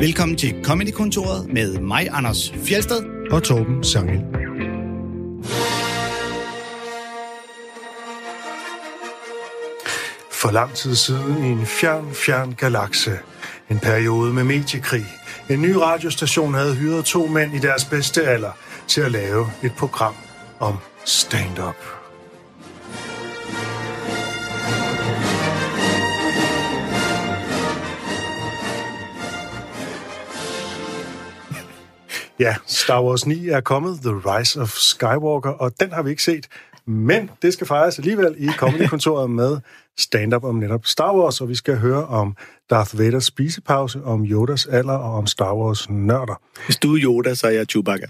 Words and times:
Velkommen 0.00 0.36
til 0.36 0.64
Comedy-kontoret 0.64 1.52
med 1.52 1.78
mig, 1.78 2.08
Anders 2.10 2.52
Fjelsted 2.52 3.02
og 3.30 3.42
Torben 3.42 3.84
Sangel. 3.84 4.24
For 10.30 10.50
lang 10.50 10.74
tid 10.74 10.94
siden 10.94 11.44
i 11.44 11.48
en 11.48 11.66
fjern, 11.66 12.14
fjern 12.14 12.52
galakse. 12.52 13.18
En 13.70 13.78
periode 13.78 14.32
med 14.32 14.44
mediekrig. 14.44 15.06
En 15.50 15.62
ny 15.62 15.70
radiostation 15.70 16.54
havde 16.54 16.74
hyret 16.74 17.04
to 17.04 17.26
mænd 17.26 17.54
i 17.54 17.58
deres 17.58 17.84
bedste 17.84 18.24
alder 18.24 18.50
til 18.88 19.00
at 19.00 19.12
lave 19.12 19.46
et 19.62 19.72
program 19.78 20.14
om 20.60 20.74
stand-up. 21.04 22.03
Ja, 32.38 32.54
Star 32.66 33.04
Wars 33.04 33.26
9 33.26 33.48
er 33.48 33.60
kommet, 33.60 34.00
The 34.02 34.10
Rise 34.10 34.60
of 34.60 34.70
Skywalker, 34.70 35.50
og 35.50 35.80
den 35.80 35.92
har 35.92 36.02
vi 36.02 36.10
ikke 36.10 36.22
set. 36.22 36.46
Men 36.86 37.30
det 37.42 37.52
skal 37.52 37.66
fejres 37.66 37.98
alligevel 37.98 38.34
i 38.38 38.48
Comedy-kontoret 38.48 39.30
med 39.30 39.58
stand-up 39.98 40.44
om 40.44 40.54
netop 40.54 40.86
Star 40.86 41.16
Wars, 41.16 41.40
og 41.40 41.48
vi 41.48 41.54
skal 41.54 41.76
høre 41.76 42.06
om 42.06 42.36
Darth 42.70 42.98
Vaders 42.98 43.24
spisepause, 43.24 44.04
om 44.04 44.24
Yodas 44.24 44.66
alder 44.66 44.94
og 44.94 45.14
om 45.14 45.26
Star 45.26 45.54
Wars 45.54 45.90
nørder. 45.90 46.40
Hvis 46.64 46.76
du 46.76 46.94
er 46.94 47.00
Yoda, 47.02 47.34
så 47.34 47.46
er 47.46 47.50
jeg 47.50 47.66
Chewbacca. 47.66 48.06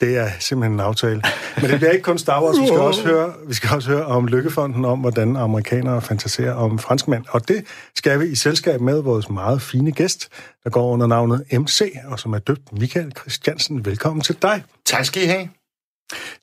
Det 0.00 0.16
er 0.16 0.30
simpelthen 0.38 0.72
en 0.72 0.80
aftale. 0.80 1.22
Men 1.60 1.70
det 1.70 1.78
bliver 1.78 1.90
ikke 1.90 2.02
kun 2.02 2.18
Star 2.18 2.42
Wars. 2.42 2.60
Vi 2.60 2.66
skal 2.66 2.78
også 2.78 3.02
høre, 3.06 3.34
vi 3.46 3.54
skal 3.54 3.70
også 3.74 3.90
høre 3.90 4.06
om 4.06 4.26
Lykkefonden, 4.26 4.84
om 4.84 4.98
hvordan 4.98 5.36
amerikanere 5.36 6.02
fantaserer 6.02 6.54
om 6.54 6.78
franskmænd. 6.78 7.24
Og 7.28 7.48
det 7.48 7.64
skal 7.94 8.20
vi 8.20 8.26
i 8.26 8.34
selskab 8.34 8.80
med 8.80 9.00
vores 9.00 9.30
meget 9.30 9.62
fine 9.62 9.92
gæst, 9.92 10.28
der 10.64 10.70
går 10.70 10.92
under 10.92 11.06
navnet 11.06 11.44
MC, 11.52 11.92
og 12.04 12.18
som 12.18 12.32
er 12.32 12.38
døbt 12.38 12.72
Michael 12.72 13.12
Christiansen. 13.18 13.84
Velkommen 13.84 14.22
til 14.22 14.36
dig. 14.42 14.64
Tak 14.86 15.04
skal 15.04 15.22
I 15.22 15.26
have. 15.26 15.48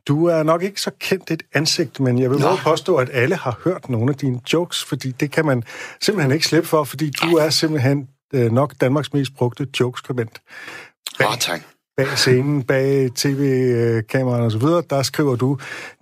Du 0.08 0.26
er 0.26 0.44
nok 0.44 0.64
ikke 0.64 0.82
så 0.82 0.92
kendt 1.00 1.32
et 1.32 1.44
ansigt, 1.54 2.00
men 2.00 2.20
jeg 2.20 2.30
vil 2.30 2.40
Nå. 2.40 2.56
påstå, 2.56 2.96
at 2.96 3.10
alle 3.14 3.36
har 3.36 3.60
hørt 3.64 3.90
nogle 3.90 4.10
af 4.10 4.16
dine 4.16 4.40
jokes, 4.54 4.84
fordi 4.84 5.12
det 5.12 5.32
kan 5.32 5.46
man 5.46 5.64
simpelthen 6.02 6.32
ikke 6.32 6.48
slippe 6.48 6.68
for, 6.68 6.84
fordi 6.84 7.10
du 7.10 7.36
er 7.36 7.50
simpelthen 7.50 8.08
øh, 8.34 8.52
nok 8.52 8.74
Danmarks 8.82 9.14
mest 9.14 9.36
brugte 9.36 9.68
jokeskribent. 9.80 10.42
Åh, 11.20 11.32
oh, 11.32 11.38
tak 11.38 11.62
bag 11.98 12.18
scenen, 12.18 12.64
bag 12.64 13.12
tv-kameraerne 13.16 14.46
osv., 14.46 14.90
der 14.90 15.04
skriver 15.04 15.36
du 15.36 15.58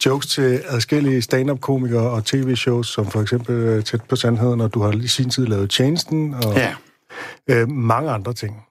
jokes 0.06 0.28
til 0.28 0.62
adskillige 0.68 1.22
stand-up-komikere 1.22 2.10
og 2.10 2.26
tv-shows, 2.26 2.88
som 2.88 3.12
for 3.12 3.22
eksempel 3.22 3.56
øh, 3.56 3.84
Tæt 3.84 4.02
på 4.02 4.16
Sandheden, 4.16 4.62
og 4.62 4.74
du 4.74 4.82
har 4.82 4.92
i 4.92 5.08
sin 5.08 5.30
tid 5.30 5.46
lavet 5.46 5.70
Tjenesten, 5.70 6.34
og 6.34 6.56
ja. 6.56 6.74
øh, 7.50 7.70
mange 7.70 8.12
andre 8.12 8.34
ting. 8.34 8.66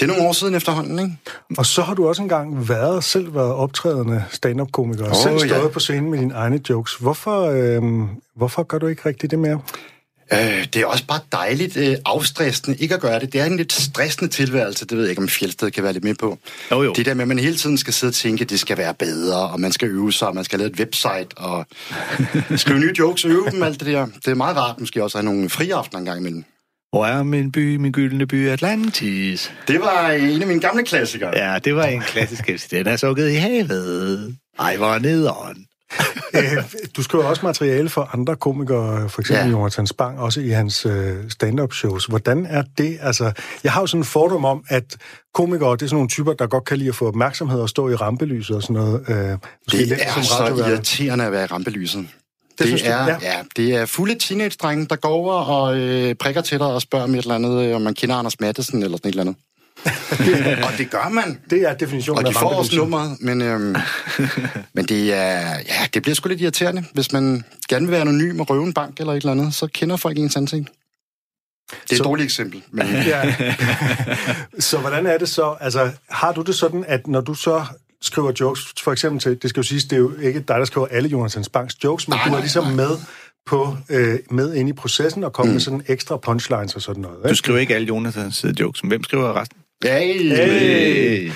Det 0.00 0.02
er 0.02 0.06
nogle 0.06 0.28
år 0.28 0.32
siden 0.32 0.54
efterhånden, 0.54 0.98
ikke? 0.98 1.16
Og 1.58 1.66
så 1.66 1.82
har 1.82 1.94
du 1.94 2.08
også 2.08 2.22
engang 2.22 2.68
været, 2.68 3.04
selv 3.04 3.34
været 3.34 3.52
optrædende 3.52 4.24
stand-up-komiker, 4.30 5.04
og 5.04 5.10
oh, 5.10 5.16
selv 5.16 5.38
stået 5.38 5.62
ja. 5.62 5.68
på 5.68 5.80
scenen 5.80 6.10
med 6.10 6.18
dine 6.18 6.34
egne 6.34 6.60
jokes. 6.70 6.94
Hvorfor, 6.94 7.40
øh, 7.40 7.82
hvorfor 8.36 8.62
gør 8.62 8.78
du 8.78 8.86
ikke 8.86 9.02
rigtig 9.08 9.30
det 9.30 9.38
mere? 9.38 9.60
Øh, 10.32 10.66
det 10.74 10.76
er 10.76 10.86
også 10.86 11.06
bare 11.06 11.20
dejligt 11.32 11.76
øh, 11.76 11.96
afstressende 12.04 12.76
ikke 12.78 12.94
at 12.94 13.00
gøre 13.00 13.20
det. 13.20 13.32
Det 13.32 13.40
er 13.40 13.44
en 13.44 13.56
lidt 13.56 13.72
stressende 13.72 14.30
tilværelse, 14.30 14.86
det 14.86 14.96
ved 14.96 15.04
jeg 15.04 15.10
ikke, 15.10 15.22
om 15.22 15.28
Fjeldsted 15.28 15.70
kan 15.70 15.84
være 15.84 15.92
lidt 15.92 16.04
med 16.04 16.14
på. 16.14 16.38
Jo, 16.70 16.82
jo. 16.82 16.92
Det 16.92 17.06
der 17.06 17.14
med, 17.14 17.22
at 17.22 17.28
man 17.28 17.38
hele 17.38 17.56
tiden 17.56 17.78
skal 17.78 17.92
sidde 17.92 18.10
og 18.10 18.14
tænke, 18.14 18.42
at 18.42 18.50
det 18.50 18.60
skal 18.60 18.78
være 18.78 18.94
bedre, 18.94 19.48
og 19.48 19.60
man 19.60 19.72
skal 19.72 19.88
øve 19.88 20.12
sig, 20.12 20.28
og 20.28 20.34
man 20.34 20.44
skal 20.44 20.58
lave 20.58 20.70
et 20.70 20.78
website, 20.78 21.28
og 21.36 21.66
skrive 22.56 22.78
nye 22.78 22.94
jokes 22.98 23.24
og 23.24 23.30
øve 23.30 23.50
dem, 23.50 23.62
alt 23.62 23.80
det 23.80 23.86
der. 23.88 24.06
Det 24.06 24.28
er 24.28 24.34
meget 24.34 24.56
rart 24.56 24.80
måske 24.80 25.04
også 25.04 25.18
at 25.18 25.24
have 25.24 25.34
nogle 25.34 25.50
friaftener 25.50 25.98
en 25.98 26.04
gang 26.04 26.20
imellem. 26.20 26.44
Hvor 26.92 27.06
er 27.06 27.22
min 27.22 27.52
by, 27.52 27.76
min 27.76 27.92
gyldne 27.92 28.26
by, 28.26 28.48
Atlantis? 28.48 29.52
Det 29.68 29.80
var 29.80 30.10
en 30.10 30.42
af 30.42 30.48
mine 30.48 30.60
gamle 30.60 30.84
klassikere. 30.84 31.38
Ja, 31.38 31.58
det 31.58 31.74
var 31.74 31.84
en 31.84 32.00
klassisk. 32.00 32.50
Den 32.70 32.86
er 32.86 32.96
sukket 32.96 33.30
i 33.30 33.34
havet. 33.34 34.36
Ej, 34.58 34.76
hvor 34.76 34.98
nederen. 34.98 35.66
Øh, 36.34 36.64
du 36.96 37.02
skriver 37.02 37.24
også 37.24 37.46
materiale 37.46 37.88
for 37.88 38.10
andre 38.12 38.36
komikere, 38.36 39.08
for 39.08 39.20
eksempel 39.20 39.46
ja. 39.46 39.50
Jonathan 39.50 39.86
Spang, 39.86 40.18
også 40.18 40.40
i 40.40 40.48
hans 40.48 40.86
øh, 40.86 41.16
stand-up 41.28 41.72
shows. 41.72 42.06
Hvordan 42.06 42.46
er 42.46 42.62
det? 42.78 42.98
Altså, 43.02 43.32
jeg 43.64 43.72
har 43.72 43.80
jo 43.80 43.86
sådan 43.86 44.00
en 44.00 44.04
fordom 44.04 44.44
om, 44.44 44.64
at 44.68 44.96
komikere, 45.34 45.72
det 45.72 45.82
er 45.82 45.86
sådan 45.86 45.96
nogle 45.96 46.08
typer, 46.08 46.32
der 46.32 46.46
godt 46.46 46.64
kan 46.64 46.78
lide 46.78 46.88
at 46.88 46.94
få 46.94 47.06
opmærksomhed 47.06 47.60
og 47.60 47.68
stå 47.68 47.88
i 47.88 47.94
rampelyset 47.94 48.56
og 48.56 48.62
sådan 48.62 48.74
noget. 48.74 49.04
Øh, 49.08 49.14
det 49.70 49.92
er 49.92 50.12
som 50.12 50.22
så 50.22 50.64
irriterende 50.68 51.24
at 51.24 51.32
være 51.32 51.44
i 51.44 51.46
rampelyset. 51.46 52.08
Det, 52.58 52.66
det 52.66 52.88
er, 52.88 53.06
ja. 53.06 53.16
ja. 53.22 53.42
det 53.56 53.74
er 53.74 53.86
fulde 53.86 54.14
teenage-drenge, 54.14 54.86
der 54.86 54.96
går 54.96 55.08
over 55.08 55.34
og 55.34 55.78
øh, 55.78 56.14
prikker 56.14 56.40
til 56.40 56.58
dig 56.58 56.66
og 56.66 56.82
spørger 56.82 57.04
om 57.04 57.14
et 57.14 57.18
eller 57.18 57.34
andet, 57.34 57.64
øh, 57.64 57.76
om 57.76 57.82
man 57.82 57.94
kender 57.94 58.16
Anders 58.16 58.40
Mattesen 58.40 58.82
eller 58.82 58.96
sådan 58.96 59.08
et 59.08 59.12
eller 59.12 59.22
andet. 59.22 59.36
og 60.66 60.72
det 60.78 60.90
gør 60.90 61.08
man. 61.08 61.40
Det 61.50 61.62
er 61.62 61.74
definitionen 61.74 62.26
Og 62.26 62.32
de 62.32 62.38
får 62.38 62.48
også 62.48 62.76
nummeret, 62.76 63.16
men, 63.20 63.42
øhm, 63.42 63.76
men 64.74 64.84
det, 64.84 65.14
er, 65.14 65.40
ja, 65.40 65.86
det 65.94 66.02
bliver 66.02 66.14
sgu 66.14 66.28
lidt 66.28 66.40
irriterende. 66.40 66.84
Hvis 66.94 67.12
man 67.12 67.44
gerne 67.68 67.86
vil 67.86 67.92
være 67.92 68.00
anonym 68.00 68.40
og 68.40 68.50
røve 68.50 68.64
en 68.64 68.72
bank 68.72 69.00
eller 69.00 69.12
et 69.12 69.16
eller 69.16 69.32
andet, 69.32 69.54
så 69.54 69.66
kender 69.66 69.96
folk 69.96 70.18
ens 70.18 70.36
ansigt. 70.36 70.68
Det 71.70 71.92
er 71.92 71.96
så, 71.96 72.02
et 72.02 72.04
dårligt 72.04 72.24
eksempel. 72.24 72.62
Men... 72.70 72.86
ja. 73.12 73.34
så 74.58 74.78
hvordan 74.78 75.06
er 75.06 75.18
det 75.18 75.28
så? 75.28 75.56
Altså, 75.60 75.90
har 76.10 76.32
du 76.32 76.42
det 76.42 76.54
sådan, 76.54 76.84
at 76.88 77.06
når 77.06 77.20
du 77.20 77.34
så 77.34 77.64
skriver 78.02 78.32
jokes, 78.40 78.74
for 78.82 78.92
eksempel 78.92 79.20
til, 79.20 79.42
det 79.42 79.50
skal 79.50 79.60
jo 79.60 79.64
siges, 79.66 79.84
det 79.84 79.92
er 79.92 80.00
jo 80.00 80.12
ikke 80.22 80.40
dig, 80.40 80.56
der 80.58 80.64
skriver 80.64 80.86
alle 80.86 81.08
Jonathans 81.08 81.48
Banks 81.48 81.84
jokes, 81.84 82.08
men 82.08 82.16
nej, 82.16 82.28
du 82.28 82.34
er 82.34 82.40
ligesom 82.40 82.64
nej. 82.64 82.74
med 82.74 82.90
på, 83.46 83.76
øh, 83.88 84.18
med 84.30 84.54
ind 84.54 84.68
i 84.68 84.72
processen 84.72 85.24
og 85.24 85.32
komme 85.32 85.50
mm. 85.50 85.52
med 85.52 85.60
sådan 85.60 85.82
ekstra 85.88 86.16
punchlines 86.16 86.74
og 86.74 86.82
sådan 86.82 87.02
noget. 87.02 87.16
Ikke? 87.18 87.28
Du 87.28 87.34
skriver 87.34 87.58
ikke 87.58 87.74
alle 87.74 87.86
Jonathans 87.86 88.44
jokes, 88.60 88.82
men 88.82 88.88
hvem 88.88 89.04
skriver 89.04 89.40
resten? 89.40 89.59
Hey! 89.84 90.36
hey. 90.36 91.32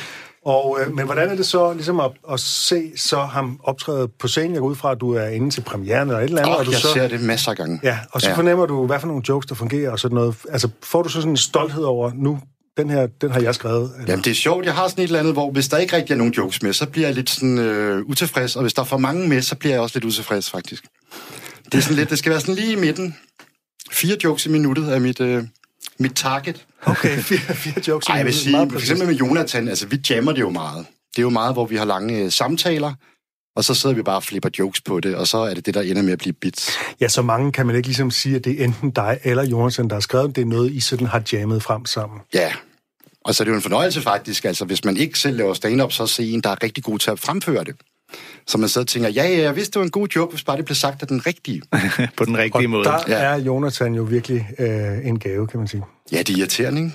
Og, 0.47 0.79
øh, 0.81 0.95
men 0.95 1.05
hvordan 1.05 1.31
er 1.31 1.35
det 1.35 1.47
så 1.47 1.73
ligesom 1.73 2.01
at, 2.01 2.11
at 2.33 2.41
se 2.41 2.93
så 2.97 3.21
ham 3.21 3.61
optræde 3.63 4.09
på 4.09 4.29
scenen? 4.29 4.53
Jeg 4.53 4.61
går 4.61 4.69
ud 4.69 4.75
fra, 4.75 4.93
at 4.93 5.01
du 5.01 5.13
er 5.13 5.27
inde 5.27 5.51
til 5.51 5.61
premieren 5.61 6.09
eller 6.09 6.21
et 6.21 6.25
eller 6.25 6.43
andet. 6.43 6.55
Oh, 6.55 6.59
og 6.59 6.67
du 6.67 6.71
jeg 6.71 6.81
så, 6.81 6.93
ser 6.93 7.09
det 7.09 7.21
masser 7.21 7.51
af 7.51 7.57
gange. 7.57 7.81
Ja, 7.83 7.99
og 8.11 8.21
så 8.21 8.29
ja. 8.29 8.37
fornemmer 8.37 8.67
du, 8.67 8.87
hvad 8.87 9.01
for 9.01 9.07
nogle 9.07 9.23
jokes, 9.29 9.47
der 9.47 9.55
fungerer 9.55 9.91
og 9.91 9.99
sådan 9.99 10.15
noget. 10.15 10.37
Altså, 10.51 10.69
får 10.83 11.03
du 11.03 11.09
så 11.09 11.15
sådan 11.15 11.31
en 11.31 11.37
stolthed 11.37 11.85
over, 11.85 12.13
nu, 12.15 12.41
den 12.77 12.91
her, 12.91 13.07
den 13.07 13.31
har 13.31 13.41
jeg 13.41 13.55
skrevet? 13.55 13.93
Eller? 13.95 14.11
Jamen, 14.13 14.25
det 14.25 14.31
er 14.31 14.35
sjovt. 14.35 14.65
Jeg 14.67 14.75
har 14.75 14.89
sådan 14.89 15.05
et 15.05 15.09
eller 15.09 15.19
andet, 15.19 15.33
hvor 15.33 15.51
hvis 15.51 15.69
der 15.69 15.79
ikke 15.79 15.97
rigtig 15.97 16.13
er 16.13 16.19
nogen 16.19 16.33
jokes 16.33 16.63
med, 16.63 16.73
så 16.73 16.87
bliver 16.87 17.09
jeg 17.09 17.15
lidt 17.15 17.31
sådan 17.31 17.59
øh, 17.59 18.03
utilfreds. 18.07 18.57
Og 18.57 18.63
hvis 18.63 18.75
der 18.75 18.83
er 18.83 18.87
for 18.87 18.99
mange 18.99 19.29
med, 19.29 19.43
så 19.43 19.57
bliver 19.57 19.75
jeg 19.75 19.83
også 19.83 19.99
lidt 19.99 20.05
utilfreds, 20.05 20.51
faktisk. 20.51 20.85
Det, 21.65 21.75
er 21.75 21.83
sådan 21.83 21.97
lidt, 21.97 22.11
det 22.11 22.19
skal 22.19 22.31
være 22.31 22.41
sådan 22.41 22.55
lige 22.55 22.73
i 22.73 22.77
midten. 22.77 23.17
Fire 23.93 24.17
jokes 24.25 24.47
i 24.47 24.49
minuttet 24.49 24.95
er 24.95 24.99
mit, 24.99 25.21
øh, 25.21 25.45
mit 25.99 26.13
target. 26.15 26.67
Okay, 26.83 27.19
fire, 27.19 27.39
fire 27.39 27.83
jokes. 27.89 28.09
Ej, 28.09 28.17
jeg 28.17 28.27
vil 28.27 28.35
sige, 28.35 28.71
for 28.71 28.79
eksempel 28.79 29.07
med 29.07 29.15
Jonathan, 29.15 29.69
altså 29.69 29.87
vi 29.87 30.01
jammer 30.11 30.33
det 30.33 30.41
jo 30.41 30.51
meget. 30.51 30.87
Det 31.17 31.19
er 31.19 31.23
jo 31.23 31.31
meget, 31.31 31.55
hvor 31.55 31.67
vi 31.67 31.77
har 31.77 31.85
lange 31.85 32.19
øh, 32.19 32.33
samtaler, 32.33 32.93
og 33.57 33.65
så 33.65 33.75
sidder 33.75 33.97
vi 33.97 34.03
bare 34.03 34.17
og 34.17 34.23
flipper 34.23 34.49
jokes 34.59 34.81
på 34.81 35.01
det, 35.01 35.15
og 35.15 35.27
så 35.27 35.39
er 35.39 35.55
det 35.55 35.67
det, 35.67 35.75
der 35.75 35.81
ender 35.81 36.03
med 36.03 36.13
at 36.13 36.19
blive 36.19 36.33
bits. 36.33 36.71
Ja, 37.01 37.09
så 37.09 37.23
mange 37.23 37.53
kan 37.53 37.67
man 37.67 37.77
ikke 37.77 37.89
ligesom 37.89 38.11
sige, 38.11 38.37
at 38.37 38.45
det 38.45 38.61
er 38.61 38.65
enten 38.65 38.91
dig 38.91 39.19
eller 39.25 39.47
Jonathan, 39.47 39.89
der 39.89 39.95
har 39.95 40.01
skrevet, 40.01 40.37
det 40.37 40.43
er 40.43 40.47
noget, 40.47 40.73
I 40.73 40.81
sådan 40.81 41.07
har 41.07 41.23
jammet 41.33 41.63
frem 41.63 41.87
sammen. 41.87 42.21
Ja, 42.35 42.53
og 43.25 43.35
så 43.35 43.43
er 43.43 43.45
det 43.45 43.51
jo 43.51 43.57
en 43.57 43.63
fornøjelse 43.63 44.03
faktisk, 44.03 44.45
altså 44.45 44.65
hvis 44.65 44.85
man 44.85 44.97
ikke 44.97 45.19
selv 45.19 45.37
laver 45.37 45.55
stand-up, 45.55 45.93
så 45.93 46.07
se 46.07 46.31
en, 46.31 46.41
der 46.41 46.51
er 46.51 46.63
rigtig 46.63 46.85
god 46.85 46.99
til 46.99 47.11
at 47.11 47.19
fremføre 47.19 47.65
det. 47.65 47.75
Så 48.47 48.59
man 48.59 48.69
sidder 48.69 48.85
og 48.85 48.89
tænker, 48.89 49.09
ja, 49.09 49.29
ja, 49.29 49.43
jeg 49.43 49.57
vidste, 49.57 49.73
det 49.73 49.79
var 49.79 49.85
en 49.85 49.91
god 49.91 50.09
joke, 50.09 50.31
hvis 50.33 50.45
bare 50.45 50.57
det 50.57 50.65
blev 50.65 50.75
sagt 50.75 51.03
af 51.03 51.09
den 51.09 51.27
rigtige. 51.27 51.63
på 52.17 52.25
den 52.25 52.39
rigtige 52.39 52.67
og 52.67 52.71
måde. 52.71 52.85
der 52.85 52.99
ja. 53.09 53.15
er 53.15 53.37
Jonathan 53.37 53.95
jo 53.95 54.03
virkelig 54.03 54.49
øh, 54.59 55.07
en 55.07 55.19
gave, 55.19 55.47
kan 55.47 55.59
man 55.59 55.69
sige. 55.69 55.83
Ja, 56.13 56.19
det 56.19 56.31
er 56.31 56.39
irriterende, 56.39 56.81
ikke? 56.81 56.93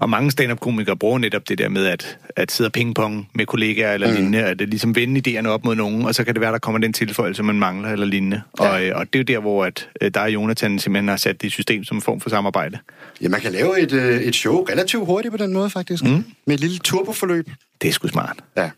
Og 0.00 0.10
mange 0.10 0.30
stand-up-komikere 0.30 0.96
bruger 0.96 1.18
netop 1.18 1.48
det 1.48 1.58
der 1.58 1.68
med 1.68 1.86
at, 1.86 2.18
at 2.36 2.52
sidde 2.52 2.68
og 2.68 2.72
pingpong 2.72 3.28
med 3.34 3.46
kollegaer 3.46 3.94
eller 3.94 4.08
mm. 4.08 4.14
lignende, 4.14 4.38
at 4.38 4.58
det 4.58 4.68
ligesom 4.68 4.96
vende 4.96 5.38
idéerne 5.38 5.46
op 5.46 5.64
mod 5.64 5.74
nogen, 5.74 6.04
og 6.04 6.14
så 6.14 6.24
kan 6.24 6.34
det 6.34 6.40
være, 6.40 6.52
der 6.52 6.58
kommer 6.58 6.78
den 6.78 6.92
tilføjelse, 6.92 7.42
man 7.42 7.58
mangler 7.58 7.88
eller 7.88 8.06
lignende. 8.06 8.42
Ja. 8.60 8.68
Og, 8.68 8.84
øh, 8.84 8.96
og 8.96 9.06
det 9.12 9.14
er 9.14 9.18
jo 9.18 9.36
der, 9.36 9.40
hvor 9.40 9.64
at, 9.64 9.88
øh, 10.00 10.10
der 10.14 10.20
er 10.20 10.26
Jonathan 10.28 10.78
simpelthen 10.78 11.08
har 11.08 11.16
sat 11.16 11.42
det 11.42 11.48
i 11.48 11.50
system 11.50 11.84
som 11.84 11.96
en 11.96 12.02
form 12.02 12.20
for 12.20 12.30
samarbejde. 12.30 12.78
Ja, 13.20 13.28
man 13.28 13.40
kan 13.40 13.52
lave 13.52 13.80
et, 13.80 13.92
øh, 13.92 14.20
et 14.20 14.34
show 14.34 14.64
relativt 14.64 15.06
hurtigt 15.06 15.32
på 15.32 15.38
den 15.38 15.52
måde, 15.52 15.70
faktisk. 15.70 16.04
Mm. 16.04 16.24
Med 16.46 16.54
et 16.54 16.60
lille 16.60 16.78
turboforløb. 16.78 17.50
Det 17.82 17.88
er 17.88 17.92
sgu 17.92 18.08
smart. 18.08 18.36
Ja. 18.56 18.70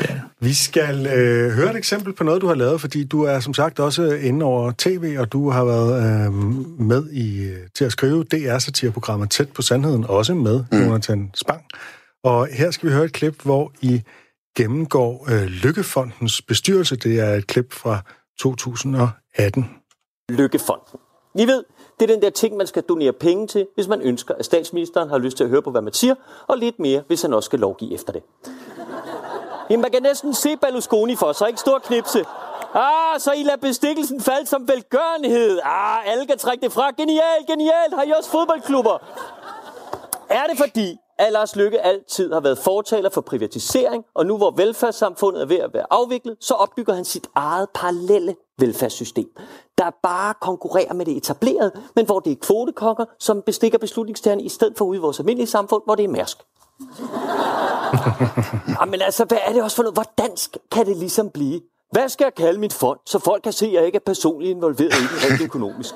Ja. 0.00 0.20
Vi 0.40 0.54
skal 0.54 1.06
øh, 1.06 1.50
høre 1.50 1.70
et 1.70 1.76
eksempel 1.76 2.12
på 2.12 2.24
noget, 2.24 2.42
du 2.42 2.46
har 2.46 2.54
lavet, 2.54 2.80
fordi 2.80 3.04
du 3.04 3.22
er 3.22 3.40
som 3.40 3.54
sagt 3.54 3.80
også 3.80 4.02
inde 4.02 4.44
over 4.44 4.72
tv, 4.78 5.16
og 5.18 5.32
du 5.32 5.50
har 5.50 5.64
været 5.64 6.26
øh, 6.26 6.32
med 6.80 7.10
i 7.12 7.50
til 7.74 7.84
at 7.84 7.92
skrive 7.92 8.24
DR-satireprogrammet 8.24 9.30
Tæt 9.30 9.48
på 9.48 9.62
Sandheden, 9.62 10.04
også 10.04 10.34
med 10.34 10.64
mm. 10.72 10.78
Jonathan 10.78 11.30
Spang. 11.34 11.64
Og 12.24 12.46
her 12.46 12.70
skal 12.70 12.88
vi 12.88 12.94
høre 12.94 13.04
et 13.04 13.12
klip, 13.12 13.42
hvor 13.42 13.72
I 13.80 14.02
gennemgår 14.56 15.28
øh, 15.30 15.44
Lykkefondens 15.44 16.42
bestyrelse. 16.42 16.96
Det 16.96 17.20
er 17.20 17.34
et 17.34 17.46
klip 17.46 17.72
fra 17.72 17.98
2018. 18.38 19.70
Lykkefonden. 20.28 20.98
I 21.34 21.46
ved, 21.46 21.64
det 22.00 22.10
er 22.10 22.14
den 22.14 22.22
der 22.22 22.30
ting, 22.30 22.56
man 22.56 22.66
skal 22.66 22.82
donere 22.82 23.12
penge 23.12 23.46
til, 23.46 23.66
hvis 23.74 23.88
man 23.88 24.00
ønsker, 24.00 24.34
at 24.34 24.44
statsministeren 24.44 25.08
har 25.08 25.18
lyst 25.18 25.36
til 25.36 25.44
at 25.44 25.50
høre 25.50 25.62
på, 25.62 25.70
hvad 25.70 25.82
man 25.82 25.92
siger, 25.92 26.14
og 26.48 26.58
lidt 26.58 26.78
mere, 26.78 27.02
hvis 27.06 27.22
han 27.22 27.32
også 27.32 27.46
skal 27.46 27.58
lovgive 27.58 27.94
efter 27.94 28.12
det. 28.12 28.22
Jamen, 29.72 29.82
man 29.82 29.90
kan 29.90 30.02
næsten 30.02 30.34
se 30.34 30.56
Berlusconi 30.56 31.16
for 31.16 31.32
sig, 31.32 31.48
ikke? 31.48 31.60
Stor 31.60 31.78
knipse. 31.78 32.24
Ah, 32.74 33.20
så 33.20 33.32
I 33.32 33.42
lader 33.42 33.56
bestikkelsen 33.56 34.20
falde 34.20 34.46
som 34.46 34.68
velgørenhed. 34.68 35.60
Ah, 35.64 36.10
alle 36.12 36.26
kan 36.26 36.38
trække 36.38 36.64
det 36.64 36.72
fra. 36.72 36.90
Genialt, 36.96 37.46
genialt. 37.46 37.94
Har 37.94 38.02
I 38.02 38.12
også 38.18 38.30
fodboldklubber? 38.30 38.98
Er 40.28 40.46
det 40.46 40.58
fordi, 40.58 40.96
at 41.18 41.32
Lars 41.32 41.56
Lykke 41.56 41.80
altid 41.80 42.32
har 42.32 42.40
været 42.40 42.58
fortaler 42.58 43.10
for 43.10 43.20
privatisering, 43.20 44.04
og 44.14 44.26
nu 44.26 44.36
hvor 44.36 44.50
velfærdssamfundet 44.50 45.42
er 45.42 45.46
ved 45.46 45.56
at 45.56 45.70
være 45.74 45.86
afviklet, 45.90 46.36
så 46.40 46.54
opbygger 46.54 46.94
han 46.94 47.04
sit 47.04 47.26
eget 47.34 47.68
parallelle 47.74 48.34
velfærdssystem, 48.58 49.28
der 49.78 49.90
bare 50.02 50.34
konkurrerer 50.40 50.94
med 50.94 51.06
det 51.06 51.16
etablerede, 51.16 51.72
men 51.96 52.06
hvor 52.06 52.20
det 52.20 52.32
er 52.32 52.36
kvotekonger, 52.36 53.04
som 53.18 53.42
bestikker 53.42 53.78
beslutningstagerne 53.78 54.42
i 54.42 54.48
stedet 54.48 54.78
for 54.78 54.84
ude 54.84 54.98
i 54.98 55.00
vores 55.00 55.18
almindelige 55.18 55.50
samfund, 55.50 55.82
hvor 55.84 55.94
det 55.94 56.04
er 56.04 56.08
mærsk. 56.08 56.38
Jamen 58.80 59.02
altså, 59.02 59.24
hvad 59.24 59.38
er 59.46 59.52
det 59.52 59.62
også 59.62 59.76
for 59.76 59.82
noget? 59.82 59.96
Hvor 59.96 60.12
dansk 60.18 60.56
kan 60.72 60.86
det 60.86 60.96
ligesom 60.96 61.30
blive? 61.30 61.60
Hvad 61.90 62.08
skal 62.08 62.24
jeg 62.24 62.34
kalde 62.34 62.60
mit 62.60 62.72
fond, 62.72 62.98
så 63.06 63.18
folk 63.18 63.42
kan 63.42 63.52
se, 63.52 63.66
at 63.66 63.72
jeg 63.72 63.86
ikke 63.86 63.96
er 63.96 64.02
personligt 64.06 64.50
involveret 64.50 64.92
i 64.92 65.02
den 65.02 65.30
rent 65.30 65.40
økonomisk? 65.48 65.94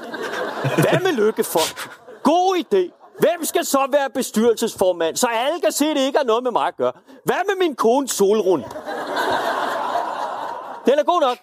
Hvad 0.63 1.03
med 1.03 1.13
Lykkefond? 1.13 1.91
God 2.23 2.57
idé. 2.57 3.03
Hvem 3.19 3.45
skal 3.45 3.65
så 3.65 3.89
være 3.93 4.11
bestyrelsesformand, 4.15 5.17
så 5.17 5.27
alle 5.27 5.61
kan 5.61 5.73
se, 5.73 5.87
at 5.87 5.97
det 5.97 6.03
ikke 6.03 6.19
har 6.19 6.25
noget 6.25 6.43
med 6.43 6.51
mig 6.51 6.67
at 6.67 6.77
gøre? 6.77 6.93
Hvad 7.25 7.37
med 7.47 7.67
min 7.67 7.75
kone 7.75 8.09
Solrund? 8.09 8.63
Den 10.87 10.99
er 10.99 11.05
god 11.05 11.21
nok. 11.21 11.37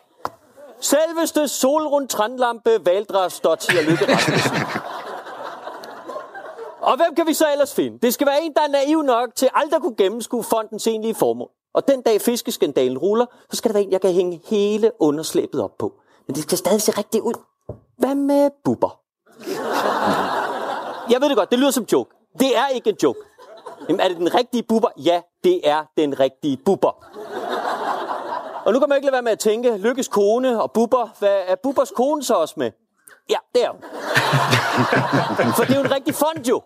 Selveste 0.82 1.48
Solrund 1.48 2.08
Trandlampe 2.08 2.70
Valdras 2.86 3.40
Dottir 3.40 3.82
Lykke 3.82 4.14
Rasmussen. 4.14 4.52
Og 6.84 6.96
hvem 6.96 7.16
kan 7.16 7.28
vi 7.28 7.34
så 7.34 7.46
ellers 7.52 7.74
finde? 7.74 8.00
Det 8.02 8.14
skal 8.14 8.28
være 8.28 8.44
en, 8.44 8.54
der 8.54 8.62
er 8.62 8.68
naiv 8.68 9.02
nok 9.02 9.30
til 9.36 9.50
aldrig 9.54 9.82
kunne 9.82 9.96
gennemskue 9.96 10.44
fondens 10.44 10.88
egentlige 10.88 11.16
formål. 11.16 11.50
Og 11.74 11.88
den 11.88 12.02
dag 12.02 12.22
fiskeskandalen 12.22 12.98
ruller, 12.98 13.26
så 13.52 13.58
skal 13.58 13.70
der 13.70 13.74
være 13.74 13.84
en, 13.84 13.92
jeg 13.92 14.02
kan 14.02 14.12
hænge 14.12 14.42
hele 14.46 14.92
underslæbet 15.00 15.62
op 15.62 15.78
på. 15.80 15.94
Men 16.28 16.36
det 16.36 16.44
skal 16.44 16.58
stadig 16.58 16.82
se 16.82 16.92
rigtigt 16.92 17.24
ud. 17.24 17.34
Hvad 17.98 18.16
med 18.16 18.50
buber? 18.66 19.00
Jeg 21.12 21.22
ved 21.22 21.30
det 21.30 21.38
godt, 21.38 21.52
det 21.52 21.60
lyder 21.60 21.72
som 21.72 21.86
joke. 21.92 22.16
Det 22.40 22.58
er 22.58 22.68
ikke 22.68 22.90
en 22.90 22.98
joke. 23.04 23.20
Jamen, 23.90 24.00
er 24.00 24.08
det 24.08 24.18
den 24.18 24.36
rigtige 24.36 24.64
buber? 24.64 24.90
Ja, 24.98 25.22
det 25.44 25.70
er 25.70 25.84
den 25.98 26.20
rigtige 26.20 26.58
buber. 26.58 27.06
Og 28.66 28.74
nu 28.74 28.80
kan 28.80 28.90
man 28.90 28.96
ikke 28.96 29.06
lade 29.06 29.14
være 29.14 29.22
med 29.22 29.32
at 29.32 29.40
tænke, 29.40 29.78
Lykkes 29.78 30.08
kone 30.08 30.62
og 30.62 30.72
buber, 30.72 31.10
hvad 31.20 31.38
er 31.48 31.56
bubers 31.64 31.92
kone 31.92 32.24
så 32.24 32.34
også 32.34 32.54
med? 32.58 32.72
Ja, 33.30 33.38
det 33.56 33.64
er 33.66 33.70
hun. 33.72 33.82
For 35.56 35.64
det 35.64 35.72
er 35.72 35.80
jo 35.80 35.86
en 35.86 35.92
rigtig 35.92 36.16
fond 36.16 36.48
jo. 36.48 36.62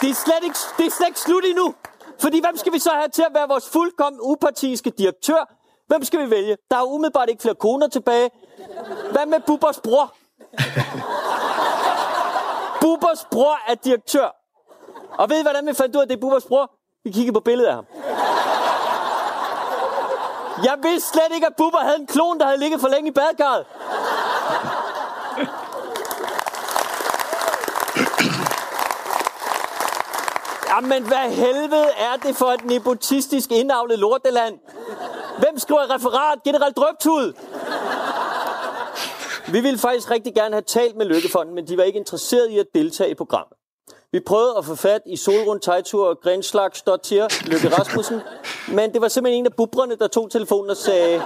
Det 0.00 0.10
er 0.10 0.14
slet 0.14 0.44
ikke, 0.44 0.58
det 0.78 0.86
er 0.86 0.90
slet 0.90 1.06
ikke 1.08 1.20
slut 1.20 1.44
endnu. 1.44 1.74
Fordi 2.20 2.40
hvem 2.40 2.56
skal 2.56 2.72
vi 2.72 2.78
så 2.78 2.90
have 2.90 3.08
til 3.08 3.22
at 3.22 3.34
være 3.34 3.48
vores 3.48 3.68
fuldkommen 3.68 4.20
upartiske 4.22 4.90
direktør? 4.90 5.54
Hvem 5.86 6.04
skal 6.04 6.20
vi 6.20 6.30
vælge? 6.30 6.56
Der 6.70 6.76
er 6.76 6.82
umiddelbart 6.82 7.28
ikke 7.28 7.42
flere 7.42 7.54
koner 7.54 7.88
tilbage. 7.88 8.30
Hvad 9.12 9.26
med 9.26 9.40
Bubbers 9.46 9.80
bror? 9.80 10.14
Bubbers 12.80 13.26
bror 13.30 13.58
er 13.68 13.74
direktør. 13.74 14.28
Og 15.18 15.30
ved 15.30 15.38
I, 15.38 15.42
hvordan 15.42 15.66
vi 15.66 15.74
fandt 15.74 15.96
ud 15.96 16.00
af, 16.00 16.04
at 16.04 16.08
det 16.08 16.16
er 16.16 16.20
Bubbers 16.20 16.44
bror? 16.44 16.70
Vi 17.04 17.10
kiggede 17.10 17.34
på 17.34 17.40
billedet 17.40 17.68
af 17.68 17.74
ham. 17.74 17.86
Jeg 20.64 20.78
vidste 20.82 21.08
slet 21.08 21.34
ikke, 21.34 21.46
at 21.46 21.56
Bubber 21.56 21.78
havde 21.78 21.96
en 22.00 22.06
klon, 22.06 22.38
der 22.38 22.46
havde 22.46 22.58
ligget 22.58 22.80
for 22.80 22.88
længe 22.88 23.08
i 23.08 23.12
badekarret. 23.12 23.66
Jamen, 30.80 31.02
hvad 31.02 31.30
helvede 31.30 31.86
er 31.96 32.16
det 32.22 32.36
for 32.36 32.46
et 32.46 32.64
nepotistisk 32.64 33.52
indavlet 33.52 33.98
lorteland? 33.98 34.58
Hvem 35.38 35.58
skriver 35.58 35.94
referat? 35.94 36.42
General 36.44 36.72
Drøbtud? 36.72 37.32
Vi 39.52 39.60
ville 39.60 39.78
faktisk 39.78 40.10
rigtig 40.10 40.34
gerne 40.34 40.54
have 40.54 40.62
talt 40.62 40.96
med 40.96 41.06
Lykkefonden, 41.06 41.54
men 41.54 41.66
de 41.68 41.76
var 41.76 41.82
ikke 41.82 41.98
interesseret 41.98 42.50
i 42.50 42.58
at 42.58 42.66
deltage 42.74 43.10
i 43.10 43.14
programmet. 43.14 43.56
Vi 44.12 44.20
prøvede 44.26 44.54
at 44.58 44.64
få 44.64 44.74
fat 44.74 45.00
i 45.06 45.16
Solrund 45.16 45.60
Tejtur 45.60 46.08
og 46.08 46.20
Grenslag 46.22 46.70
Stottier, 46.74 47.28
Lykke 47.46 47.68
Rasmussen, 47.78 48.20
men 48.68 48.92
det 48.92 49.00
var 49.00 49.08
simpelthen 49.08 49.38
en 49.38 49.46
af 49.46 49.52
bubrene, 49.56 49.96
der 49.96 50.06
tog 50.06 50.30
telefonen 50.30 50.70
og 50.70 50.76
sagde, 50.76 51.22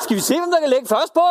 skal 0.00 0.16
vi 0.16 0.20
se, 0.20 0.34
hvem 0.38 0.50
der 0.50 0.60
kan 0.60 0.68
lægge 0.68 0.86
først 0.88 1.14
på? 1.14 1.26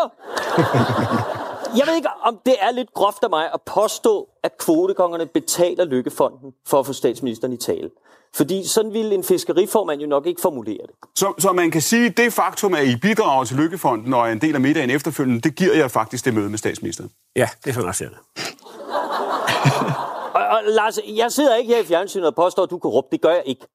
Jeg 1.77 1.87
ved 1.87 1.95
ikke, 1.95 2.09
om 2.21 2.39
det 2.45 2.55
er 2.59 2.71
lidt 2.71 2.93
groft 2.93 3.23
af 3.23 3.29
mig 3.29 3.49
at 3.53 3.61
påstå, 3.61 4.27
at 4.43 4.57
kvotekongerne 4.57 5.25
betaler 5.25 5.85
Lykkefonden 5.85 6.53
for 6.67 6.79
at 6.79 6.85
få 6.85 6.93
statsministeren 6.93 7.53
i 7.53 7.57
tale. 7.57 7.89
Fordi 8.35 8.67
sådan 8.67 8.93
ville 8.93 9.15
en 9.15 9.23
fiskeriformand 9.23 10.01
jo 10.01 10.07
nok 10.07 10.25
ikke 10.25 10.41
formulere 10.41 10.77
det. 10.87 10.95
Så, 11.15 11.33
så 11.37 11.51
man 11.51 11.71
kan 11.71 11.81
sige, 11.81 12.05
at 12.05 12.17
det 12.17 12.33
faktum, 12.33 12.73
at 12.73 12.85
I 12.85 12.95
bidrager 13.01 13.43
til 13.43 13.57
Lykkefonden 13.57 14.13
og 14.13 14.27
er 14.27 14.31
en 14.31 14.41
del 14.41 14.55
af 14.55 14.61
middagen 14.61 14.89
efterfølgende, 14.89 15.41
det 15.41 15.55
giver 15.55 15.73
jer 15.73 15.87
faktisk 15.87 16.25
det 16.25 16.33
møde 16.33 16.49
med 16.49 16.57
statsministeren. 16.57 17.11
Ja, 17.35 17.49
det 17.63 17.69
er 17.69 17.73
sådan, 17.73 17.87
jeg 17.87 17.95
ser 17.95 18.09
det. 18.09 18.17
Og, 20.33 20.41
og 20.47 20.61
Lars, 20.65 20.99
jeg 21.07 21.31
sidder 21.31 21.55
ikke 21.55 21.73
her 21.73 21.81
i 21.81 21.85
fjernsynet 21.85 22.27
og 22.27 22.35
påstår, 22.35 22.63
at 22.63 22.69
du 22.69 22.75
er 22.75 22.79
korrupt. 22.79 23.11
Det 23.11 23.21
gør 23.21 23.33
jeg 23.33 23.43
ikke. 23.45 23.65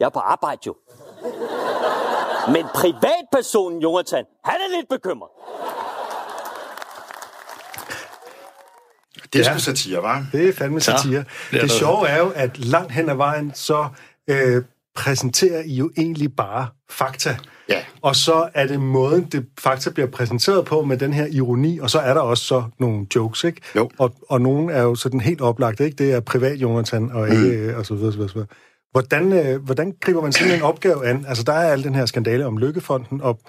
Jeg 0.00 0.06
er 0.06 0.10
på 0.10 0.18
arbejde 0.18 0.60
jo. 0.66 0.74
Men 2.52 2.66
privatpersonen, 2.74 3.82
Jonathan, 3.82 4.24
han 4.44 4.54
er 4.54 4.76
lidt 4.76 4.88
bekymret. 4.88 5.30
Det 9.32 9.40
er 9.40 9.44
sgu 9.44 9.58
satire, 9.58 10.02
var. 10.02 10.26
Det 10.32 10.48
er 10.48 10.52
fandme 10.52 10.80
satire. 10.80 11.24
det 11.50 11.56
er 11.56 11.60
det 11.60 11.70
sjove 11.70 12.08
er 12.08 12.18
jo, 12.18 12.32
at 12.34 12.58
langt 12.58 12.92
hen 12.92 13.08
ad 13.08 13.14
vejen, 13.14 13.52
så 13.54 13.88
øh, 14.30 14.62
præsenterer 14.94 15.62
I 15.66 15.74
jo 15.74 15.90
egentlig 15.96 16.36
bare 16.36 16.66
fakta. 16.90 17.36
Ja. 17.68 17.78
Og 18.02 18.16
så 18.16 18.48
er 18.54 18.66
det 18.66 18.80
måden, 18.80 19.24
det 19.24 19.46
fakta 19.58 19.90
bliver 19.90 20.06
præsenteret 20.06 20.64
på 20.64 20.82
med 20.82 20.96
den 20.96 21.12
her 21.12 21.26
ironi, 21.26 21.78
og 21.78 21.90
så 21.90 21.98
er 21.98 22.14
der 22.14 22.20
også 22.20 22.44
så 22.44 22.62
nogle 22.78 23.06
jokes, 23.14 23.44
ikke? 23.44 23.60
Jo. 23.76 23.90
Og, 23.98 24.14
og 24.28 24.40
nogle 24.40 24.72
er 24.72 24.82
jo 24.82 24.94
sådan 24.94 25.20
helt 25.20 25.40
oplagt, 25.40 25.80
ikke? 25.80 26.04
Det 26.04 26.12
er 26.12 26.20
privat 26.20 26.56
Jonathan, 26.56 27.10
og 27.12 27.28
ikke, 27.30 27.72
mm. 27.72 27.78
og 27.78 27.86
så 27.86 27.94
videre, 27.94 28.12
så 28.12 28.18
videre, 28.18 28.28
så 28.28 28.34
videre. 28.34 28.48
Hvordan, 28.92 29.32
øh, 29.32 29.62
hvordan 29.62 29.94
griber 30.00 30.22
man 30.22 30.32
sådan 30.32 30.54
en 30.54 30.62
opgave 30.62 31.06
an? 31.06 31.24
Altså, 31.28 31.44
der 31.44 31.52
er 31.52 31.72
al 31.72 31.84
den 31.84 31.94
her 31.94 32.06
skandale 32.06 32.46
om 32.46 32.58
Lykkefonden, 32.58 33.20
og 33.20 33.40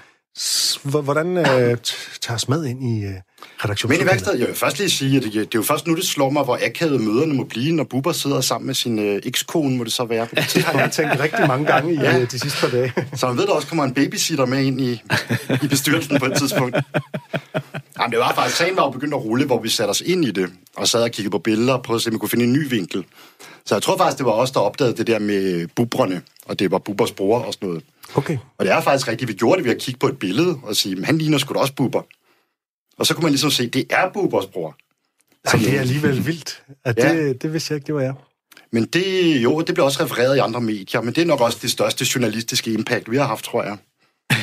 hvordan 0.84 1.38
øh, 1.38 1.78
tager 2.22 2.36
os 2.36 2.50
med 2.50 2.66
ind 2.66 2.84
i 2.84 3.04
øh, 3.04 3.10
Men 3.10 3.20
i 3.20 3.64
redaktionen? 3.64 4.06
værkstedet, 4.06 4.40
jeg 4.40 4.48
vil 4.48 4.56
først 4.56 4.78
lige 4.78 4.90
sige, 4.90 5.18
at 5.18 5.24
det, 5.24 5.34
det 5.34 5.42
er 5.42 5.48
jo 5.56 5.64
først 5.64 5.88
nu, 5.88 5.96
det 5.96 6.06
slår 6.06 6.30
mig, 6.30 6.44
hvor 6.44 6.60
akavet 6.66 7.02
møderne 7.02 7.34
må 7.34 7.44
blive, 7.44 7.72
når 7.76 7.84
Bubber 7.84 8.12
sidder 8.12 8.42
sammen 8.42 8.66
med 8.66 8.76
sin 8.76 9.00
øh, 9.00 9.22
ekskone, 9.26 9.78
må 9.78 9.84
det 9.84 9.94
så 9.94 10.06
være. 10.06 10.26
På 10.28 10.36
det 10.36 10.52
Det 10.54 10.64
har 10.64 10.80
jeg 10.80 10.92
tænkt 10.92 11.20
rigtig 11.20 11.48
mange 11.48 11.66
gange 11.66 11.94
i 11.94 11.98
Ja. 11.98 12.18
ja. 12.18 12.26
de 12.26 12.40
sidste 12.40 12.60
par 12.62 12.68
dage. 12.70 12.94
Så 13.16 13.28
man 13.28 13.38
ved, 13.38 13.48
der 13.48 13.54
også 13.54 13.68
kommer 13.68 13.84
en 13.84 13.94
babysitter 13.94 14.46
med 14.46 14.64
ind 14.64 14.82
i, 14.82 15.02
i 15.64 15.68
bestyrelsen 15.70 16.20
på 16.20 16.26
et 16.26 16.38
tidspunkt. 16.38 16.78
Jamen, 18.00 18.12
det 18.12 18.20
var 18.20 18.34
faktisk, 18.36 18.58
sagen 18.58 18.76
var 18.76 18.84
jo 18.84 18.90
begyndt 18.90 19.14
at 19.14 19.20
rulle, 19.26 19.46
hvor 19.46 19.62
vi 19.62 19.70
satte 19.70 19.92
os 19.92 20.02
ind 20.02 20.26
i 20.26 20.32
det, 20.32 20.50
og 20.78 20.88
sad 20.88 21.04
og 21.04 21.12
kiggede 21.12 21.32
på 21.32 21.40
billeder 21.40 21.74
og 21.74 21.84
prøvede 21.84 21.98
at 22.00 22.04
se, 22.04 22.10
om 22.10 22.14
vi 22.14 22.18
kunne 22.18 22.30
finde 22.30 22.46
en 22.46 22.54
ny 22.54 22.70
vinkel. 22.70 23.04
Så 23.66 23.76
jeg 23.76 23.82
tror 23.82 23.98
faktisk, 23.98 24.18
det 24.18 24.26
var 24.26 24.32
os, 24.32 24.52
der 24.52 24.60
opdagede 24.60 24.98
det 24.98 25.08
der 25.08 25.20
med 25.20 25.68
bubrene, 25.76 26.22
og 26.46 26.60
det 26.60 26.72
var 26.72 26.78
Bubbers 26.78 27.12
bror 27.12 27.40
og 27.40 27.54
sådan 27.54 27.70
noget. 27.70 27.84
Okay. 28.16 28.38
Og 28.58 28.66
det 28.66 28.74
er 28.74 28.82
faktisk 28.82 29.08
rigtigt, 29.08 29.28
vi 29.28 29.34
gjorde 29.34 29.58
det 29.58 29.66
ved 29.66 29.76
at 29.76 29.82
kigge 29.82 30.00
på 30.00 30.08
et 30.08 30.20
billede 30.20 30.58
og 30.64 30.76
sige, 30.76 30.96
"Men 30.96 31.04
han 31.04 31.18
ligner 31.18 31.38
sgu 31.38 31.54
da 31.54 31.60
også 31.60 31.74
Bubber. 31.74 32.02
Og 32.98 33.06
så 33.06 33.14
kunne 33.14 33.24
man 33.24 33.32
ligesom 33.32 33.52
se, 33.52 33.68
det 33.70 33.86
er 33.90 34.10
Bubbers 34.14 34.46
bror. 34.46 34.76
Så 35.48 35.58
det 35.58 35.76
er 35.76 35.80
alligevel 35.80 36.26
vildt. 36.26 36.64
At 36.86 36.98
Ja. 36.98 37.16
det, 37.16 37.42
det 37.42 37.54
vidste 37.54 37.72
jeg 37.72 37.76
ikke, 37.78 37.88
det 37.88 37.96
var 37.96 38.02
jeg. 38.02 38.14
Men 38.72 38.86
det, 38.86 39.38
jo, 39.44 39.62
det 39.62 39.76
bliver 39.76 39.86
også 39.86 40.04
refereret 40.04 40.36
i 40.36 40.40
andre 40.40 40.62
medier, 40.62 41.02
men 41.02 41.16
det 41.16 41.22
er 41.22 41.26
nok 41.26 41.42
også 41.42 41.58
det 41.62 41.72
største 41.72 42.06
journalistiske 42.16 42.74
impact, 42.74 43.12
vi 43.12 43.18
har 43.18 43.28
haft, 43.28 43.46
tror 43.46 43.64
jeg. 43.64 43.78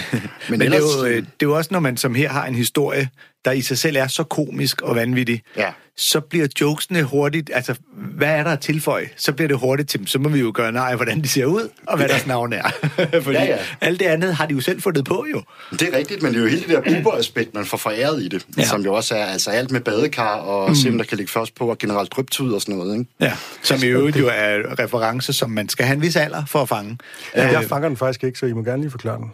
Men, 0.50 0.58
Men 0.58 0.60
det 0.60 0.74
er, 0.74 0.78
jo, 1.00 1.04
øh, 1.06 1.16
det 1.16 1.22
er 1.22 1.26
jo 1.42 1.56
også, 1.56 1.68
når 1.72 1.80
man 1.80 1.96
som 1.96 2.14
her 2.14 2.28
har 2.28 2.46
en 2.46 2.54
historie, 2.54 3.08
der 3.44 3.52
i 3.52 3.60
sig 3.62 3.78
selv 3.78 3.96
er 3.96 4.06
så 4.06 4.22
komisk 4.24 4.82
og 4.82 4.96
vanvittig, 4.96 5.42
Ja. 5.56 5.70
så 5.96 6.20
bliver 6.20 6.46
jokesene 6.60 7.02
hurtigt, 7.02 7.50
altså 7.54 7.74
hvad 8.16 8.28
er 8.28 8.42
der 8.42 8.50
at 8.50 8.60
tilføje? 8.60 9.08
Så 9.16 9.32
bliver 9.32 9.48
det 9.48 9.58
hurtigt 9.58 9.88
til 9.88 9.98
dem. 9.98 10.06
Så 10.06 10.18
må 10.18 10.28
vi 10.28 10.40
jo 10.40 10.52
gøre 10.54 10.72
nej, 10.72 10.94
hvordan 10.96 11.20
de 11.22 11.28
ser 11.28 11.44
ud, 11.44 11.68
og 11.86 11.96
hvad 11.96 12.08
deres 12.08 12.26
navn 12.26 12.52
er. 12.52 12.62
Fordi 13.22 13.36
Ja, 13.38 13.44
ja. 13.44 13.56
alt 13.80 14.00
det 14.00 14.06
andet 14.06 14.34
har 14.34 14.46
de 14.46 14.54
jo 14.54 14.60
selv 14.60 14.82
fundet 14.82 15.04
på 15.04 15.26
jo. 15.34 15.42
Det 15.70 15.82
er 15.82 15.98
rigtigt, 15.98 16.22
men 16.22 16.32
det 16.32 16.38
er 16.38 16.42
jo 16.42 16.48
hele 16.50 16.62
det 16.62 16.68
der 16.68 16.80
Bubber-aspekt, 17.02 17.54
man 17.54 17.64
får 17.64 17.76
foræret 17.76 18.22
i 18.22 18.28
det, 18.28 18.46
Ja. 18.56 18.62
ja. 18.62 18.68
som 18.68 18.82
jo 18.84 18.94
også 18.94 19.14
er 19.16 19.24
altså 19.24 19.50
alt 19.50 19.70
med 19.70 19.80
badekar 19.80 20.34
og 20.36 20.68
mm. 20.68 20.74
se, 20.74 20.88
om 20.88 20.98
der 20.98 21.04
kan 21.04 21.16
ligge 21.16 21.32
først 21.32 21.54
på, 21.54 21.70
og 21.70 21.78
generelt 21.78 22.12
drøbtud 22.12 22.52
og 22.52 22.60
sådan 22.60 22.74
noget. 22.74 22.98
Ikke? 22.98 23.10
Ja, 23.20 23.32
som 23.62 23.78
i 23.82 23.86
øvrigt 23.86 24.16
jo 24.16 24.26
er 24.28 24.78
referencer, 24.78 25.32
som 25.32 25.50
man 25.50 25.68
skal 25.68 25.86
have 25.86 25.94
en 25.96 26.02
vis 26.02 26.16
alder 26.16 26.44
for 26.46 26.62
at 26.62 26.68
fange. 26.68 26.98
Ja, 27.36 27.48
jeg 27.60 27.64
fanger 27.68 27.88
den 27.88 27.96
faktisk 27.96 28.24
ikke, 28.24 28.38
så 28.38 28.46
I 28.46 28.52
må 28.52 28.62
gerne 28.62 28.82
lige 28.82 28.90
forklare 28.90 29.18
den. 29.18 29.30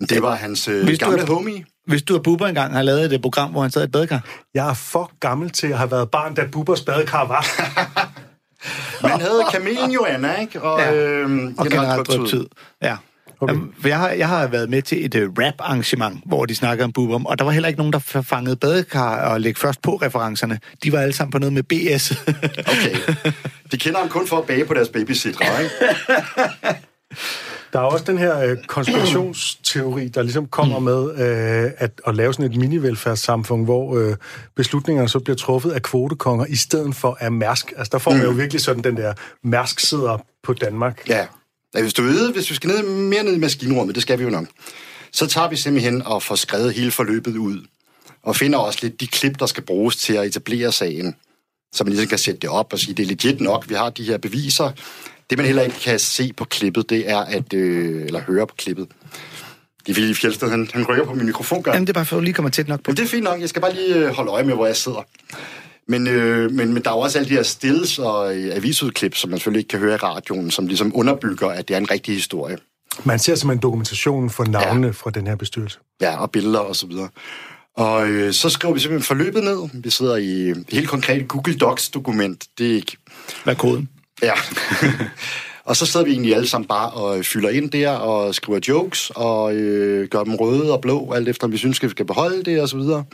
Det 0.00 0.22
var 0.22 0.34
hans 0.34 0.68
øh, 0.68 0.84
Hvis 0.84 0.98
du 0.98 1.04
gamle 1.06 1.22
er- 1.22 1.26
homie. 1.26 1.64
Hvis 1.86 2.02
du 2.02 2.14
og 2.16 2.22
Bubber 2.22 2.46
engang 2.46 2.72
har 2.74 2.82
lavet 2.82 3.12
et 3.12 3.22
program, 3.22 3.50
hvor 3.50 3.62
han 3.62 3.70
sad 3.70 3.82
i 3.82 3.84
et 3.84 3.92
badekar, 3.92 4.24
Jeg 4.54 4.68
er 4.70 4.74
for 4.74 5.10
gammel 5.20 5.50
til 5.50 5.66
at 5.66 5.78
have 5.78 5.90
været 5.90 6.10
barn, 6.10 6.34
da 6.34 6.44
Bubbers 6.52 6.80
badekar 6.80 7.26
var. 7.26 7.46
Man 9.08 9.20
havde 9.20 9.42
kamelen 9.52 9.90
Joanna, 9.90 10.34
ikke? 10.40 10.62
Og, 10.62 10.80
Ja. 10.80 10.94
øhm, 10.94 11.54
og 11.58 11.66
generelt 11.66 12.06
drøbtid. 12.08 12.46
Ja. 12.82 12.96
Okay. 13.40 13.54
For 13.80 13.88
jeg 13.88 13.98
har, 13.98 14.08
jeg 14.08 14.28
har 14.28 14.46
været 14.46 14.70
med 14.70 14.82
til 14.82 15.04
et 15.04 15.14
uh, 15.14 15.32
rap-arrangement, 15.44 16.20
hvor 16.26 16.46
de 16.46 16.54
snakkede 16.54 16.84
om 16.84 16.92
Bubber, 16.92 17.24
og 17.24 17.38
der 17.38 17.44
var 17.44 17.50
heller 17.52 17.68
ikke 17.68 17.78
nogen, 17.78 17.92
der 17.92 17.98
fangede 18.22 18.56
badekar 18.56 19.16
og 19.30 19.40
lægge 19.40 19.60
først 19.60 19.82
på 19.82 19.96
referencerne. 19.96 20.58
De 20.84 20.92
var 20.92 20.98
alle 20.98 21.12
sammen 21.12 21.30
på 21.32 21.38
noget 21.38 21.52
med 21.52 21.62
BS. 21.62 22.10
Okay. 22.58 22.96
De 23.72 23.76
kender 23.78 23.98
ham 23.98 24.08
kun 24.08 24.26
for 24.26 24.38
at 24.38 24.44
bage 24.46 24.64
på 24.64 24.74
deres 24.74 24.88
babysitter, 24.88 25.58
ikke? 25.58 25.74
Der 27.76 27.82
er 27.82 27.86
også 27.86 28.04
den 28.04 28.18
her 28.18 28.38
øh, 28.38 28.56
konspirationsteori, 28.66 30.08
der 30.08 30.22
ligesom 30.22 30.46
kommer 30.46 30.78
med 30.78 31.10
øh, 31.10 31.72
at, 31.76 32.00
at 32.06 32.16
lave 32.16 32.34
sådan 32.34 32.50
et 32.50 32.56
mini-velfærdssamfund, 32.56 33.64
hvor 33.64 33.98
øh, 33.98 34.16
beslutningerne 34.54 35.08
så 35.08 35.18
bliver 35.18 35.36
truffet 35.36 35.70
af 35.70 35.82
kvotekonger, 35.82 36.46
i 36.46 36.56
stedet 36.56 36.94
for 36.94 37.16
af 37.20 37.32
Mærsk. 37.32 37.72
Altså, 37.76 37.90
der 37.92 37.98
får 37.98 38.10
man 38.10 38.22
jo 38.22 38.30
virkelig 38.30 38.60
sådan 38.60 38.84
den 38.84 38.96
der, 38.96 39.14
Mærsk 39.42 39.80
sidder 39.80 40.18
på 40.42 40.52
Danmark. 40.52 41.08
Ja. 41.08 41.26
ja 41.74 41.82
hvis 41.82 41.94
du 41.94 42.02
ved, 42.02 42.32
hvis 42.32 42.50
vi 42.50 42.54
skal 42.54 42.70
ned, 42.70 42.82
mere 42.82 43.22
ned 43.22 43.34
i 43.34 43.38
maskinrummet, 43.38 43.94
det 43.94 44.02
skal 44.02 44.18
vi 44.18 44.24
jo 44.24 44.30
nok, 44.30 44.46
så 45.12 45.26
tager 45.26 45.48
vi 45.48 45.56
simpelthen 45.56 46.02
og 46.02 46.22
får 46.22 46.34
skrevet 46.34 46.74
hele 46.74 46.90
forløbet 46.90 47.36
ud, 47.36 47.66
og 48.22 48.36
finder 48.36 48.58
også 48.58 48.78
lidt 48.82 49.00
de 49.00 49.06
klip, 49.06 49.38
der 49.38 49.46
skal 49.46 49.62
bruges 49.62 49.96
til 49.96 50.12
at 50.12 50.26
etablere 50.26 50.72
sagen, 50.72 51.16
så 51.74 51.84
man 51.84 51.92
ligesom 51.92 52.08
kan 52.08 52.18
sætte 52.18 52.40
det 52.40 52.50
op 52.50 52.72
og 52.72 52.78
sige, 52.78 52.94
det 52.94 53.02
er 53.02 53.06
legit 53.06 53.40
nok, 53.40 53.68
vi 53.68 53.74
har 53.74 53.90
de 53.90 54.04
her 54.04 54.18
beviser. 54.18 54.72
Det, 55.30 55.38
man 55.38 55.46
heller 55.46 55.62
ikke 55.62 55.80
kan 55.80 55.98
se 55.98 56.32
på 56.32 56.44
klippet, 56.44 56.90
det 56.90 57.10
er 57.10 57.18
at, 57.18 57.52
øh, 57.52 58.06
eller 58.06 58.20
høre 58.20 58.46
på 58.46 58.54
klippet, 58.58 58.88
det 59.86 59.92
er 59.92 59.94
fordi 59.94 60.14
Fjeldsted, 60.14 60.50
han, 60.50 60.68
han 60.72 60.84
rykker 60.88 61.04
på 61.04 61.14
min 61.14 61.26
mikrofon, 61.26 61.62
gør. 61.62 61.72
Jamen, 61.72 61.86
det 61.86 61.92
er 61.92 61.94
bare 61.94 62.04
for, 62.04 62.16
at 62.16 62.20
du 62.20 62.24
lige 62.24 62.34
kommer 62.34 62.50
tæt 62.50 62.68
nok 62.68 62.82
på. 62.82 62.90
Men 62.90 62.96
det 62.96 63.02
er 63.02 63.08
fint 63.08 63.24
nok, 63.24 63.40
jeg 63.40 63.48
skal 63.48 63.62
bare 63.62 63.74
lige 63.74 63.94
øh, 63.94 64.08
holde 64.08 64.30
øje 64.30 64.44
med, 64.44 64.54
hvor 64.54 64.66
jeg 64.66 64.76
sidder. 64.76 65.06
Men, 65.88 66.06
øh, 66.06 66.50
men, 66.50 66.74
men 66.74 66.82
der 66.82 66.90
er 66.90 66.94
jo 66.94 67.00
også 67.00 67.18
alle 67.18 67.28
de 67.28 67.34
her 67.34 67.42
stills 67.42 67.98
og 67.98 68.36
øh, 68.36 68.56
avisudklip, 68.56 69.16
som 69.16 69.30
man 69.30 69.38
selvfølgelig 69.38 69.60
ikke 69.60 69.68
kan 69.68 69.78
høre 69.78 69.94
i 69.94 69.96
radioen, 69.96 70.50
som 70.50 70.66
ligesom 70.66 70.92
underbygger, 70.94 71.48
at 71.48 71.68
det 71.68 71.74
er 71.74 71.78
en 71.78 71.90
rigtig 71.90 72.14
historie. 72.14 72.58
Man 73.04 73.18
ser 73.18 73.34
simpelthen 73.34 73.62
dokumentationen 73.62 74.30
for 74.30 74.44
navnene 74.44 74.86
ja. 74.86 74.92
fra 74.92 75.10
den 75.10 75.26
her 75.26 75.36
bestyrelse. 75.36 75.78
Ja, 76.00 76.20
og 76.20 76.30
billeder 76.30 76.58
og 76.58 76.76
så 76.76 76.86
videre. 76.86 77.08
Og 77.76 78.08
øh, 78.08 78.32
så 78.32 78.48
skriver 78.48 78.74
vi 78.74 78.80
simpelthen 78.80 79.06
forløbet 79.06 79.44
ned. 79.44 79.68
Vi 79.82 79.90
sidder 79.90 80.16
i 80.16 80.50
et 80.50 80.64
helt 80.68 80.88
konkret 80.88 81.28
Google 81.28 81.58
Docs-dokument. 81.58 82.44
Det 82.58 82.70
er 82.70 82.74
ikke... 82.74 82.96
Hvad 83.44 83.54
er 83.54 83.58
koden? 83.58 83.88
Ja. 84.22 84.32
og 85.64 85.76
så 85.76 85.86
sidder 85.86 86.06
vi 86.06 86.12
egentlig 86.12 86.34
alle 86.34 86.48
sammen 86.48 86.68
bare 86.68 86.90
og 86.90 87.24
fylder 87.24 87.48
ind 87.48 87.70
der 87.70 87.90
og 87.90 88.34
skriver 88.34 88.60
jokes 88.68 89.10
og 89.14 89.54
øh, 89.54 90.08
gør 90.08 90.24
dem 90.24 90.34
røde 90.34 90.72
og 90.72 90.80
blå, 90.80 91.12
alt 91.12 91.28
efter 91.28 91.46
om 91.46 91.52
vi 91.52 91.56
synes, 91.58 91.78
at 91.78 91.82
vi 91.82 91.88
skal 91.88 92.06
beholde 92.06 92.42
det 92.42 92.60
og 92.60 92.68
så 92.68 92.76
videre. 92.76 93.04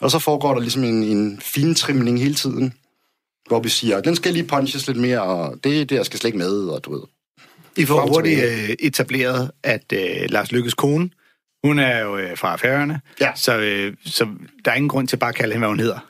Og 0.00 0.10
så 0.10 0.18
foregår 0.18 0.54
der 0.54 0.60
ligesom 0.60 0.84
en, 0.84 1.02
en 1.02 1.40
fin 1.42 1.74
trimning 1.74 2.20
hele 2.20 2.34
tiden, 2.34 2.74
hvor 3.48 3.60
vi 3.60 3.68
siger, 3.68 4.00
den 4.00 4.16
skal 4.16 4.32
lige 4.32 4.46
punches 4.46 4.86
lidt 4.86 4.98
mere, 4.98 5.22
og 5.22 5.56
det 5.64 5.90
der 5.90 6.02
skal 6.02 6.18
slet 6.18 6.28
ikke 6.28 6.38
med, 6.38 6.68
og 6.68 6.84
du 6.84 6.92
ved. 6.92 7.02
I 7.76 7.84
får 7.84 8.06
hurtigt 8.06 8.44
øh, 8.44 8.68
etableret, 8.78 9.50
at 9.62 9.92
øh, 9.92 10.26
Lars 10.28 10.52
Lykkes 10.52 10.74
kone, 10.74 11.10
hun 11.64 11.78
er 11.78 11.98
jo 11.98 12.16
øh, 12.18 12.36
fra 12.38 12.56
Færøerne, 12.56 13.00
Ja. 13.20 13.30
så, 13.36 13.58
øh, 13.58 13.94
så 14.04 14.26
der 14.64 14.70
er 14.70 14.74
ingen 14.74 14.88
grund 14.88 15.08
til 15.08 15.16
bare 15.16 15.28
at 15.30 15.34
kalde 15.36 15.52
hende, 15.52 15.58
hvad 15.66 15.68
hun 15.68 15.80
hedder. 15.80 16.09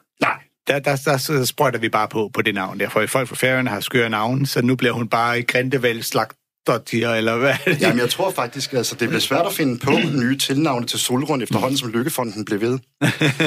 Der, 0.71 0.79
der, 0.79 0.97
der, 1.05 1.17
så 1.17 1.47
sprøjter 1.47 1.79
vi 1.79 1.89
bare 1.89 2.09
på, 2.09 2.31
på 2.35 2.43
det 2.43 2.55
navn 2.55 2.81
der, 2.81 2.89
for 2.89 3.07
folk 3.07 3.29
fra 3.29 3.37
Færøerne 3.37 3.71
har 3.71 3.81
skøre 3.81 4.11
navne, 4.11 4.47
så 4.47 4.63
nu 4.63 4.77
bliver 4.77 4.93
hun 4.93 5.09
bare 5.09 5.43
Grindevæld 5.43 6.03
Slagtottir, 6.03 7.09
eller 7.09 7.37
hvad? 7.37 7.55
Jamen, 7.81 7.99
jeg 7.99 8.11
tror 8.11 8.31
faktisk, 8.31 8.73
altså, 8.73 8.97
det 9.01 9.09
bliver 9.09 9.21
svært 9.21 9.47
at 9.47 9.53
finde 9.53 9.79
på 9.79 9.91
nye 10.23 10.39
tilnavne 10.39 10.87
til 10.87 10.99
Solrund 10.99 11.43
efterhånden, 11.43 11.79
som 11.79 11.91
Lykkefonden 11.91 12.45
blev 12.45 12.61
ved. 12.61 12.79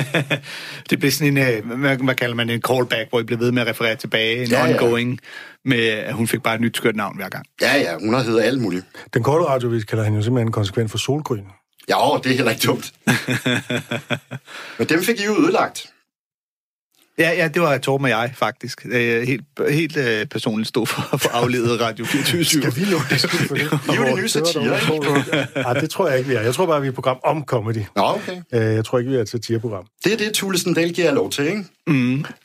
det 0.90 1.00
bliver 1.00 1.12
sådan 1.12 1.38
en, 1.38 1.64
øh, 1.66 1.80
hvad, 1.80 1.98
hvad 1.98 2.16
kalder 2.16 2.36
man 2.36 2.48
det, 2.48 2.54
en 2.54 2.62
callback, 2.62 3.10
hvor 3.10 3.20
I 3.20 3.24
bliver 3.24 3.40
ved 3.40 3.52
med 3.52 3.62
at 3.62 3.68
referere 3.68 3.96
tilbage, 3.96 4.42
en 4.42 4.48
Ja, 4.48 4.60
ja, 4.60 4.66
ja. 4.68 4.74
ongoing, 4.74 5.20
med 5.66 5.88
at 5.88 6.14
hun 6.14 6.28
fik 6.28 6.44
bare 6.44 6.56
et 6.56 6.62
nyt 6.62 6.78
skørt 6.78 6.96
navn 6.96 7.16
hver 7.16 7.30
gang. 7.30 7.46
Ja, 7.62 7.76
ja, 7.78 7.98
hun 8.00 8.14
har 8.14 8.22
hedder 8.22 8.44
alt 8.44 8.62
muligt. 8.62 8.86
Den 9.14 9.24
korte 9.24 9.46
radiovis 9.46 9.84
kalder 9.84 10.04
han 10.04 10.16
jo 10.16 10.22
simpelthen 10.22 10.52
konsekvent 10.52 10.92
for 10.92 10.98
solgryn. 10.98 11.44
Ja, 11.90 11.96
det 12.24 12.32
er 12.32 12.36
heller 12.36 12.52
ikke 12.52 12.68
dumt. 12.68 12.94
Men 14.78 14.90
dem 14.90 15.04
fik 15.04 15.20
I 15.20 15.26
jo 15.26 15.42
ødelagt. 15.44 15.93
Ja, 17.20 17.32
ja, 17.32 17.48
det 17.48 17.62
var 17.62 17.78
Torben 17.78 18.04
og 18.06 18.10
jeg, 18.10 18.32
faktisk. 18.36 18.86
Øh, 18.86 19.28
Helt, 19.28 19.44
helt 19.70 19.98
øh, 19.98 20.26
personligt 20.26 20.68
stod 20.70 20.86
for, 20.88 21.18
for 21.18 21.30
afledet 21.30 21.82
Radio 21.82 22.06
24 22.16 22.44
Skal 22.44 22.76
vi 22.76 22.82
lukke 22.82 23.06
det 23.10 23.20
skud 23.20 23.48
for 23.48 23.56
det? 23.56 23.64
I 23.88 23.96
er 23.96 23.96
jo 24.10 24.16
de 24.16 24.22
nye 24.22 24.30
satire? 24.30 24.78
Nej, 25.64 25.74
det 25.74 25.90
tror 25.90 26.10
jeg 26.10 26.18
ikke, 26.18 26.30
vi 26.30 26.36
er. 26.36 26.42
Jeg 26.42 26.54
tror 26.54 26.66
bare, 26.66 26.82
vi 26.82 26.88
er 26.88 26.92
et 26.92 26.96
program 26.96 27.18
om 27.24 27.44
comedy. 27.46 27.78
Nå, 27.96 28.04
okay. 28.04 28.42
Øh, 28.54 28.76
Jeg 28.76 28.86
tror 28.86 28.98
ikke, 29.00 29.12
vi 29.12 29.18
er 29.18 29.22
et 29.22 29.30
satireprogram. 29.30 29.86
Det 30.04 30.14
er 30.14 30.18
det, 30.18 30.34
Thulesen 30.34 30.74
Dahl 30.74 30.94
giver 30.94 31.12
lov 31.14 31.30
til, 31.32 31.46
ikke? 31.48 31.64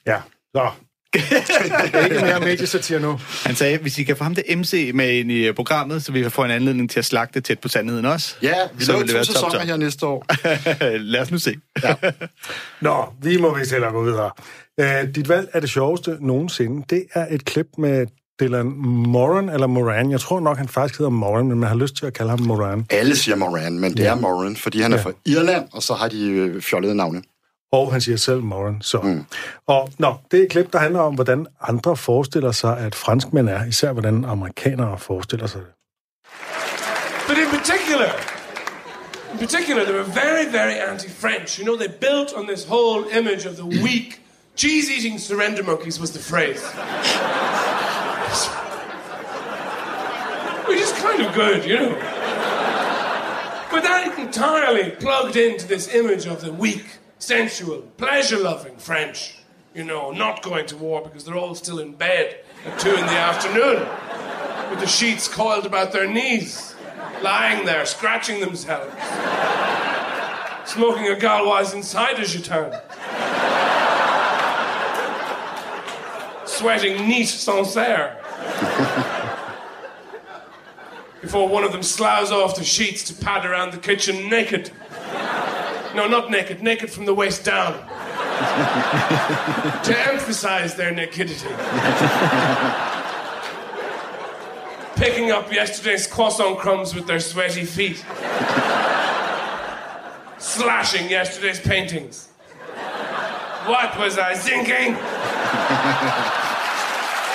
Ja, 0.06 0.16
så. 0.54 0.70
Ikke 1.14 2.20
mere 2.22 2.40
mediesatire 2.40 3.00
nu. 3.00 3.18
Han 3.46 3.54
sagde, 3.54 3.78
hvis 3.78 3.98
I 3.98 4.02
kan 4.02 4.16
få 4.16 4.24
ham 4.24 4.34
til 4.34 4.44
MC 4.58 4.90
med 4.94 5.10
ind 5.12 5.32
i 5.32 5.46
øh, 5.46 5.54
programmet, 5.54 6.04
så 6.04 6.12
vi 6.12 6.22
kan 6.22 6.30
få 6.30 6.44
en 6.44 6.50
anledning 6.50 6.90
til 6.90 6.98
at 6.98 7.04
slagte 7.04 7.40
tæt 7.40 7.58
på 7.58 7.68
sandheden 7.68 8.04
også. 8.04 8.34
Ja, 8.42 8.54
vi 8.74 8.84
Så 8.84 8.92
laver 8.92 9.04
vil 9.04 9.14
det 9.14 9.26
to 9.26 9.32
sæsoner 9.32 9.50
top. 9.52 9.62
her 9.62 9.76
næste 9.76 10.06
år. 10.06 10.26
Lad 11.12 11.20
os 11.20 11.30
nu 11.30 11.38
se. 11.38 11.54
Nå, 12.80 13.04
vi 13.22 13.36
må 13.36 13.58
vist 13.58 13.70
hellere 13.72 13.92
gå 13.92 14.04
videre. 14.04 14.30
Uh, 14.82 15.14
dit 15.14 15.28
valg 15.28 15.48
er 15.52 15.60
det 15.60 15.70
sjoveste 15.70 16.16
nogensinde. 16.20 16.84
Det 16.90 17.04
er 17.14 17.26
et 17.30 17.44
klip 17.44 17.66
med 17.78 18.06
Dylan 18.40 18.66
Moran, 18.86 19.48
eller 19.48 19.66
Moran. 19.66 20.10
Jeg 20.10 20.20
tror 20.20 20.40
nok, 20.40 20.56
han 20.58 20.68
faktisk 20.68 20.98
hedder 20.98 21.10
Moran, 21.10 21.48
men 21.48 21.58
man 21.58 21.68
har 21.68 21.76
lyst 21.76 21.96
til 21.96 22.06
at 22.06 22.12
kalde 22.14 22.30
ham 22.30 22.40
Moran. 22.40 22.86
Alle 22.90 23.16
siger 23.16 23.36
Moran, 23.36 23.78
men 23.78 23.96
det 23.96 24.06
er 24.06 24.14
Moran, 24.14 24.56
fordi 24.56 24.80
han 24.80 24.92
er 24.92 24.96
Ja. 24.96 25.02
fra 25.02 25.12
Irland, 25.26 25.64
og 25.72 25.82
så 25.82 25.94
har 25.94 26.08
de 26.08 26.28
øh, 26.30 26.62
fjollede 26.62 26.94
navne. 26.94 27.22
Og 27.72 27.92
han 27.92 28.00
siger 28.00 28.16
selv 28.16 28.42
Moran. 28.42 28.82
Så. 28.82 29.00
Mm. 29.00 29.24
Og 29.66 29.88
nå, 29.98 30.14
det 30.30 30.40
er 30.40 30.44
et 30.44 30.50
klip, 30.50 30.72
der 30.72 30.78
handler 30.78 31.00
om, 31.00 31.14
hvordan 31.14 31.46
andre 31.60 31.96
forestiller 31.96 32.52
sig, 32.52 32.78
at 32.78 32.94
franskmænd 32.94 33.48
er. 33.48 33.64
Især 33.64 33.92
hvordan 33.92 34.24
amerikanere 34.24 34.98
forestiller 34.98 35.46
sig 35.46 35.60
det. 35.60 35.68
But 37.28 37.38
in 37.38 37.50
particular, 37.58 38.10
in 39.32 39.38
particular, 39.38 39.84
they 39.84 39.94
were 39.94 40.10
very, 40.24 40.46
very 40.58 40.76
anti-French. 40.90 41.58
You 41.58 41.64
know, 41.64 41.76
they 41.76 41.90
built 42.08 42.32
on 42.38 42.46
this 42.46 42.64
whole 42.64 43.04
image 43.18 43.44
of 43.50 43.54
the 43.56 43.64
weak, 43.86 44.22
cheese-eating 44.56 45.20
surrender 45.20 45.62
monkeys 45.62 46.00
was 46.00 46.10
the 46.10 46.24
phrase. 46.32 46.62
Which 50.68 50.80
is 50.86 50.92
kind 50.92 51.20
of 51.26 51.34
good, 51.34 51.60
you 51.70 51.76
know. 51.80 51.94
But 53.72 53.82
that 53.82 54.18
entirely 54.18 54.90
plugged 54.90 55.36
into 55.36 55.66
this 55.74 55.94
image 55.94 56.26
of 56.26 56.40
the 56.40 56.52
weak, 56.52 56.86
sensual, 57.18 57.82
pleasure-loving 57.96 58.76
French. 58.76 59.34
You 59.74 59.84
know, 59.84 60.10
not 60.10 60.42
going 60.42 60.66
to 60.66 60.76
war 60.76 61.02
because 61.02 61.24
they're 61.24 61.36
all 61.36 61.54
still 61.54 61.78
in 61.78 61.92
bed 61.92 62.40
at 62.64 62.78
two 62.80 62.90
in 62.90 63.06
the 63.06 63.12
afternoon 63.12 63.86
with 64.70 64.80
the 64.80 64.86
sheets 64.86 65.28
coiled 65.28 65.66
about 65.66 65.92
their 65.92 66.06
knees, 66.08 66.74
lying 67.22 67.64
there, 67.64 67.86
scratching 67.86 68.40
themselves, 68.40 68.92
smoking 70.64 71.06
a 71.08 71.16
Gauloise 71.18 71.74
inside 71.74 72.18
a 72.18 72.22
jeton, 72.22 72.80
sweating 76.46 77.08
neat 77.08 77.28
Sancerre. 77.28 78.16
Before 81.20 81.48
one 81.48 81.64
of 81.64 81.72
them 81.72 81.82
sloughs 81.82 82.30
off 82.30 82.56
the 82.56 82.64
sheets 82.64 83.02
to 83.04 83.14
pad 83.14 83.44
around 83.44 83.72
the 83.72 83.78
kitchen 83.78 84.28
naked. 84.28 84.70
No, 85.98 86.06
not 86.06 86.30
naked, 86.30 86.62
naked 86.62 86.90
from 86.90 87.06
the 87.06 87.12
waist 87.12 87.44
down. 87.44 87.72
to 89.82 89.98
emphasize 90.12 90.76
their 90.76 90.92
nakedity. 90.92 91.48
picking 94.94 95.32
up 95.32 95.52
yesterday's 95.52 96.06
croissant 96.06 96.60
crumbs 96.60 96.94
with 96.94 97.08
their 97.08 97.18
sweaty 97.18 97.64
feet, 97.64 97.96
slashing 100.38 101.10
yesterday's 101.10 101.58
paintings. 101.58 102.28
What 103.66 103.98
was 103.98 104.18
I 104.18 104.34
thinking? 104.34 104.94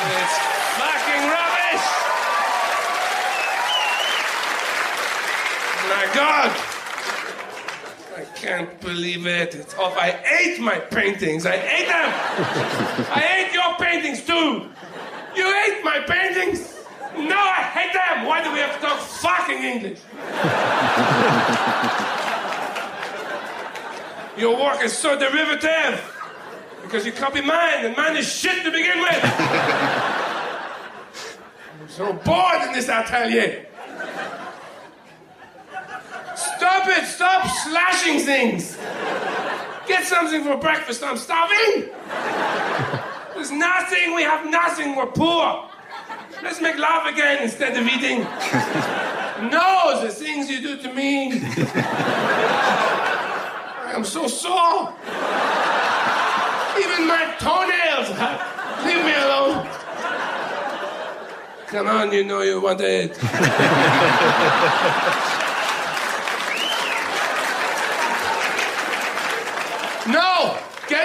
it's 0.08 0.38
fucking 0.80 1.28
rubbish! 1.28 1.84
My 5.90 6.08
God! 6.16 6.63
Can't 8.44 8.78
believe 8.82 9.26
it. 9.26 9.56
It's 9.56 9.74
off. 9.76 9.96
I 9.98 10.20
ate 10.42 10.60
my 10.60 10.78
paintings. 10.78 11.46
I 11.46 11.54
ate 11.54 11.88
them. 11.88 12.14
I 13.16 13.24
ate 13.38 13.54
your 13.54 13.78
paintings 13.78 14.22
too. 14.26 14.70
You 15.34 15.48
ate 15.64 15.82
my 15.82 16.02
paintings. 16.06 16.84
No, 17.16 17.38
I 17.38 17.64
hate 17.72 17.94
them. 17.94 18.26
Why 18.26 18.44
do 18.44 18.52
we 18.52 18.60
have 18.60 18.76
to 18.76 18.82
talk 18.86 19.00
fucking 19.00 19.64
English? 19.64 20.00
Your 24.38 24.62
work 24.62 24.84
is 24.84 24.92
so 24.92 25.18
derivative 25.18 26.04
because 26.82 27.06
you 27.06 27.14
copy 27.14 27.40
mine, 27.40 27.86
and 27.86 27.96
mine 27.96 28.18
is 28.18 28.30
shit 28.30 28.62
to 28.66 28.72
begin 28.72 29.00
with. 29.00 29.24
I'm 31.80 31.88
so 31.88 32.12
bored 32.12 32.62
in 32.64 32.74
this 32.74 32.90
atelier. 32.90 33.68
Stop 36.84 36.98
it! 36.98 37.06
Stop 37.08 37.48
slashing 37.64 38.20
things! 38.20 38.78
Get 39.88 40.06
something 40.06 40.44
for 40.44 40.58
breakfast, 40.58 41.02
I'm 41.02 41.16
starving! 41.16 41.90
There's 43.34 43.52
nothing, 43.52 44.14
we 44.14 44.24
have 44.24 44.50
nothing, 44.50 44.98
we're 44.98 45.06
poor! 45.06 45.70
Let's 46.42 46.60
make 46.60 46.78
love 46.78 47.08
again 47.08 47.42
instead 47.42 47.78
of 47.78 47.88
eating. 47.88 48.24
No, 49.50 50.02
the 50.04 50.10
things 50.10 50.50
you 50.50 50.62
do 50.62 50.76
to 50.82 50.94
me. 50.94 51.42
I'm 53.96 54.04
so 54.04 54.28
sore. 54.28 54.94
Even 56.80 57.08
my 57.08 57.34
toenails. 57.40 58.10
Leave 58.84 59.06
me 59.06 59.16
alone. 59.16 59.70
Come 61.68 61.88
on, 61.88 62.12
you 62.12 62.26
know 62.26 62.42
you 62.42 62.60
want 62.60 62.82
it. 62.82 63.18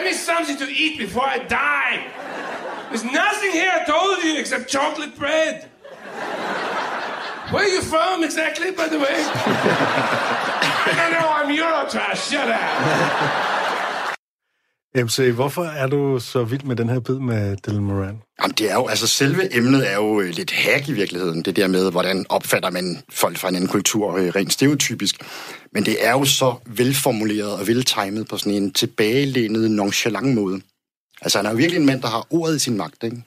Me 0.08 0.14
something 0.14 0.56
to 0.64 0.68
eat 0.82 0.94
before 0.98 1.26
I 1.36 1.38
die! 1.38 1.96
There's 2.88 3.04
nothing 3.22 3.52
here, 3.60 3.72
I 3.80 3.84
told 3.94 4.16
you, 4.24 4.32
except 4.42 4.64
chocolate 4.76 5.14
bread. 5.20 5.54
Where 7.52 7.64
are 7.66 7.72
you 7.76 7.82
from 7.92 8.24
exactly, 8.28 8.70
by 8.80 8.88
the 8.94 9.00
way? 9.04 9.18
I 10.90 10.94
don't 10.98 11.12
know, 11.16 11.28
I'm 11.38 11.50
Eurotrash, 11.60 12.20
shut 12.30 12.48
up. 12.48 13.58
MC, 14.94 15.30
hvorfor 15.30 15.64
er 15.64 15.86
du 15.86 16.18
så 16.20 16.44
vild 16.44 16.62
med 16.62 16.76
den 16.76 16.88
her 16.88 17.00
bid 17.00 17.14
med 17.14 17.56
Dylan 17.56 17.84
Moran? 17.84 18.22
Jamen, 18.42 18.54
det 18.58 18.70
er 18.70 18.74
jo, 18.74 18.86
altså 18.86 19.06
selve 19.06 19.56
emnet 19.56 19.92
er 19.92 19.94
jo 19.94 20.20
øh, 20.20 20.28
lidt 20.28 20.50
hack 20.50 20.88
i 20.88 20.92
virkeligheden. 20.92 21.42
Det 21.42 21.56
der 21.56 21.68
med, 21.68 21.90
hvordan 21.90 22.26
opfatter 22.28 22.70
man 22.70 23.02
folk 23.10 23.38
fra 23.38 23.48
en 23.48 23.54
anden 23.54 23.70
kultur, 23.70 24.16
øh, 24.16 24.28
rent 24.36 24.52
stereotypisk. 24.52 25.16
Men 25.72 25.86
det 25.86 26.06
er 26.06 26.10
jo 26.10 26.24
så 26.24 26.54
velformuleret 26.66 27.52
og 27.52 27.66
veltimet 27.66 28.28
på 28.28 28.38
sådan 28.38 28.62
en 28.62 28.72
tilbagelænet, 28.72 29.70
nonchalant 29.70 30.34
måde. 30.34 30.60
Altså, 31.20 31.38
han 31.38 31.46
er 31.46 31.50
jo 31.50 31.56
virkelig 31.56 31.80
en 31.80 31.86
mand, 31.86 32.02
der 32.02 32.08
har 32.08 32.26
ordet 32.30 32.56
i 32.56 32.58
sin 32.58 32.76
magt, 32.76 33.04
ikke? 33.04 33.22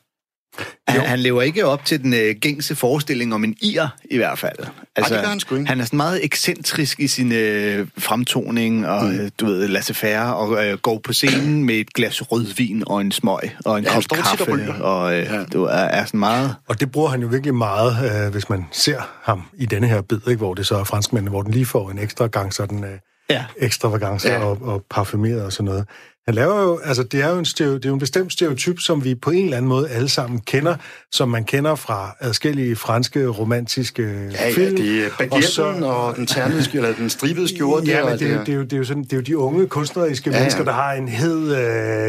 Han, 0.88 1.02
han 1.02 1.20
lever 1.20 1.42
ikke 1.42 1.66
op 1.66 1.86
til 1.86 2.04
den 2.04 2.14
øh, 2.14 2.36
gængse 2.42 2.76
forestilling 2.76 3.34
om 3.34 3.44
en 3.44 3.56
ir, 3.62 3.88
i 4.12 4.18
hvert 4.18 4.40
fald. 4.40 4.58
Altså, 4.96 5.14
det 5.14 5.24
gør 5.24 5.30
han 5.30 5.40
sgu 5.40 5.56
ikke. 5.56 5.68
Han 5.68 5.80
er 5.80 5.86
sådan 5.86 5.98
meget 5.98 6.26
ekscentrisk 6.26 7.00
i 7.00 7.08
sin 7.08 7.32
øh, 7.32 7.88
fremtoning, 7.98 8.88
og 8.88 9.06
mm. 9.06 9.30
du 9.40 9.46
ved, 9.46 9.68
laissez-faire, 9.68 10.34
og 10.34 10.66
øh, 10.66 10.78
går 10.78 11.00
på 11.04 11.14
scenen 11.14 11.64
med 11.64 11.76
et 11.76 11.94
glas 11.94 12.32
rødvin 12.32 12.84
og 12.88 13.02
en 13.02 13.12
smøg, 13.12 13.52
og 13.66 13.78
en 13.78 13.84
Ja, 13.84 13.94
kop 13.94 14.02
tit 14.02 14.12
og 14.12 14.18
kaffe, 14.18 14.84
og 14.84 15.14
øh, 15.14 15.26
Ja. 15.26 15.44
du 15.54 15.64
er, 15.64 15.70
er 15.72 16.06
sådan 16.06 16.20
meget... 16.20 16.56
Og 16.68 16.80
det 16.80 16.92
bruger 16.92 17.10
han 17.10 17.22
jo 17.22 17.28
virkelig 17.28 17.56
meget, 17.56 18.26
øh, 18.26 18.32
hvis 18.32 18.50
man 18.50 18.66
ser 18.72 19.02
ham 19.24 19.44
i 19.58 19.66
denne 19.66 19.88
her 19.88 20.02
bid, 20.02 20.20
ikke? 20.28 20.38
hvor 20.38 20.54
det 20.54 20.68
så 20.68 20.76
er 20.76 20.84
franskmændene, 20.84 21.30
hvor 21.30 21.42
den 21.42 21.52
lige 21.52 21.66
får 21.66 21.90
en 21.92 22.00
ekstra 22.00 22.28
gang 22.28 22.54
sådan 22.54 22.84
øh, 22.84 22.90
Ja. 23.30 23.46
ekstravagance. 23.58 24.30
Ja. 24.30 24.40
og, 24.44 24.58
og 24.62 24.84
parfumeret 24.90 25.44
og 25.44 25.54
sådan 25.54 25.66
noget. 25.66 25.86
Han 26.28 26.36
laver 26.36 26.62
jo, 26.62 26.80
altså 26.84 27.04
det 27.04 27.22
er 27.22 27.30
jo 27.30 27.40
en, 27.40 27.46
stereo, 27.46 27.74
det 27.74 27.86
er 27.86 27.90
jo 27.90 27.94
en 27.94 28.00
bestemt 28.00 28.34
stereotyp, 28.34 28.80
som 28.80 29.04
vi 29.04 29.16
på 29.16 29.30
en 29.32 29.44
eller 29.44 29.58
anden 29.58 29.70
måde 29.70 29.90
alle 29.90 30.10
sammen 30.10 30.40
kender, 30.40 30.76
som 31.12 31.30
man 31.30 31.44
kender 31.44 31.76
fra 31.76 32.16
adskillige 32.20 32.76
franske 32.76 33.28
romantiske 33.28 34.02
Ja, 34.32 34.48
ja, 34.48 34.54
film. 34.54 34.76
det 34.76 35.06
er 35.06 35.10
baguetten 35.18 35.34
og, 35.38 35.44
så- 35.44 35.86
og 35.86 36.16
den 36.16 36.28
ternede 36.28 36.64
skjorte, 36.64 36.88
eller 36.88 36.98
den 37.00 37.10
stribede 37.10 37.48
skjorte. 37.56 37.86
Ja, 37.86 38.06
men 38.10 38.20
det, 38.20 38.28
er 38.32 38.34
jo- 38.36 38.40
det, 38.40 38.50
er 38.50 38.54
jo, 38.56 38.64
det, 38.64 38.74
er 38.74 38.78
jo 38.78 38.84
sådan, 38.84 39.04
det 39.04 39.14
er 39.14 39.18
jo 39.18 39.24
de 39.24 39.38
unge 39.38 39.68
kunstneriske 39.68 40.30
ja, 40.30 40.36
Ja, 40.36 40.38
ja. 40.38 40.44
mennesker, 40.44 40.64
der 40.64 40.72
har 40.72 40.94
en 40.94 41.08
hed 41.08 41.56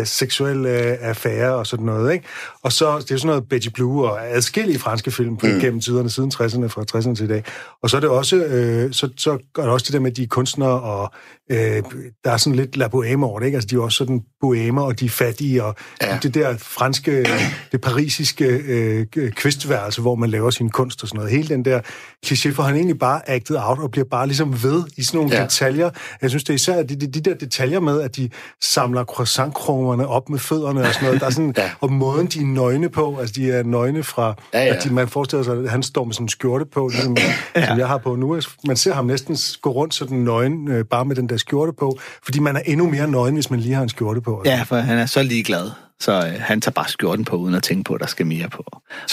øh, 0.00 0.06
seksuel 0.06 0.66
øh, 0.66 0.96
affære 1.00 1.54
og 1.54 1.66
sådan 1.66 1.86
noget. 1.86 2.12
Ikke? 2.12 2.24
Og 2.62 2.72
så 2.72 2.98
det 2.98 3.10
er 3.10 3.14
jo 3.14 3.18
sådan 3.18 3.26
noget 3.26 3.48
Betty 3.48 3.68
Blue 3.74 4.10
og 4.10 4.30
adskillige 4.30 4.78
franske 4.78 5.10
film 5.10 5.36
på, 5.36 5.46
mm. 5.46 5.60
gennem 5.60 5.80
tiderne, 5.80 6.10
siden 6.10 6.32
60'erne, 6.34 6.66
fra 6.66 6.84
60'erne 6.98 7.14
til 7.14 7.24
i 7.24 7.28
dag. 7.28 7.44
Og 7.82 7.90
så 7.90 7.96
er 7.96 8.00
det 8.00 8.08
også, 8.10 8.36
øh, 8.36 8.92
så, 8.92 9.08
så 9.16 9.30
er 9.30 9.62
det 9.62 9.70
også 9.70 9.84
det 9.86 9.92
der 9.92 10.00
med, 10.00 10.10
de 10.12 10.22
er 10.22 10.26
kunstnere, 10.26 10.80
og 10.80 11.12
øh, 11.52 11.82
der 12.24 12.30
er 12.30 12.36
sådan 12.36 12.56
lidt 12.56 12.76
la 12.76 12.86
bohème 12.86 13.24
over 13.24 13.38
det. 13.38 13.46
Ikke? 13.46 13.56
Altså, 13.56 13.68
de 13.68 13.74
er 13.74 13.80
også 13.80 13.96
sådan 13.96 14.22
bohemer, 14.40 14.82
og 14.82 15.00
de 15.00 15.04
er 15.04 15.10
fattige, 15.10 15.64
og 15.64 15.74
ja. 16.02 16.18
Det 16.22 16.34
der 16.34 16.56
franske, 16.56 17.26
det 17.72 17.80
parisiske 17.80 18.44
øh, 18.44 19.06
kvistværelse, 19.30 20.00
hvor 20.00 20.14
man 20.14 20.30
laver 20.30 20.50
sin 20.50 20.70
kunst 20.70 21.02
og 21.02 21.08
sådan 21.08 21.18
noget. 21.18 21.32
Hele 21.32 21.48
den 21.48 21.64
der 21.64 21.80
kliché, 22.26 22.52
for 22.52 22.62
han 22.62 22.74
egentlig 22.74 22.98
bare 22.98 23.30
acted 23.30 23.56
out 23.58 23.78
og 23.78 23.90
bliver 23.90 24.04
bare 24.04 24.26
ligesom 24.26 24.62
ved 24.62 24.84
i 24.96 25.02
sådan 25.02 25.18
nogle 25.18 25.36
ja. 25.36 25.42
Detaljer. 25.42 25.90
Jeg 26.22 26.30
synes, 26.30 26.44
det 26.44 26.50
er 26.50 26.54
især 26.54 26.82
de, 26.82 26.96
de, 26.96 27.06
de 27.06 27.20
der 27.20 27.34
detaljer 27.34 27.80
med, 27.80 28.00
at 28.00 28.16
de 28.16 28.30
samler 28.60 29.04
croissantkromerne 29.04 30.06
op 30.06 30.28
med 30.28 30.38
fødderne 30.38 30.80
og 30.80 30.94
sådan 30.94 31.06
noget. 31.06 31.20
Der 31.20 31.26
er 31.26 31.30
sådan, 31.30 31.54
ja. 31.58 31.70
Og 31.80 31.92
måden, 31.92 32.26
de 32.26 32.40
er 32.40 32.46
nøgne 32.46 32.88
på, 32.88 33.16
altså 33.20 33.34
de 33.36 33.50
er 33.50 33.62
nøgne 33.62 34.02
fra, 34.02 34.34
ja. 34.54 34.64
ja. 34.64 34.74
at 34.74 34.84
de, 34.84 34.94
man 34.94 35.08
forestiller 35.08 35.44
sig, 35.44 35.58
at 35.58 35.70
han 35.70 35.82
står 35.82 36.04
med 36.04 36.14
sådan 36.14 36.24
en 36.24 36.28
skjorte 36.28 36.64
på, 36.64 36.88
ligesom, 36.88 37.16
ja. 37.56 37.66
som 37.66 37.78
jeg 37.78 37.88
har 37.88 37.98
på 37.98 38.16
nu. 38.16 38.40
Man 38.66 38.76
ser 38.76 38.94
ham 38.94 39.06
næsten 39.06 39.36
gå 39.62 39.70
rundt 39.70 39.94
sådan 39.94 40.18
nøgen, 40.18 40.68
øh, 40.68 40.84
bare 40.84 41.04
med 41.04 41.16
den 41.16 41.28
der 41.28 41.36
skjorte 41.42 41.72
på, 41.78 41.98
fordi 42.24 42.38
man 42.38 42.56
er 42.56 42.60
endnu 42.60 42.90
mere 42.90 43.08
nøgen, 43.08 43.34
hvis 43.34 43.50
man 43.50 43.60
lige 43.60 43.74
har 43.74 43.82
en 43.82 43.88
skjorte 43.88 44.20
på. 44.20 44.42
Ja, 44.44 44.62
for 44.62 44.76
han 44.76 44.98
er 44.98 45.06
så 45.06 45.22
ligeglad. 45.22 45.70
Så 46.00 46.12
øh, 46.12 46.40
han 46.40 46.60
tager 46.60 46.72
bare 46.72 46.88
skjorten 46.88 47.24
på, 47.24 47.36
uden 47.36 47.54
at 47.54 47.62
tænke 47.62 47.84
på, 47.84 47.94
at 47.94 48.00
der 48.00 48.06
skal 48.06 48.26
mere 48.26 48.48
på. 48.48 48.64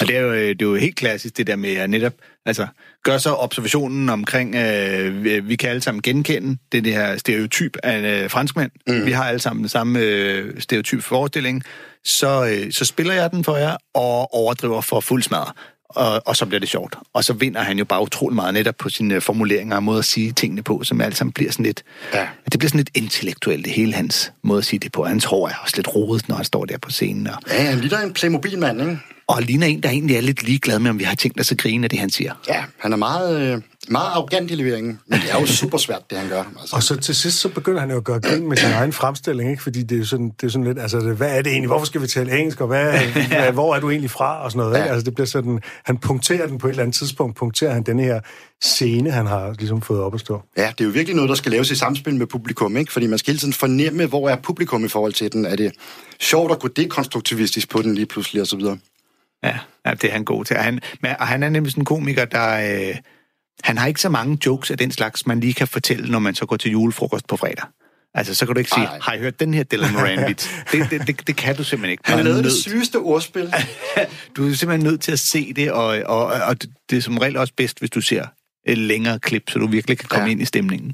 Og 0.01 0.07
det 0.07 0.15
er, 0.15 0.21
jo, 0.21 0.31
øh, 0.33 0.49
det 0.49 0.61
er 0.61 0.65
jo 0.65 0.75
helt 0.75 0.95
klassisk, 0.95 1.37
det 1.37 1.47
der 1.47 1.55
med 1.55 1.73
at 1.75 1.89
netop 1.89 2.13
altså, 2.45 2.67
gøre 3.03 3.19
så 3.19 3.33
observationen 3.33 4.09
omkring, 4.09 4.55
øh, 4.55 5.23
vi- 5.23 5.39
vi 5.39 5.55
kan 5.55 5.69
alle 5.69 5.81
sammen 5.81 6.01
genkende 6.01 6.57
det, 6.71 6.83
det 6.85 6.93
her 6.93 7.17
stereotyp 7.17 7.77
af 7.83 8.23
øh, 8.23 8.29
franskmænd. 8.29 8.71
Mm. 8.87 9.05
Vi 9.05 9.11
har 9.11 9.23
alle 9.23 9.39
sammen 9.39 9.61
den 9.63 9.69
samme 9.69 9.99
øh, 9.99 10.61
stereotyp 10.61 11.01
forestilling. 11.03 11.63
Så, 12.05 12.45
øh, 12.65 12.71
så 12.71 12.85
spiller 12.85 13.13
jeg 13.13 13.31
den 13.31 13.43
for 13.43 13.57
jer 13.57 13.75
og 13.93 14.33
overdriver 14.33 14.81
for 14.81 14.99
fuld 14.99 15.23
smadre. 15.23 15.51
Og, 15.89 16.21
og 16.25 16.35
så 16.35 16.45
bliver 16.45 16.59
det 16.59 16.69
sjovt. 16.69 16.95
Og 17.13 17.23
så 17.23 17.33
vinder 17.33 17.61
han 17.61 17.77
jo 17.77 17.85
bare 17.85 18.01
utrolig 18.01 18.35
meget 18.35 18.53
netop 18.53 18.75
på 18.75 18.89
sine 18.89 19.15
øh, 19.15 19.21
formuleringer 19.21 19.75
og 19.75 19.83
måde 19.83 19.99
at 19.99 20.05
sige 20.05 20.31
tingene 20.31 20.63
på, 20.63 20.83
som 20.83 21.01
alle 21.01 21.15
sammen 21.15 21.31
bliver 21.33 21.51
sådan 21.51 21.65
lidt... 21.65 21.83
Ja. 22.13 22.27
Det 22.51 22.59
bliver 22.59 22.69
sådan 22.69 22.77
lidt 22.79 22.89
intellektuelt, 22.95 23.65
det 23.65 23.73
hele 23.73 23.93
hans 23.93 24.31
måde 24.43 24.57
at 24.57 24.65
sige 24.65 24.79
det 24.79 24.91
på. 24.91 25.05
Hans 25.05 25.25
hår 25.25 25.47
er 25.47 25.53
også 25.63 25.75
lidt 25.75 25.95
rodet, 25.95 26.29
når 26.29 26.35
han 26.35 26.45
står 26.45 26.65
der 26.65 26.77
på 26.77 26.89
scenen. 26.89 27.27
Og, 27.27 27.33
Ja, 27.47 27.63
han 27.63 27.79
ligner 27.79 27.99
en 27.99 28.13
Playmobil-mand, 28.13 28.81
ikke? 28.81 28.99
Og 29.29 29.41
ligner 29.41 29.67
en, 29.67 29.83
der 29.83 29.89
egentlig 29.89 30.15
er 30.15 30.21
lidt 30.21 30.43
ligeglad 30.43 30.79
med, 30.79 30.89
om 30.89 30.99
vi 30.99 31.03
har 31.03 31.15
tænkt 31.15 31.39
os 31.39 31.51
at 31.51 31.57
grine 31.57 31.83
af 31.83 31.89
det, 31.89 31.99
han 31.99 32.09
siger. 32.09 32.33
Ja, 32.47 32.63
han 32.77 32.93
er 32.93 32.97
meget, 32.97 33.41
øh, 33.41 33.61
meget 33.87 34.07
arrogant 34.07 34.51
i 34.51 34.55
leveringen, 34.55 34.99
men 35.07 35.19
det 35.19 35.31
er 35.31 35.39
jo 35.39 35.45
super 35.45 35.77
svært, 35.77 36.09
det 36.09 36.17
han 36.17 36.29
gør. 36.29 36.43
Altså. 36.59 36.75
Og 36.75 36.83
så 36.83 36.95
til 36.95 37.15
sidst, 37.15 37.37
så 37.37 37.49
begynder 37.49 37.79
han 37.79 37.91
jo 37.91 37.97
at 37.97 38.03
gøre 38.03 38.19
grin 38.19 38.49
med 38.49 38.57
sin 38.57 38.71
egen 38.71 38.93
fremstilling, 38.93 39.51
ikke? 39.51 39.63
Fordi 39.63 39.83
det 39.83 39.95
er 39.95 39.99
jo 39.99 40.05
sådan, 40.05 40.31
det 40.41 40.47
er 40.47 40.51
sådan 40.51 40.65
lidt, 40.65 40.79
altså, 40.79 40.99
hvad 40.99 41.37
er 41.37 41.41
det 41.41 41.51
egentlig? 41.51 41.67
Hvorfor 41.67 41.85
skal 41.85 42.01
vi 42.01 42.07
tale 42.07 42.37
engelsk? 42.39 42.61
Og 42.61 42.67
hvad, 42.67 42.99
hvad, 43.27 43.51
hvor 43.51 43.75
er 43.75 43.79
du 43.79 43.89
egentlig 43.89 44.11
fra? 44.11 44.43
Og 44.43 44.51
sådan 44.51 44.59
noget, 44.59 44.77
ikke? 44.77 44.87
Ja. 44.87 44.93
Altså, 44.93 45.05
det 45.05 45.15
bliver 45.15 45.27
sådan, 45.27 45.59
han 45.83 45.97
punkterer 45.97 46.47
den 46.47 46.57
på 46.57 46.67
et 46.67 46.71
eller 46.71 46.83
andet 46.83 46.95
tidspunkt, 46.95 47.37
punkterer 47.37 47.73
han 47.73 47.83
den 47.83 47.99
her 47.99 48.19
scene, 48.61 49.11
han 49.11 49.27
har 49.27 49.55
ligesom 49.59 49.81
fået 49.81 50.01
op 50.01 50.13
at 50.13 50.19
stå. 50.19 50.41
Ja, 50.57 50.71
det 50.77 50.81
er 50.81 50.85
jo 50.85 50.91
virkelig 50.91 51.15
noget, 51.15 51.29
der 51.29 51.35
skal 51.35 51.51
laves 51.51 51.71
i 51.71 51.75
samspil 51.75 52.15
med 52.15 52.27
publikum, 52.27 52.77
ikke? 52.77 52.91
Fordi 52.91 53.07
man 53.07 53.19
skal 53.19 53.31
hele 53.31 53.39
tiden 53.39 53.53
fornemme, 53.53 54.05
hvor 54.05 54.29
er 54.29 54.35
publikum 54.35 54.85
i 54.85 54.87
forhold 54.87 55.13
til 55.13 55.33
den. 55.33 55.45
Er 55.45 55.55
det 55.55 55.71
sjovt 56.19 56.51
at 56.51 56.59
gå 56.59 56.67
dekonstruktivistisk 56.67 57.69
på 57.69 57.81
den 57.81 57.95
lige 57.95 58.05
pludselig, 58.05 58.41
og 58.41 58.47
så 58.47 58.57
videre. 58.57 58.77
Ja, 59.43 59.57
ja 59.85 59.91
det 59.93 60.03
er 60.03 60.11
han 60.11 60.25
god 60.25 60.45
til. 60.45 60.57
Og 60.57 60.63
han, 60.63 60.79
men, 61.01 61.11
og 61.19 61.27
han 61.27 61.43
er 61.43 61.49
nemlig 61.49 61.71
sådan 61.71 61.81
en 61.81 61.85
komiker, 61.85 62.25
der... 62.25 62.89
Øh, 62.89 62.95
han 63.63 63.77
har 63.77 63.87
ikke 63.87 64.01
så 64.01 64.09
mange 64.09 64.37
jokes 64.45 64.71
af 64.71 64.77
den 64.77 64.91
slags, 64.91 65.27
man 65.27 65.39
lige 65.39 65.53
kan 65.53 65.67
fortælle, 65.67 66.11
når 66.11 66.19
man 66.19 66.35
så 66.35 66.45
går 66.45 66.57
til 66.57 66.71
julefrokost 66.71 67.27
på 67.27 67.37
fredag. 67.37 67.65
Altså, 68.13 68.35
så 68.35 68.45
kan 68.45 68.55
du 68.55 68.59
ikke 68.59 68.71
sige, 68.71 68.85
Ej. 68.85 68.99
har 69.01 69.13
I 69.13 69.19
hørt 69.19 69.39
den 69.39 69.53
her 69.53 69.63
Dylan 69.63 69.93
Moran-vits? 69.93 70.49
Det, 70.71 70.87
det, 70.91 71.07
det, 71.07 71.27
det 71.27 71.35
kan 71.35 71.55
du 71.55 71.63
simpelthen 71.63 71.91
ikke. 71.91 72.03
Du 72.07 72.11
Han 72.11 72.19
er 72.19 72.23
lavede 72.23 72.43
det 72.43 72.51
sygeste 72.51 72.95
ordspil. 72.99 73.53
du 74.37 74.49
er 74.49 74.53
simpelthen 74.53 74.91
nødt 74.91 75.01
til 75.01 75.11
at 75.11 75.19
se 75.19 75.53
det, 75.53 75.71
og, 75.71 75.85
og, 76.05 76.25
og 76.25 76.61
det- 76.61 76.69
det 76.89 76.97
er 76.97 77.01
som 77.01 77.17
regel 77.17 77.37
også 77.37 77.53
bedst, 77.57 77.79
hvis 77.79 77.89
du 77.89 78.01
ser 78.01 78.25
et 78.65 78.77
længere 78.77 79.19
klip, 79.19 79.49
så 79.49 79.59
du 79.59 79.67
virkelig 79.67 79.97
kan 79.97 80.07
komme. 80.09 80.25
Ja. 80.25 80.31
ind 80.31 80.41
i 80.41 80.45
stemningen. 80.45 80.93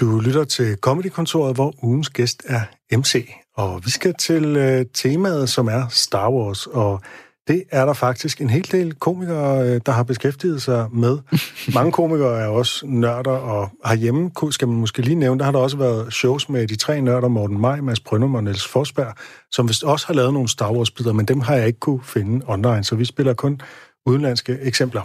Du 0.00 0.20
lytter 0.20 0.44
til 0.44 0.76
Comedy-kontoret, 0.80 1.54
hvor 1.54 1.74
ugens 1.84 2.08
gæst 2.10 2.42
er 2.46 2.60
MC. 2.96 3.30
Og 3.56 3.82
vi 3.84 3.90
skal 3.90 4.14
til 4.20 4.44
øh, 4.56 4.84
temaet, 4.94 5.48
som 5.48 5.66
er 5.68 5.88
Star 5.90 6.30
Wars. 6.30 6.66
Og 6.66 7.02
det 7.48 7.62
er 7.70 7.84
der 7.84 7.92
faktisk 7.92 8.40
en 8.40 8.50
hel 8.50 8.72
del 8.72 8.94
komikere, 8.94 9.68
øh, 9.68 9.80
der 9.86 9.92
har 9.92 10.02
beskæftiget 10.02 10.62
sig 10.62 10.86
med. 10.92 11.18
Mange 11.74 11.92
komikere 11.92 12.40
er 12.40 12.46
også 12.46 12.86
nørder, 12.86 13.30
og 13.30 13.70
herhjemme 13.86 14.30
skal 14.50 14.68
man 14.68 14.76
måske 14.76 15.02
lige 15.02 15.14
nævne, 15.14 15.38
der 15.38 15.44
har 15.44 15.52
der 15.52 15.58
også 15.58 15.76
været 15.76 16.12
shows 16.12 16.48
med 16.48 16.66
de 16.66 16.76
tre 16.76 17.00
nørder, 17.00 17.28
Morten 17.28 17.60
Maj, 17.60 17.80
Mads 17.80 18.00
Brøndum 18.00 18.34
og 18.34 18.44
Niels 18.44 18.66
Forsberg, 18.66 19.14
som 19.52 19.68
vist 19.68 19.84
også 19.84 20.06
har 20.06 20.14
lavet 20.14 20.32
nogle 20.32 20.48
Star 20.48 20.72
Wars-bidder, 20.72 21.12
men 21.12 21.26
dem 21.26 21.40
har 21.40 21.54
jeg 21.54 21.66
ikke 21.66 21.80
kunne 21.80 22.04
finde 22.04 22.44
online, 22.48 22.84
så 22.84 22.94
vi 22.94 23.04
spiller 23.04 23.34
kun 23.34 23.60
udenlandske 24.06 24.58
eksempler. 24.62 25.02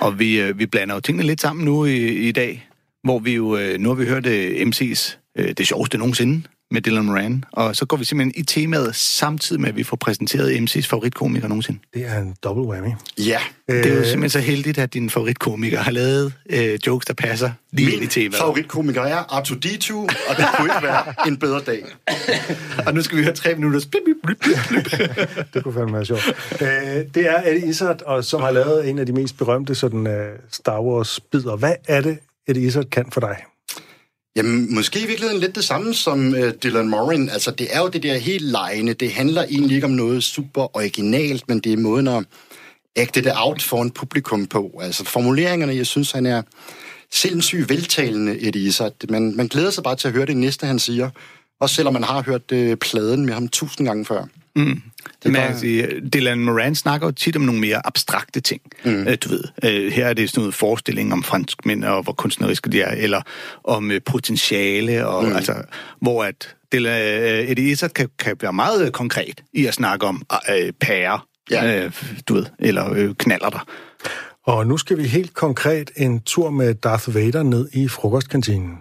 Og 0.00 0.18
vi, 0.18 0.40
øh, 0.40 0.58
vi 0.58 0.66
blander 0.66 0.94
jo 0.94 1.00
tingene 1.00 1.26
lidt 1.26 1.40
sammen 1.40 1.64
nu 1.64 1.84
i, 1.84 2.28
i 2.28 2.32
dag, 2.32 2.68
hvor 3.02 3.18
vi 3.18 3.34
jo, 3.34 3.56
øh, 3.56 3.78
nu 3.80 3.88
har 3.88 3.96
vi 3.96 4.06
hørt 4.06 4.26
MC's 4.68 5.18
det 5.36 5.66
sjoveste 5.66 5.98
nogensinde 5.98 6.42
med 6.74 6.82
Dylan 6.82 7.04
Moran, 7.04 7.44
og 7.52 7.76
så 7.76 7.86
går 7.86 7.96
vi 7.96 8.04
simpelthen 8.04 8.32
i 8.36 8.42
temaet 8.42 8.94
samtidig 8.96 9.60
med, 9.60 9.68
at 9.68 9.76
vi 9.76 9.82
får 9.82 9.96
præsenteret 9.96 10.56
MC's 10.56 10.86
favoritkomiker 10.88 11.48
nogensinde. 11.48 11.78
Det 11.94 12.06
er 12.06 12.18
en 12.18 12.34
double 12.44 12.64
whammy. 12.64 12.88
Ja, 13.18 13.38
Det 13.68 13.86
er 13.86 13.94
jo 13.94 13.98
Øh, 14.00 14.06
simpelthen 14.06 14.30
så 14.30 14.38
heldigt, 14.38 14.78
at 14.78 14.94
din 14.94 15.10
favoritkomiker 15.10 15.78
har 15.78 15.90
lavet 15.90 16.32
øh, 16.50 16.78
jokes, 16.86 17.06
der 17.06 17.14
passer 17.14 17.50
lige 17.72 17.86
ind 17.86 17.96
i 17.96 18.00
min 18.00 18.08
temaet. 18.08 18.34
favoritkomiker 18.34 19.02
er 19.02 19.34
Arthur 19.36 19.56
D2, 19.56 19.94
og 19.94 20.36
det 20.36 20.46
kunne 20.56 20.68
ikke 20.68 20.82
være 20.86 21.28
en 21.28 21.36
bedre 21.36 21.60
dag. 21.66 21.84
Og 22.86 22.94
nu 22.94 23.02
skal 23.02 23.18
vi 23.18 23.22
høre 23.22 23.34
tre 23.34 23.54
minutter. 23.54 23.80
Blip, 23.90 24.02
blip, 24.24 24.36
blip, 24.42 24.58
blip. 24.68 25.28
Det 25.54 25.62
kunne 25.64 25.74
fandme 25.74 25.92
være 25.92 26.04
sjovt. 26.06 26.32
Øh, 26.60 26.68
det 27.14 27.30
er 27.30 27.42
Eddie 27.46 27.68
Izzard, 27.68 28.02
og 28.02 28.24
som 28.24 28.40
har 28.40 28.50
lavet 28.50 28.88
en 28.90 28.98
af 28.98 29.06
de 29.06 29.12
mest 29.12 29.38
berømte 29.38 29.74
sådan, 29.74 30.06
uh, 30.06 30.12
Star 30.50 30.80
Wars-bidder. 30.80 31.56
Hvad 31.56 31.74
er 31.88 32.00
det, 32.00 32.18
Eddie 32.48 32.66
Izzard 32.66 32.84
kan 32.84 33.04
for 33.12 33.20
dig? 33.20 33.36
Jamen, 34.36 34.74
måske 34.74 35.00
i 35.00 35.06
virkeligheden 35.06 35.40
lidt 35.40 35.54
det 35.54 35.64
samme 35.64 35.94
som 35.94 36.34
øh, 36.34 36.54
Dylan 36.62 36.88
Moran. 36.88 37.28
Altså, 37.28 37.50
det 37.50 37.68
er 37.70 37.80
jo 37.80 37.88
det 37.88 38.02
der 38.02 38.16
helt 38.18 38.44
lejende. 38.44 38.94
Det 38.94 39.12
handler 39.12 39.42
egentlig 39.42 39.74
ikke 39.74 39.84
om 39.84 39.90
noget 39.90 40.22
super 40.22 40.76
originalt, 40.76 41.48
men 41.48 41.60
det 41.60 41.72
er 41.72 41.76
måden 41.76 42.08
at 42.08 42.24
ægte 42.96 43.20
det 43.22 43.32
out 43.36 43.62
for 43.62 43.82
en 43.82 43.90
publikum 43.90 44.46
på. 44.46 44.80
Altså, 44.82 45.04
formuleringerne, 45.04 45.76
jeg 45.76 45.86
synes, 45.86 46.12
han 46.12 46.26
er 46.26 46.42
sindssygt 47.12 47.68
veltalende, 47.68 48.38
i 48.38 48.50
det, 48.50 48.74
så 48.74 48.90
Man, 49.08 49.36
man 49.36 49.46
glæder 49.46 49.70
sig 49.70 49.84
bare 49.84 49.96
til 49.96 50.08
at 50.08 50.14
høre 50.14 50.26
det 50.26 50.36
næste, 50.36 50.66
han 50.66 50.78
siger. 50.78 51.10
Også 51.60 51.74
selvom 51.74 51.92
man 51.92 52.04
har 52.04 52.22
hørt 52.22 52.52
øh, 52.52 52.76
pladen 52.76 53.26
med 53.26 53.34
ham 53.34 53.48
tusind 53.48 53.86
gange 53.86 54.04
før. 54.04 54.24
Mm. 54.56 54.64
Det 54.64 54.72
er 55.24 55.28
Men 55.28 55.34
bare- 55.34 55.48
bare... 55.48 55.58
sige, 55.58 56.00
Dylan 56.12 56.38
Moran 56.38 56.74
snakker 56.74 57.06
jo 57.06 57.10
tit 57.10 57.36
om 57.36 57.42
nogle 57.42 57.60
mere 57.60 57.86
abstrakte 57.86 58.40
ting. 58.40 58.62
Mm. 58.84 59.06
Øh, 59.08 59.16
du 59.24 59.28
ved, 59.28 59.44
øh, 59.64 59.92
her 59.92 60.06
er 60.06 60.12
det 60.12 60.30
sådan 60.30 60.40
noget 60.40 60.54
forestilling 60.54 61.12
om 61.12 61.22
franskmænd, 61.22 61.84
og 61.84 62.02
hvor 62.02 62.12
kunstneriske 62.12 62.70
de 62.70 62.82
er, 62.82 62.90
eller 62.90 63.22
om 63.64 63.90
øh, 63.90 64.00
potentiale, 64.06 65.06
og, 65.06 65.24
mm. 65.24 65.32
altså, 65.36 65.54
hvor 66.00 66.24
at 66.24 66.54
Dylan, 66.72 67.02
Eddie 67.50 67.70
Izzard 67.70 67.90
kan, 67.90 68.08
kan 68.18 68.36
være 68.40 68.52
meget 68.52 68.92
konkret 68.92 69.42
i 69.52 69.66
at 69.66 69.74
snakke 69.74 70.06
om 70.06 70.22
øh, 70.50 70.72
pærer, 70.80 71.26
Ja. 71.50 71.84
øh, 71.84 71.92
du 72.28 72.34
ved, 72.34 72.46
eller 72.58 72.92
øh, 72.92 73.14
knaller 73.14 73.50
der. 73.50 73.66
Og 74.44 74.66
nu 74.66 74.76
skal 74.76 74.98
vi 74.98 75.02
helt 75.06 75.34
konkret 75.34 75.90
en 75.96 76.20
tur 76.20 76.50
med 76.50 76.74
Darth 76.74 77.14
Vader 77.14 77.42
ned 77.42 77.68
i 77.72 77.88
frokostkantinen. 77.88 78.78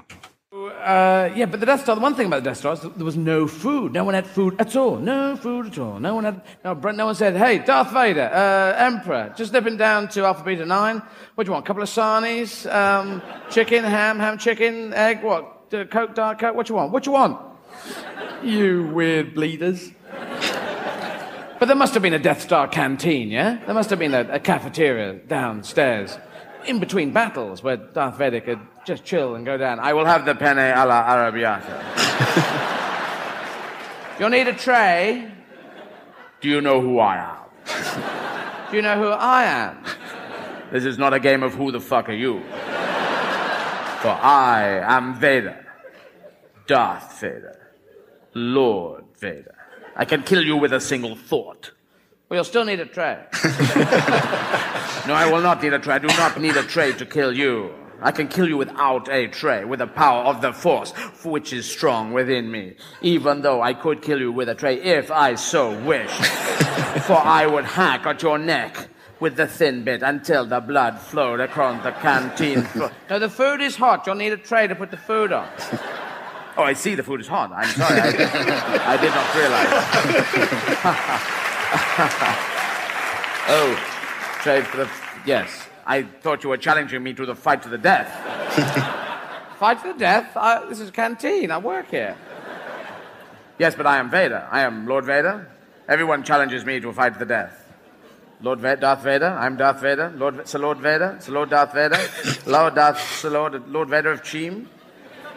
Uh, 0.83 1.31
yeah, 1.33 1.45
but 1.45 1.61
the 1.61 1.65
Death 1.65 1.83
Star, 1.83 1.95
the 1.95 2.01
one 2.01 2.13
thing 2.13 2.27
about 2.27 2.43
the 2.43 2.49
Death 2.49 2.57
Star 2.57 2.73
is 2.73 2.81
there 2.81 3.05
was 3.05 3.15
no 3.15 3.47
food. 3.47 3.93
No 3.93 4.03
one 4.03 4.15
had 4.15 4.27
food 4.27 4.59
at 4.59 4.75
all. 4.75 4.97
No 4.97 5.37
food 5.37 5.67
at 5.67 5.77
all. 5.77 5.97
No 5.97 6.15
one 6.15 6.25
had, 6.25 6.41
no, 6.65 6.73
no 6.73 7.05
one 7.05 7.15
said, 7.15 7.37
hey, 7.37 7.59
Darth 7.59 7.93
Vader, 7.93 8.29
uh, 8.33 8.75
Emperor, 8.77 9.33
just 9.37 9.53
nipping 9.53 9.77
down 9.77 10.09
to 10.09 10.25
Alpha 10.25 10.43
Beta 10.43 10.65
9. 10.65 11.01
What 11.35 11.45
do 11.45 11.49
you 11.49 11.53
want? 11.53 11.65
A 11.65 11.67
couple 11.67 11.83
of 11.83 11.89
sarnies, 11.89 12.69
um, 12.69 13.21
chicken, 13.49 13.85
ham, 13.85 14.19
ham, 14.19 14.37
chicken, 14.37 14.93
egg, 14.93 15.23
what? 15.23 15.73
Uh, 15.73 15.85
Coke, 15.85 16.15
Dark 16.15 16.39
Coke? 16.39 16.53
What 16.53 16.67
you 16.67 16.75
want? 16.75 16.91
What 16.91 17.05
you 17.05 17.13
want? 17.13 17.39
You 18.43 18.91
weird 18.93 19.35
bleeders. 19.35 19.91
But 21.59 21.67
there 21.67 21.77
must 21.77 21.93
have 21.93 22.03
been 22.03 22.13
a 22.13 22.19
Death 22.19 22.41
Star 22.41 22.67
canteen, 22.67 23.29
yeah? 23.29 23.63
There 23.65 23.73
must 23.73 23.89
have 23.89 23.99
been 23.99 24.13
a, 24.13 24.27
a 24.33 24.39
cafeteria 24.39 25.13
downstairs 25.13 26.17
in 26.65 26.79
between 26.79 27.13
battles 27.13 27.63
where 27.63 27.77
Darth 27.77 28.17
Vader 28.17 28.41
could 28.41 28.59
just 28.85 29.03
chill 29.03 29.35
and 29.35 29.45
go 29.45 29.57
down. 29.57 29.79
I 29.79 29.93
will 29.93 30.05
have 30.05 30.25
the 30.25 30.35
penne 30.35 30.59
alla 30.59 31.03
arrabbiata. 31.07 31.81
You'll 34.19 34.29
need 34.29 34.47
a 34.47 34.53
tray. 34.53 35.31
Do 36.41 36.49
you 36.49 36.61
know 36.61 36.81
who 36.81 36.99
I 36.99 37.17
am? 37.17 37.37
Do 38.69 38.75
you 38.75 38.81
know 38.81 38.97
who 38.97 39.09
I 39.09 39.43
am? 39.45 39.83
This 40.71 40.85
is 40.85 40.97
not 40.97 41.13
a 41.13 41.19
game 41.19 41.43
of 41.43 41.53
who 41.53 41.71
the 41.71 41.79
fuck 41.79 42.09
are 42.09 42.13
you. 42.13 42.41
For 44.01 44.09
I 44.09 44.81
am 44.83 45.15
Vader. 45.15 45.65
Darth 46.67 47.19
Vader. 47.19 47.59
Lord 48.33 49.05
Vader. 49.19 49.55
I 49.95 50.05
can 50.05 50.23
kill 50.23 50.43
you 50.43 50.57
with 50.57 50.73
a 50.73 50.79
single 50.79 51.15
thought. 51.15 51.71
Well, 52.27 52.37
you'll 52.37 52.43
still 52.45 52.65
need 52.65 52.79
a 52.79 52.85
tray. 52.85 53.23
no, 55.07 55.13
I 55.13 55.29
will 55.31 55.41
not 55.41 55.61
need 55.61 55.73
a 55.73 55.79
tray. 55.79 55.95
I 55.95 55.99
do 55.99 56.07
not 56.07 56.41
need 56.41 56.57
a 56.57 56.63
tray 56.63 56.93
to 56.93 57.05
kill 57.05 57.31
you. 57.31 57.73
I 58.03 58.11
can 58.11 58.27
kill 58.27 58.49
you 58.49 58.57
without 58.57 59.07
a 59.09 59.27
tray, 59.27 59.63
with 59.63 59.79
the 59.79 59.87
power 59.87 60.25
of 60.25 60.41
the 60.41 60.51
force, 60.51 60.91
which 61.23 61.53
is 61.53 61.65
strong 61.65 62.11
within 62.11 62.51
me. 62.51 62.75
Even 63.01 63.41
though 63.41 63.61
I 63.61 63.73
could 63.73 64.01
kill 64.01 64.19
you 64.19 64.29
with 64.31 64.49
a 64.49 64.55
tray 64.55 64.75
if 64.81 65.09
I 65.09 65.35
so 65.35 65.71
wished. 65.83 66.13
For 67.07 67.17
I 67.17 67.47
would 67.47 67.63
hack 67.63 68.05
at 68.05 68.21
your 68.21 68.37
neck 68.37 68.89
with 69.21 69.37
the 69.37 69.47
thin 69.47 69.85
bit 69.85 70.01
until 70.03 70.45
the 70.45 70.59
blood 70.59 70.99
flowed 70.99 71.39
across 71.39 71.81
the 71.81 71.91
canteen 71.91 72.61
floor. 72.73 72.91
No, 73.09 73.19
the 73.19 73.29
food 73.29 73.61
is 73.61 73.77
hot. 73.77 74.05
You'll 74.05 74.15
need 74.15 74.33
a 74.33 74.37
tray 74.37 74.67
to 74.67 74.75
put 74.75 74.91
the 74.91 74.97
food 74.97 75.31
on. 75.31 75.47
Oh, 76.55 76.61
I 76.61 76.73
see 76.73 76.93
the 76.93 77.01
food 77.01 77.19
is 77.19 77.27
hot. 77.27 77.51
I'm 77.51 77.67
sorry. 77.69 77.99
I, 77.99 78.93
I 78.93 78.97
did 78.97 79.09
not 79.09 79.35
realize. 79.35 79.73
oh, 83.49 83.75
tray 84.43 84.61
for 84.61 84.77
the. 84.77 84.89
Yes. 85.25 85.67
I 85.85 86.03
thought 86.03 86.43
you 86.43 86.49
were 86.49 86.57
challenging 86.57 87.03
me 87.03 87.13
to 87.13 87.25
the 87.25 87.35
fight 87.35 87.63
to 87.63 87.69
the 87.69 87.77
death. 87.77 88.09
fight 89.59 89.81
to 89.81 89.93
the 89.93 89.99
death? 89.99 90.35
I, 90.35 90.65
this 90.67 90.79
is 90.79 90.89
a 90.89 90.91
canteen. 90.91 91.51
I 91.51 91.57
work 91.57 91.89
here. 91.89 92.15
Yes, 93.59 93.75
but 93.75 93.85
I 93.85 93.97
am 93.97 94.09
Vader. 94.09 94.47
I 94.49 94.61
am 94.61 94.87
Lord 94.87 95.05
Vader. 95.05 95.49
Everyone 95.87 96.23
challenges 96.23 96.65
me 96.65 96.79
to 96.79 96.89
a 96.89 96.93
fight 96.93 97.13
to 97.13 97.19
the 97.19 97.25
death. 97.25 97.59
Lord 98.41 98.59
Va- 98.59 98.77
Darth 98.77 99.03
Vader. 99.03 99.27
I'm 99.27 99.57
Darth 99.57 99.81
Vader. 99.81 100.13
Lord 100.15 100.47
Sir 100.47 100.59
Lord 100.59 100.79
Vader. 100.79 101.17
Sir 101.19 101.31
Lord 101.31 101.49
Darth 101.49 101.73
Vader. 101.73 101.97
Lord 102.45 102.75
Darth 102.75 102.99
Sir 103.19 103.29
Lord 103.29 103.67
Lord 103.69 103.89
Vader 103.89 104.11
of 104.11 104.23
Cheam. 104.23 104.69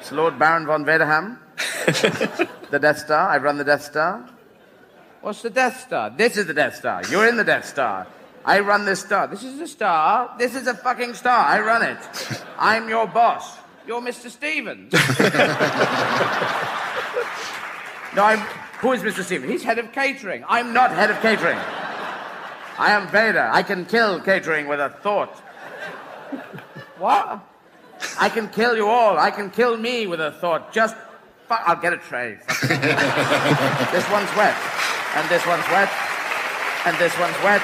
Sir 0.00 0.16
Lord 0.16 0.38
Baron 0.38 0.66
von 0.66 0.84
Vaderham. 0.84 1.38
the 2.70 2.78
Death 2.78 2.98
Star. 2.98 3.28
I've 3.30 3.42
run 3.42 3.58
the 3.58 3.64
Death 3.64 3.82
Star. 3.82 4.28
What's 5.20 5.42
the 5.42 5.50
Death 5.50 5.80
Star? 5.80 6.10
This 6.10 6.36
is 6.36 6.46
the 6.46 6.54
Death 6.54 6.76
Star. 6.76 7.02
You're 7.10 7.28
in 7.28 7.36
the 7.36 7.44
Death 7.44 7.66
Star. 7.66 8.06
I 8.46 8.60
run 8.60 8.84
this 8.84 9.00
star. 9.00 9.26
This 9.26 9.42
is 9.42 9.60
a 9.60 9.66
star. 9.66 10.36
This 10.38 10.54
is 10.54 10.68
a 10.68 10.74
fucking 10.74 11.14
star. 11.14 11.44
I 11.44 11.60
run 11.60 11.82
it. 11.82 11.98
I'm 12.58 12.88
your 12.88 13.08
boss. 13.08 13.58
You're 13.88 14.00
Mr. 14.00 14.30
Stevens. 14.30 14.92
no, 18.14 18.22
I'm. 18.22 18.38
Who 18.78 18.92
is 18.92 19.02
Mr. 19.02 19.24
Stevens? 19.24 19.50
He's 19.50 19.64
head 19.64 19.80
of 19.80 19.90
catering. 19.90 20.44
I'm 20.48 20.72
not 20.72 20.92
head 20.92 21.10
of 21.10 21.20
catering. 21.20 21.58
I 22.78 22.92
am 22.92 23.08
Vader. 23.08 23.50
I 23.52 23.64
can 23.64 23.84
kill 23.84 24.20
catering 24.20 24.68
with 24.68 24.78
a 24.78 24.90
thought. 24.90 25.34
What? 26.98 27.40
I 28.20 28.28
can 28.28 28.48
kill 28.48 28.76
you 28.76 28.88
all. 28.88 29.18
I 29.18 29.32
can 29.32 29.50
kill 29.50 29.76
me 29.76 30.06
with 30.06 30.20
a 30.20 30.30
thought. 30.30 30.72
Just. 30.72 30.94
Fuck, 31.48 31.62
I'll 31.66 31.80
get 31.80 31.92
a 31.92 31.98
tray. 31.98 32.38
This 33.92 34.08
one's 34.10 34.30
wet. 34.36 34.56
And 35.14 35.28
this 35.28 35.44
one's 35.46 35.66
wet. 35.68 35.90
And 36.86 36.96
this 36.98 37.16
one's 37.18 37.36
wet. 37.42 37.62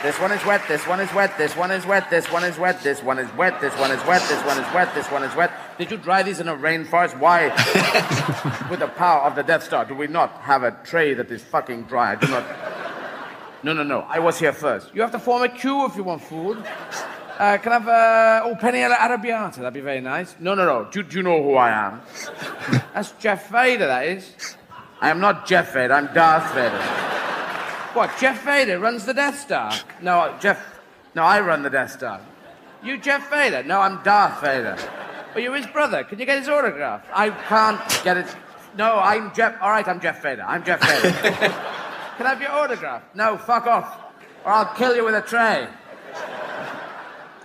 This 0.00 0.20
one 0.20 0.30
is 0.30 0.44
wet, 0.44 0.62
this 0.68 0.86
one 0.86 1.00
is 1.00 1.12
wet, 1.12 1.36
this 1.36 1.56
one 1.56 1.72
is 1.72 1.84
wet, 1.84 2.08
this 2.08 2.30
one 2.30 2.44
is 2.44 2.56
wet, 2.56 2.80
this 2.84 3.02
one 3.02 3.18
is 3.18 3.34
wet, 3.34 3.60
this 3.60 3.74
one 3.74 3.90
is 3.90 4.00
wet, 4.06 4.22
this 4.28 4.44
one 4.44 4.56
is 4.56 4.72
wet, 4.72 4.94
this 4.94 5.10
one 5.10 5.24
is 5.24 5.34
wet. 5.34 5.50
Did 5.76 5.90
you 5.90 5.96
dry 5.96 6.22
these 6.22 6.38
in 6.38 6.46
a 6.46 6.54
rainforest? 6.54 7.18
Why? 7.18 7.48
With 8.70 8.78
the 8.78 8.86
power 8.86 9.22
of 9.22 9.34
the 9.34 9.42
Death 9.42 9.64
Star, 9.64 9.84
do 9.84 9.96
we 9.96 10.06
not 10.06 10.30
have 10.42 10.62
a 10.62 10.70
tray 10.84 11.14
that 11.14 11.28
is 11.32 11.42
fucking 11.42 11.84
dry? 11.84 12.12
I 12.12 12.14
do 12.14 12.28
not. 12.28 12.44
No, 13.64 13.72
no, 13.72 13.82
no. 13.82 14.02
I 14.02 14.20
was 14.20 14.38
here 14.38 14.52
first. 14.52 14.94
You 14.94 15.00
have 15.02 15.10
to 15.10 15.18
form 15.18 15.42
a 15.42 15.48
queue 15.48 15.86
if 15.86 15.96
you 15.96 16.04
want 16.04 16.22
food. 16.22 16.58
Uh, 17.36 17.58
can 17.58 17.72
I 17.72 17.78
have 17.78 17.88
uh, 17.88 18.40
oh 18.44 18.54
penny 18.54 18.84
alla 18.84 18.94
arrabbiata? 18.94 19.56
That'd 19.56 19.74
be 19.74 19.80
very 19.80 20.00
nice. 20.00 20.36
No, 20.38 20.54
no, 20.54 20.64
no. 20.64 20.88
Do, 20.92 21.02
do 21.02 21.16
you 21.16 21.24
know 21.24 21.42
who 21.42 21.54
I 21.54 21.70
am? 21.70 22.02
That's 22.94 23.10
Jeff 23.18 23.50
Vader. 23.50 23.88
That 23.88 24.06
is. 24.06 24.56
I 25.00 25.10
am 25.10 25.18
not 25.18 25.44
Jeff 25.44 25.72
Vader. 25.72 25.92
I'm 25.92 26.14
Darth 26.14 26.54
Vader. 26.54 27.08
What? 27.98 28.16
Jeff 28.20 28.44
Vader 28.44 28.78
runs 28.78 29.06
the 29.06 29.12
Death 29.12 29.40
Star? 29.40 29.72
No, 30.00 30.36
Jeff. 30.38 30.78
No, 31.16 31.24
I 31.24 31.40
run 31.40 31.64
the 31.64 31.68
Death 31.68 31.90
Star. 31.90 32.20
You 32.80 32.96
Jeff 32.96 33.28
Vader? 33.28 33.64
No, 33.64 33.80
I'm 33.80 34.00
Darth 34.04 34.40
Vader. 34.40 34.78
Are 35.34 35.40
you're 35.40 35.56
his 35.56 35.66
brother. 35.66 36.04
Can 36.04 36.20
you 36.20 36.24
get 36.24 36.38
his 36.38 36.48
autograph? 36.48 37.04
I 37.12 37.30
can't 37.30 38.04
get 38.04 38.16
it. 38.16 38.36
No, 38.76 39.00
I'm 39.00 39.34
Jeff. 39.34 39.60
All 39.60 39.70
right, 39.70 39.88
I'm 39.88 40.00
Jeff 40.00 40.22
Vader. 40.22 40.44
I'm 40.46 40.62
Jeff 40.62 40.80
Vader. 40.80 41.10
Can 42.18 42.26
I 42.26 42.28
have 42.28 42.40
your 42.40 42.52
autograph? 42.52 43.02
No, 43.16 43.36
fuck 43.36 43.66
off. 43.66 44.00
Or 44.44 44.52
I'll 44.52 44.72
kill 44.76 44.94
you 44.94 45.04
with 45.04 45.16
a 45.16 45.22
tray. 45.22 45.66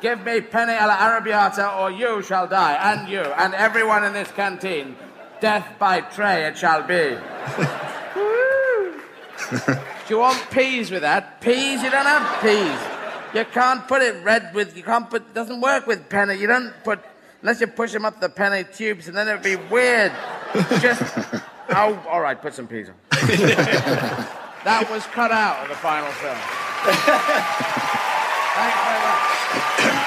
Give 0.02 0.24
me 0.24 0.40
penny 0.40 0.74
alla 0.74 0.94
arrabbiata 0.94 1.80
or 1.80 1.90
you 1.90 2.22
shall 2.22 2.46
die. 2.46 2.76
And 2.94 3.10
you. 3.10 3.22
And 3.22 3.56
everyone 3.56 4.04
in 4.04 4.14
this 4.14 4.32
canteen. 4.34 4.98
Death 5.42 5.68
by 5.80 6.02
tray 6.02 6.44
it 6.46 6.56
shall 6.60 6.84
be. 6.84 7.18
Do 10.08 10.16
you 10.16 10.20
want 10.20 10.52
peas 10.52 10.92
with 10.92 11.02
that? 11.02 11.40
Peas? 11.40 11.82
You 11.82 11.90
don't 11.90 12.06
have 12.06 12.42
peas. 12.42 12.78
You 13.34 13.46
can't 13.46 13.88
put 13.88 14.02
it 14.02 14.24
red 14.24 14.54
with, 14.54 14.76
you 14.76 14.84
can't 14.84 15.10
put, 15.10 15.22
it 15.22 15.34
doesn't 15.34 15.62
work 15.62 15.88
with 15.88 16.10
penny. 16.10 16.36
You 16.36 16.48
don't 16.48 16.74
put, 16.84 17.00
unless 17.42 17.62
you 17.62 17.68
push 17.68 17.94
them 17.94 18.06
up 18.06 18.20
the 18.20 18.30
penny 18.30 18.64
tubes 18.66 19.08
and 19.08 19.16
then 19.16 19.28
it'd 19.28 19.42
be 19.42 19.56
weird. 19.56 20.12
Just, 20.82 21.02
oh, 21.70 22.06
all 22.10 22.22
right, 22.22 22.40
put 22.40 22.54
some 22.54 22.68
peas 22.68 22.90
on. 22.90 22.96
that 23.12 24.88
was 24.92 25.06
cut 25.08 25.32
out 25.32 25.64
of 25.64 25.70
the 25.70 25.76
final 25.76 26.12
film. 26.12 26.36
Thanks 28.56 28.78
very 28.86 29.90
much. 29.98 30.03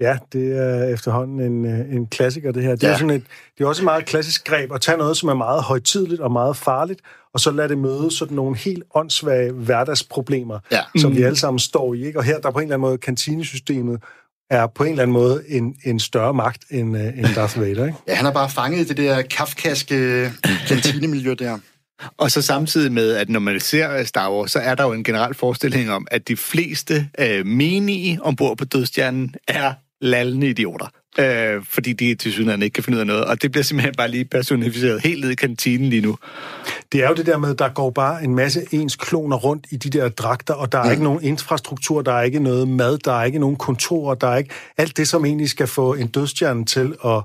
Ja, 0.00 0.18
det 0.32 0.58
er 0.58 0.84
efterhånden 0.84 1.40
en, 1.40 1.64
øh, 1.66 1.94
en 1.94 2.06
klassiker, 2.06 2.52
det 2.52 2.62
her. 2.62 2.70
Det, 2.70 2.82
ja. 2.82 2.88
er 2.88 2.94
sådan 2.96 3.10
et, 3.10 3.22
det 3.58 3.64
er 3.64 3.68
også 3.68 3.82
et 3.82 3.84
meget 3.84 4.04
klassisk 4.06 4.44
greb 4.44 4.72
at 4.74 4.80
tage 4.80 4.98
noget, 4.98 5.16
som 5.16 5.28
er 5.28 5.34
meget 5.34 5.62
højtidligt 5.62 6.20
og 6.20 6.32
meget 6.32 6.56
farligt, 6.56 7.00
og 7.34 7.40
så 7.40 7.50
lade 7.50 7.68
det 7.68 7.78
møde 7.78 8.10
sådan 8.10 8.36
nogle 8.36 8.56
helt 8.56 8.82
åndssvage 8.94 9.52
hverdagsproblemer, 9.52 10.58
Ja. 10.72 10.80
som 10.98 11.16
vi 11.16 11.22
alle 11.22 11.36
sammen 11.38 11.58
står 11.58 11.94
i. 11.94 12.06
Ikke? 12.06 12.18
Og 12.18 12.24
her, 12.24 12.38
der 12.38 12.50
på 12.50 12.58
en 12.58 12.62
eller 12.62 12.74
anden 12.74 12.88
måde, 12.88 12.98
kantinesystemet 12.98 14.00
er 14.50 14.66
på 14.66 14.84
en 14.84 14.90
eller 14.90 15.02
anden 15.02 15.12
måde 15.12 15.42
en, 15.48 15.74
en 15.84 16.00
større 16.00 16.34
magt 16.34 16.64
end, 16.70 16.96
øh, 16.96 17.18
end 17.18 17.26
Darth 17.34 17.60
Vader. 17.60 17.86
Ikke? 17.86 17.98
Ja, 18.08 18.14
han 18.14 18.26
er 18.26 18.32
bare 18.32 18.50
fanget 18.50 18.80
i 18.80 18.84
det 18.84 18.96
der 18.96 19.22
kafkaske 19.22 20.30
kantinemiljø 20.68 21.34
der. 21.34 21.58
Og 22.18 22.30
så 22.30 22.42
samtidig 22.42 22.92
med, 22.92 23.12
at 23.16 23.28
når 23.28 23.40
man 23.40 23.60
ser 23.60 24.04
Star 24.04 24.32
Wars, 24.32 24.50
så 24.50 24.58
er 24.58 24.74
der 24.74 24.84
jo 24.84 24.92
en 24.92 25.04
generel 25.04 25.34
forestilling 25.34 25.90
om, 25.90 26.06
at 26.10 26.28
de 26.28 26.36
fleste 26.36 27.08
øh, 27.18 27.46
menige 27.46 28.22
ombord 28.22 28.56
på 28.58 28.64
dødstjernen 28.64 29.34
er 29.48 29.72
lallende 30.00 30.48
idioter. 30.48 30.86
Øh, 31.18 31.64
fordi 31.64 31.92
de 31.92 32.14
til 32.14 32.32
synligheden 32.32 32.62
ikke 32.62 32.74
kan 32.74 32.84
finde 32.84 32.96
ud 32.96 33.00
af 33.00 33.06
noget. 33.06 33.24
Og 33.24 33.42
det 33.42 33.52
bliver 33.52 33.64
simpelthen 33.64 33.94
bare 33.96 34.08
lige 34.08 34.24
personificeret 34.24 35.00
helt 35.02 35.20
ned 35.20 35.30
i 35.30 35.34
kantinen 35.34 35.90
lige 35.90 36.02
nu. 36.02 36.16
Det 36.92 37.04
er 37.04 37.08
jo 37.08 37.14
det 37.14 37.26
der 37.26 37.38
med, 37.38 37.50
at 37.50 37.58
der 37.58 37.68
går 37.68 37.90
bare 37.90 38.24
en 38.24 38.34
masse 38.34 38.66
ens 38.72 38.96
kloner 38.96 39.36
rundt 39.36 39.66
i 39.70 39.76
de 39.76 39.90
der 39.90 40.08
dragter, 40.08 40.54
og 40.54 40.72
der 40.72 40.78
er 40.78 40.84
mm. 40.84 40.90
ikke 40.90 41.04
nogen 41.04 41.22
infrastruktur, 41.22 42.02
der 42.02 42.12
er 42.12 42.22
ikke 42.22 42.40
noget 42.40 42.68
mad, 42.68 42.98
der 42.98 43.12
er 43.12 43.24
ikke 43.24 43.38
nogen 43.38 43.56
kontorer, 43.56 44.14
der 44.14 44.28
er 44.28 44.36
ikke 44.36 44.50
alt 44.76 44.96
det, 44.96 45.08
som 45.08 45.24
egentlig 45.24 45.50
skal 45.50 45.66
få 45.66 45.94
en 45.94 46.06
dødstjerne 46.06 46.64
til 46.64 46.94
at, 47.04 47.22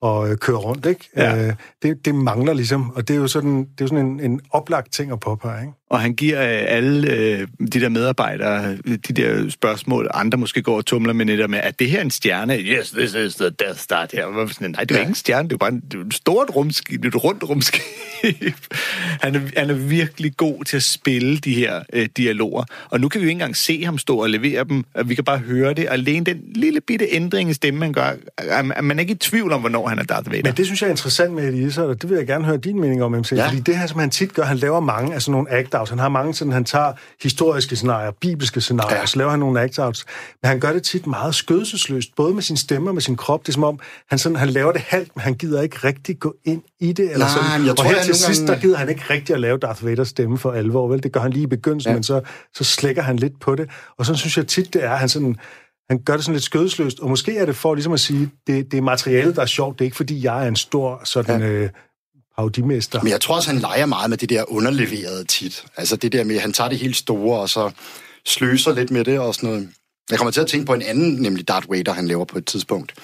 og 0.00 0.30
øh, 0.30 0.36
kører 0.36 0.58
rundt, 0.58 0.86
ikke? 0.86 1.08
Ja. 1.16 1.46
Øh, 1.46 1.54
det, 1.82 2.04
det 2.04 2.14
mangler 2.14 2.52
ligesom, 2.52 2.90
og 2.90 3.08
det 3.08 3.16
er 3.16 3.20
jo 3.20 3.28
sådan, 3.28 3.58
det 3.58 3.80
er 3.80 3.84
jo 3.84 3.86
sådan 3.86 4.06
en, 4.06 4.20
en 4.20 4.40
oplagt 4.50 4.92
ting 4.92 5.12
at 5.12 5.20
påpege, 5.20 5.60
ikke? 5.60 5.77
Og 5.90 6.00
han 6.00 6.14
giver 6.14 6.42
øh, 6.42 6.64
alle 6.66 7.10
øh, 7.10 7.46
de 7.72 7.80
der 7.80 7.88
medarbejdere 7.88 8.76
øh, 8.84 8.98
de 9.08 9.12
der 9.12 9.50
spørgsmål, 9.50 10.10
andre 10.14 10.38
måske 10.38 10.62
går 10.62 10.76
og 10.76 10.86
tumler 10.86 11.12
med 11.12 11.24
netop 11.24 11.50
med, 11.50 11.58
at 11.58 11.78
det 11.78 11.90
her 11.90 11.98
er 11.98 12.02
en 12.02 12.10
stjerne? 12.10 12.58
Yes, 12.58 12.90
this 12.90 13.14
is 13.14 13.34
the 13.34 13.50
Death 13.50 13.78
Star. 13.78 14.06
Det 14.06 14.18
her. 14.18 14.48
Sådan, 14.52 14.70
Nej, 14.70 14.84
det 14.84 14.90
er 14.90 14.94
ja. 14.94 15.00
ikke 15.00 15.08
en 15.08 15.14
stjerne, 15.14 15.48
det 15.48 15.54
er 15.54 15.58
bare 15.58 15.72
en, 15.72 15.82
det 15.90 16.00
er 16.00 16.04
et 16.04 16.14
stort 16.14 16.50
rumskib, 16.56 17.04
er 17.04 17.08
et 17.08 17.24
rundt 17.24 17.44
rumskib. 17.44 17.82
han, 19.22 19.34
er, 19.34 19.40
han 19.56 19.70
er 19.70 19.74
virkelig 19.74 20.36
god 20.36 20.64
til 20.64 20.76
at 20.76 20.82
spille 20.82 21.38
de 21.38 21.54
her 21.54 21.82
øh, 21.92 22.08
dialoger. 22.16 22.64
Og 22.90 23.00
nu 23.00 23.08
kan 23.08 23.20
vi 23.20 23.24
jo 23.24 23.28
ikke 23.28 23.36
engang 23.36 23.56
se 23.56 23.84
ham 23.84 23.98
stå 23.98 24.16
og 24.16 24.30
levere 24.30 24.64
dem, 24.64 24.84
og 24.94 25.08
vi 25.08 25.14
kan 25.14 25.24
bare 25.24 25.38
høre 25.38 25.74
det. 25.74 25.88
Og 25.88 25.94
alene 25.94 26.24
den 26.24 26.40
lille 26.54 26.80
bitte 26.80 27.06
ændring 27.10 27.50
i 27.50 27.52
stemmen, 27.52 27.80
man 27.80 27.92
gør, 27.92 28.12
er, 28.38 28.72
er 28.76 28.82
man 28.82 28.98
ikke 28.98 29.12
i 29.12 29.16
tvivl 29.16 29.52
om, 29.52 29.60
hvornår 29.60 29.88
han 29.88 29.98
er 29.98 30.02
Darth 30.02 30.30
Vader. 30.30 30.42
Men 30.44 30.52
det 30.56 30.66
synes 30.66 30.82
jeg 30.82 30.86
er 30.86 30.90
interessant 30.90 31.32
med 31.32 31.54
Izzard, 31.54 31.86
og 31.86 32.02
det 32.02 32.10
vil 32.10 32.16
jeg 32.16 32.26
gerne 32.26 32.44
høre 32.44 32.56
din 32.56 32.80
mening 32.80 33.02
om, 33.02 33.12
MC. 33.12 33.32
Ja. 33.32 33.48
Fordi 33.48 33.60
det 33.60 33.78
her, 33.78 33.86
som 33.86 34.00
han 34.00 34.10
tit 34.10 34.34
gør, 34.34 34.42
han 34.42 34.56
laver 34.56 34.80
mange 34.80 35.14
af 35.14 35.22
sådan 35.22 35.32
nogle 35.32 35.50
act-outs. 35.80 35.90
Han 35.90 35.98
har 35.98 36.08
mange 36.08 36.34
sådan, 36.34 36.52
han 36.52 36.64
tager 36.64 36.92
historiske 37.22 37.76
scenarier, 37.76 38.10
bibelske 38.20 38.60
scenarier, 38.60 38.96
ja. 38.96 39.02
Og 39.02 39.08
så 39.08 39.18
laver 39.18 39.30
han 39.30 39.40
nogle 39.40 39.60
act-outs. 39.64 40.04
Men 40.42 40.48
han 40.48 40.60
gør 40.60 40.72
det 40.72 40.82
tit 40.82 41.06
meget 41.06 41.34
skødelsesløst, 41.34 42.08
både 42.16 42.34
med 42.34 42.42
sin 42.42 42.56
stemme 42.56 42.90
og 42.90 42.94
med 42.94 43.02
sin 43.02 43.16
krop. 43.16 43.40
Det 43.42 43.48
er 43.48 43.52
som 43.52 43.64
om, 43.64 43.80
han, 44.10 44.18
sådan, 44.18 44.36
han 44.36 44.48
laver 44.48 44.72
det 44.72 44.80
halvt, 44.80 45.16
men 45.16 45.20
han 45.22 45.34
gider 45.34 45.62
ikke 45.62 45.76
rigtig 45.84 46.18
gå 46.18 46.34
ind 46.44 46.62
i 46.80 46.92
det. 46.92 47.12
Eller 47.12 47.18
Nej, 47.26 47.28
sådan. 47.28 47.62
jeg 47.62 47.70
og 47.70 47.76
tror, 47.76 47.84
her 47.88 47.96
jeg 47.96 48.04
til 48.04 48.14
sidst, 48.14 48.40
gange- 48.40 48.52
der 48.54 48.60
gider 48.60 48.76
han 48.76 48.88
ikke 48.88 49.02
rigtig 49.10 49.34
at 49.34 49.40
lave 49.40 49.58
Darth 49.58 49.84
Vaders 49.86 50.08
stemme 50.08 50.38
for 50.38 50.52
alvor, 50.52 50.88
vel? 50.88 51.02
Det 51.02 51.12
gør 51.12 51.20
han 51.20 51.30
lige 51.30 51.42
i 51.42 51.46
begyndelsen. 51.46 51.90
Ja. 51.90 51.94
men 51.96 52.02
så, 52.02 52.20
så 52.54 52.64
slækker 52.64 53.02
han 53.02 53.16
lidt 53.16 53.40
på 53.40 53.54
det. 53.54 53.70
Og 53.98 54.06
så 54.06 54.14
synes 54.14 54.36
jeg 54.36 54.46
tit, 54.46 54.74
det 54.74 54.84
er, 54.84 54.96
han 54.96 55.08
sådan 55.08 55.36
han 55.90 55.98
gør 56.04 56.14
det 56.14 56.24
sådan 56.24 56.34
lidt 56.34 56.44
skødesløst, 56.44 57.00
og 57.00 57.08
måske 57.08 57.36
er 57.36 57.46
det 57.46 57.56
for 57.56 57.74
ligesom 57.74 57.92
at 57.92 58.00
sige, 58.00 58.30
det, 58.46 58.70
det 58.70 58.78
er 58.78 58.82
materialet, 58.82 59.36
der 59.36 59.42
er 59.42 59.46
sjovt, 59.46 59.78
det 59.78 59.84
er 59.84 59.86
ikke 59.86 59.96
fordi, 59.96 60.24
jeg 60.24 60.44
er 60.44 60.48
en 60.48 60.56
stor 60.56 61.00
sådan 61.04 61.40
ja. 61.40 61.48
øh, 61.48 61.70
Audimester. 62.38 63.02
Men 63.02 63.10
jeg 63.10 63.20
tror 63.20 63.36
også, 63.36 63.50
han 63.50 63.60
leger 63.60 63.86
meget 63.86 64.10
med 64.10 64.18
det 64.18 64.28
der 64.28 64.52
underleverede 64.52 65.24
tit. 65.24 65.64
Altså 65.76 65.96
det 65.96 66.12
der 66.12 66.24
med, 66.24 66.36
at 66.36 66.42
han 66.42 66.52
tager 66.52 66.68
det 66.68 66.78
helt 66.78 66.96
store, 66.96 67.40
og 67.40 67.48
så 67.48 67.70
sløser 68.26 68.74
lidt 68.74 68.90
med 68.90 69.04
det 69.04 69.18
og 69.18 69.34
sådan 69.34 69.48
noget. 69.48 69.68
Jeg 70.10 70.18
kommer 70.18 70.32
til 70.32 70.40
at 70.40 70.46
tænke 70.46 70.66
på 70.66 70.74
en 70.74 70.82
anden, 70.82 71.22
nemlig 71.22 71.48
Darth 71.48 71.70
Vader, 71.70 71.92
han 71.92 72.08
laver 72.08 72.24
på 72.24 72.38
et 72.38 72.46
tidspunkt, 72.46 72.94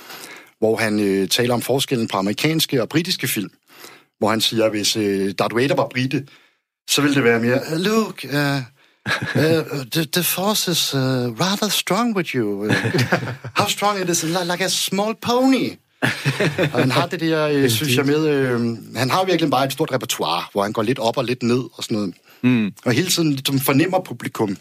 hvor 0.59 0.77
han 0.77 1.01
øh, 1.01 1.29
taler 1.29 1.55
om 1.55 1.63
forskellen 1.63 2.09
på 2.09 2.17
amerikanske 2.17 2.83
og 2.83 2.89
britiske 2.89 3.29
film. 3.29 3.51
Hvor 4.19 4.31
han 4.31 4.41
siger, 4.41 4.65
at 4.65 4.71
hvis 4.71 4.97
øh, 4.97 5.33
Darth 5.39 5.57
Vader 5.57 5.75
var 5.75 5.89
brite, 5.89 6.27
så 6.91 7.03
ville 7.03 7.15
det 7.15 7.25
være 7.25 7.41
mere, 7.41 7.79
Luke, 7.79 8.29
uh, 8.29 8.57
uh, 9.37 9.85
the, 9.93 10.05
the 10.13 10.23
force 10.23 10.71
is 10.71 10.95
uh, 10.95 11.01
rather 11.41 11.69
strong 11.69 12.17
with 12.17 12.35
you. 12.35 12.65
Uh, 12.65 12.75
how 13.55 13.67
strong 13.69 14.01
it 14.01 14.09
is, 14.09 14.23
like, 14.25 14.45
like 14.45 14.65
a 14.65 14.69
small 14.69 15.15
pony 15.15 15.71
og 16.73 16.81
han 16.81 16.91
har 16.91 17.07
det 17.07 17.21
der, 17.21 17.49
øh, 17.49 17.71
synes 17.71 17.97
jeg, 17.97 18.07
med... 18.07 18.29
Øh, 18.29 18.61
han 18.97 19.11
har 19.11 19.25
virkelig 19.25 19.51
bare 19.51 19.65
et 19.65 19.73
stort 19.73 19.93
repertoire, 19.93 20.43
hvor 20.53 20.63
han 20.63 20.73
går 20.73 20.83
lidt 20.83 20.99
op 20.99 21.17
og 21.17 21.25
lidt 21.25 21.43
ned 21.43 21.63
og 21.75 21.85
sådan 21.85 21.97
noget. 21.97 22.15
Mm. 22.43 22.73
Og 22.85 22.93
hele 22.93 23.09
tiden 23.09 23.31
ligesom 23.31 23.61
fornemmer 23.61 24.01
publikum. 24.01 24.57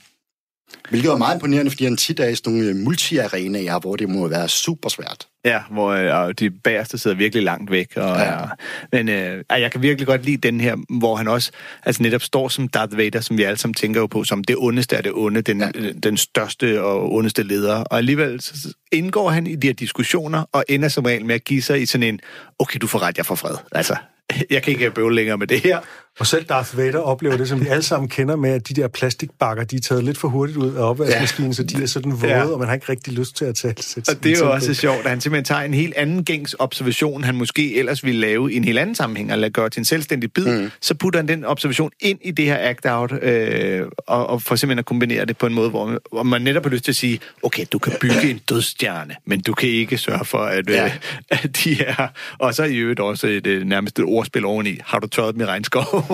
Hvilket 0.90 1.12
er 1.12 1.18
meget 1.18 1.36
imponerende, 1.36 1.72
fordi 1.72 1.84
han 1.84 1.98
tit 1.98 2.20
er 2.20 2.28
i 2.28 2.36
sådan 2.36 2.54
nogle 2.54 2.70
øh, 2.70 2.76
multi-arenaer, 2.76 3.80
hvor 3.80 3.96
det 3.96 4.10
må 4.10 4.28
være 4.28 4.50
super 4.50 4.90
svært. 4.90 5.28
Ja, 5.46 5.62
hvor 5.72 5.90
øh, 5.90 6.34
de 6.40 6.50
bagerste 6.52 6.98
sidder 6.98 7.18
virkelig 7.18 7.44
langt 7.44 7.72
væk. 7.72 7.88
Og, 7.96 8.18
ja. 8.18 8.24
Er, 8.24 8.48
men 8.92 9.10
øh, 9.10 9.44
jeg 9.50 9.72
kan 9.72 9.82
virkelig 9.82 10.08
godt 10.08 10.26
lide 10.26 10.38
den 10.38 10.62
her, 10.62 10.76
hvor 11.00 11.16
han 11.16 11.28
også 11.28 11.52
altså 11.86 12.04
netop 12.04 12.22
står 12.22 12.48
som 12.48 12.68
Darth 12.68 12.98
Vader, 12.98 13.22
som 13.22 13.38
vi 13.38 13.44
alle 13.44 13.58
sammen 13.58 13.74
tænker 13.74 14.00
jo 14.02 14.08
på, 14.08 14.24
som 14.24 14.44
det 14.44 14.56
ondeste 14.58 14.98
af 14.98 15.04
det 15.04 15.12
onde, 15.16 15.42
den, 15.42 15.60
ja. 15.60 15.70
den 16.04 16.18
største 16.18 16.84
og 16.84 17.14
ondeste 17.14 17.44
leder. 17.44 17.76
Og 17.76 17.98
alligevel 17.98 18.42
så 18.42 18.74
indgår 18.92 19.30
han 19.30 19.48
i 19.48 19.56
de 19.56 19.68
her 19.68 19.74
diskussioner, 19.74 20.46
og 20.52 20.64
ender 20.70 20.88
som 20.88 21.06
regel 21.06 21.26
med 21.26 21.36
at 21.36 21.44
give 21.44 21.62
sig 21.62 21.82
i 21.82 21.86
sådan 21.86 22.08
en, 22.08 22.20
okay, 22.60 22.80
du 22.82 22.88
får 22.88 23.02
ret, 23.02 23.18
jeg 23.18 23.26
får 23.26 23.36
fred. 23.36 23.56
Altså, 23.72 23.96
jeg 24.50 24.64
kan 24.64 24.74
ikke 24.74 24.92
bøvle 24.92 25.16
længere 25.16 25.38
med 25.38 25.48
det 25.48 25.60
her. 25.60 25.80
Og 26.20 26.28
selv 26.28 26.46
Darth 26.46 26.78
Vader 26.78 27.00
oplever 27.00 27.38
det, 27.38 27.48
som 27.50 27.62
vi 27.62 27.68
alle 27.68 27.84
sammen 27.84 28.10
kender 28.10 28.36
med, 28.36 28.50
at 28.50 28.68
de 28.70 28.74
der 28.74 28.88
plastikbakker, 28.88 29.64
de 29.64 29.76
er 29.76 29.80
taget 29.80 30.04
lidt 30.04 30.18
for 30.18 30.28
hurtigt 30.28 30.58
ud 30.58 30.74
af 30.76 30.82
opvaskemaskinen, 30.90 31.52
ja. 31.52 31.56
så 31.56 31.64
de 31.64 31.84
er 31.84 31.88
sådan 31.88 32.12
våde, 32.22 32.32
Ja. 32.32 32.46
og 32.46 32.60
man 32.60 32.68
har 32.68 32.76
ikke 32.76 32.90
rigtig 32.90 33.14
lyst 33.14 33.36
til 33.38 33.46
at 33.46 33.56
tage 33.56 33.74
sætte 33.80 34.10
Og 34.10 34.24
det 34.24 34.32
er 34.32 34.40
jo 34.40 34.52
også 34.52 34.68
på. 34.68 34.74
sjovt, 34.74 35.00
at 35.04 35.10
han 35.10 35.22
simpelthen 35.22 35.46
tager 35.46 35.62
en 35.62 35.74
helt 35.74 35.94
anden 35.96 36.24
gængs 36.26 36.56
observation, 36.60 37.24
han 37.24 37.36
måske 37.36 37.78
ellers 37.80 38.04
ville 38.04 38.20
lave 38.22 38.54
i 38.54 38.56
en 38.56 38.64
helt 38.64 38.80
anden 38.80 38.96
sammenhæng, 38.96 39.32
eller 39.32 39.50
gøre 39.50 39.70
til 39.70 39.80
en 39.80 39.86
selvstændig 39.86 40.34
bid, 40.34 40.46
mm. 40.62 40.72
så 40.82 40.94
putter 40.94 41.20
han 41.20 41.28
den 41.28 41.46
observation 41.46 41.92
ind 42.00 42.20
i 42.22 42.32
det 42.32 42.46
her 42.46 42.58
act-out, 42.70 43.14
øh, 43.24 43.82
og, 44.08 44.28
og 44.28 44.42
får 44.42 44.56
simpelthen 44.56 44.80
at 44.80 44.86
kombinere 44.86 45.26
det 45.26 45.38
på 45.38 45.46
en 45.46 45.54
måde, 45.54 45.70
hvor, 45.70 46.00
hvor 46.12 46.24
man 46.24 46.42
netop 46.42 46.64
har 46.64 46.70
lyst 46.70 46.84
til 46.84 46.92
at 46.92 46.96
sige, 46.96 47.20
okay, 47.44 47.66
du 47.72 47.80
kan 47.80 47.94
bygge 48.02 48.30
en 48.30 48.38
dødstjerne, 48.50 49.16
men 49.26 49.42
du 49.42 49.54
kan 49.54 49.70
ikke 49.70 49.98
sørge 49.98 50.26
for, 50.26 50.38
at, 50.38 50.70
ja. 50.70 50.74
Ja. 50.76 50.86
øh, 50.86 50.92
at 51.30 51.60
de 51.64 51.84
er... 51.84 52.08
Og 52.40 52.54
så 52.56 52.64
i 52.64 52.78
øvrigt 52.78 53.00
også 53.00 53.28
et, 53.28 53.48
øh, 53.48 53.64
nærmest 53.68 54.00
et 54.00 54.06
ordspil 54.06 54.46
oveni, 54.46 54.78
har 54.86 55.00
du 55.00 55.08
tørret 55.08 55.34
dem 55.34 55.42
i 55.42 55.46
regnskov? 55.46 56.03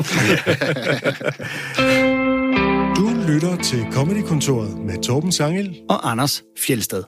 Du 2.98 3.10
lytter 3.28 3.56
til 3.64 3.86
Comedy-kontoret 3.92 4.78
med 4.78 5.04
Torben 5.04 5.32
Sangel. 5.32 5.82
og 5.90 6.12
Anders 6.12 6.44
Fjelsted. 6.68 7.04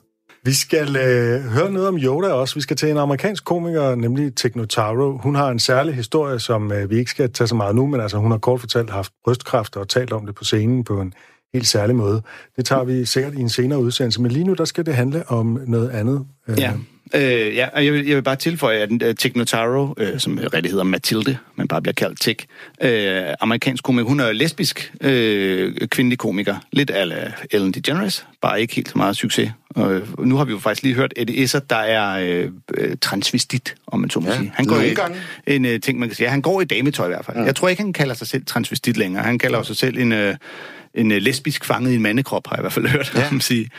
Vi 0.45 0.53
skal 0.53 0.95
øh, 0.95 1.41
høre 1.41 1.71
noget 1.71 1.87
om 1.87 1.97
Yoda 1.97 2.27
også. 2.27 2.55
Vi 2.55 2.61
skal 2.61 2.77
til 2.77 2.89
en 2.89 2.97
amerikansk 2.97 3.45
komiker, 3.45 3.95
nemlig 3.95 4.35
Technotaro. 4.35 5.17
Hun 5.17 5.35
har 5.35 5.49
en 5.49 5.59
særlig 5.59 5.95
historie, 5.95 6.39
som 6.39 6.71
øh, 6.71 6.89
vi 6.89 6.97
ikke 6.97 7.11
skal 7.11 7.33
tage 7.33 7.47
så 7.47 7.55
meget 7.55 7.75
nu, 7.75 7.87
men 7.87 8.01
altså 8.01 8.17
hun 8.17 8.31
har 8.31 8.37
kort 8.37 8.59
fortalt 8.59 8.89
haft 8.89 9.11
brystkræft 9.25 9.75
og 9.77 9.89
talt 9.89 10.13
om 10.13 10.25
det 10.25 10.35
på 10.35 10.43
scenen 10.43 10.83
på 10.83 11.01
en 11.01 11.13
helt 11.53 11.67
særlig 11.67 11.95
måde. 11.95 12.21
Det 12.55 12.65
tager 12.65 12.83
vi 12.83 13.05
sikkert 13.05 13.33
i 13.33 13.39
en 13.39 13.49
senere 13.49 13.79
udsendelse, 13.79 14.21
men 14.21 14.31
lige 14.31 14.43
nu 14.43 14.53
der 14.53 14.65
skal 14.65 14.85
det 14.85 14.95
handle 14.95 15.23
om 15.29 15.59
noget 15.67 15.89
andet. 15.89 16.25
Øh, 16.47 16.59
Ja. 16.59 16.71
Øh, 17.13 17.55
ja, 17.55 17.67
jeg 17.75 17.93
vil, 17.93 18.07
jeg 18.07 18.15
vil 18.15 18.23
bare 18.23 18.35
tilføje, 18.35 18.77
at 18.77 18.91
uh, 18.91 19.15
Tig 19.19 19.31
Notaro, 19.35 19.93
øh, 19.97 20.19
som 20.19 20.39
rigtig 20.53 20.71
hedder 20.71 20.83
Mathilde, 20.83 21.37
men 21.55 21.67
bare 21.67 21.81
bliver 21.81 21.93
kaldt 21.93 22.21
Tig, 22.21 22.37
øh, 22.81 23.23
amerikansk 23.41 23.83
komiker, 23.83 24.07
hun 24.07 24.19
er 24.19 24.31
lesbisk 24.31 24.93
øh, 25.01 25.87
kvindelig 25.87 26.17
komiker, 26.17 26.55
lidt 26.71 26.91
ala 26.91 27.31
Ellen 27.51 27.71
DeGeneres, 27.71 28.25
bare 28.41 28.61
ikke 28.61 28.75
helt 28.75 28.89
så 28.89 28.97
meget 28.97 29.17
succes. 29.17 29.51
Og 29.69 29.93
øh, 29.93 30.25
nu 30.25 30.37
har 30.37 30.45
vi 30.45 30.51
jo 30.51 30.59
faktisk 30.59 30.83
lige 30.83 30.95
hørt 30.95 31.13
Eddie 31.15 31.35
Izzard, 31.35 31.63
der 31.69 31.75
er 31.75 32.19
øh, 32.19 32.51
øh, 32.77 32.95
transvestit, 33.01 33.75
om 33.87 33.99
man 33.99 34.09
så 34.09 34.19
må 34.19 34.27
Ja, 34.27 34.37
sige. 34.37 34.51
Han 34.55 34.65
går 34.65 34.79
i, 34.81 35.55
en 35.55 35.65
øh, 35.65 35.79
ting, 35.79 35.99
man 35.99 36.09
kan 36.09 36.15
sige. 36.15 36.29
Han 36.29 36.41
går 36.41 36.61
i 36.61 36.65
dametøj 36.65 37.05
i 37.05 37.09
hvert 37.09 37.25
fald. 37.25 37.37
Ja. 37.37 37.43
Jeg 37.43 37.55
tror 37.55 37.69
ikke, 37.69 37.81
han 37.81 37.93
kalder 37.93 38.15
sig 38.15 38.27
selv 38.27 38.45
transvestit 38.45 38.97
længere. 38.97 39.23
Han 39.23 39.39
kalder 39.39 39.57
jo 39.57 39.63
sig 39.63 39.75
selv 39.75 39.97
en... 39.97 40.11
Øh, 40.11 40.35
en 40.93 41.11
øh, 41.11 41.17
lesbisk 41.17 41.65
fanget 41.65 41.91
i 41.91 41.95
en 41.95 42.01
mandekrop, 42.01 42.47
har 42.47 42.55
jeg 42.55 42.61
i 42.61 42.63
hvert 42.63 42.73
fald 42.73 42.87
hørt 42.87 43.11
ja. 43.15 43.21
ham 43.21 43.39
sige. 43.41 43.69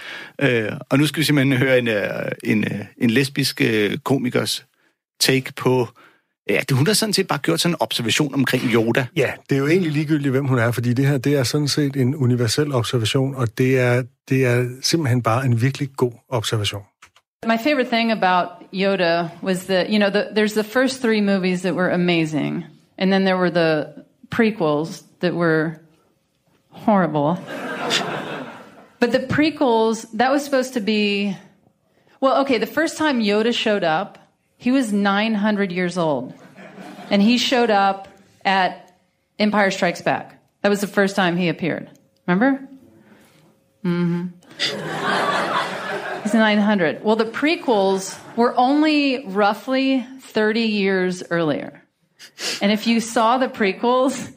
Øh, 0.41 0.69
og 0.89 0.99
nu 0.99 1.07
skal 1.07 1.21
vi 1.21 1.25
simpelthen 1.25 1.59
høre 1.59 1.79
en, 1.79 1.89
øh, 1.89 2.05
en, 2.45 2.65
øh, 2.65 2.81
en 2.99 3.11
lesbisk 3.23 3.61
øh, 3.61 3.99
komikers 3.99 4.67
take 5.21 5.53
på... 5.57 5.89
Ja, 6.49 6.61
det, 6.69 6.77
hun 6.77 6.87
har 6.87 6.95
sådan 6.95 7.13
set 7.13 7.27
bare 7.27 7.39
gjort 7.39 7.61
sådan 7.61 7.75
en 7.75 7.77
observation 7.81 8.35
omkring 8.35 8.63
Yoda. 8.65 9.07
Ja, 9.17 9.33
det 9.51 9.55
er 9.57 9.59
jo 9.61 9.67
egentlig 9.67 9.93
ligegyldigt, 9.93 10.31
hvem 10.31 10.47
hun 10.47 10.59
er, 10.59 10.71
fordi 10.71 10.93
det 10.93 11.07
her, 11.07 11.19
det 11.19 11.37
er 11.37 11.43
sådan 11.43 11.69
set 11.69 11.97
en 11.97 12.15
universel 12.15 12.73
observation, 12.73 13.35
og 13.35 13.59
det 13.59 13.79
er, 13.79 14.03
det 14.29 14.47
er 14.47 14.67
simpelthen 14.83 15.23
bare 15.23 15.45
en 15.45 15.63
virkelig 15.63 15.89
god 15.97 16.13
observation. 16.29 16.83
My 17.47 17.59
favorite 17.65 17.91
thing 17.91 18.13
about 18.13 18.47
Yoda 18.73 19.29
was 19.43 19.65
that, 19.65 19.87
you 19.91 19.99
know, 19.99 20.11
the, 20.11 20.23
there's 20.35 20.55
the 20.55 20.65
first 20.65 21.01
three 21.01 21.21
movies 21.21 21.63
that 21.63 21.75
were 21.75 21.91
amazing, 21.91 22.65
and 22.99 23.13
then 23.13 23.25
there 23.25 23.37
were 23.37 23.51
the 23.51 23.87
prequels 24.31 25.03
that 25.21 25.35
were 25.35 25.73
horrible. 26.71 27.37
but 29.01 29.11
the 29.13 29.19
prequels, 29.19 30.07
that 30.19 30.31
was 30.31 30.45
supposed 30.45 30.75
to 30.75 30.81
be. 30.81 31.37
Well, 32.23 32.43
okay, 32.43 32.59
the 32.59 32.67
first 32.67 32.99
time 32.99 33.21
Yoda 33.21 33.53
showed 33.53 33.83
up, 33.83 34.17
he 34.57 34.71
was 34.71 34.93
900 34.93 35.73
years 35.73 35.99
old. 35.99 36.33
And 37.11 37.21
he 37.21 37.37
showed 37.37 37.69
up 37.69 38.07
at 38.45 38.97
Empire 39.41 39.73
Strikes 39.73 40.03
Back. 40.03 40.41
That 40.61 40.69
was 40.69 40.81
the 40.81 40.87
first 40.87 41.17
time 41.17 41.37
he 41.37 41.49
appeared. 41.49 41.91
Remember? 42.29 42.69
Mm-hmm. 43.85 44.29
He's 46.23 46.33
900. 46.33 47.03
Well, 47.03 47.17
the 47.17 47.25
prequels 47.25 48.17
were 48.37 48.57
only 48.57 49.27
roughly 49.27 50.07
30 50.21 50.61
years 50.61 51.25
earlier. 51.29 51.83
And 52.61 52.71
if 52.71 52.87
you 52.87 53.01
saw 53.01 53.39
the 53.39 53.49
prequels, 53.49 54.33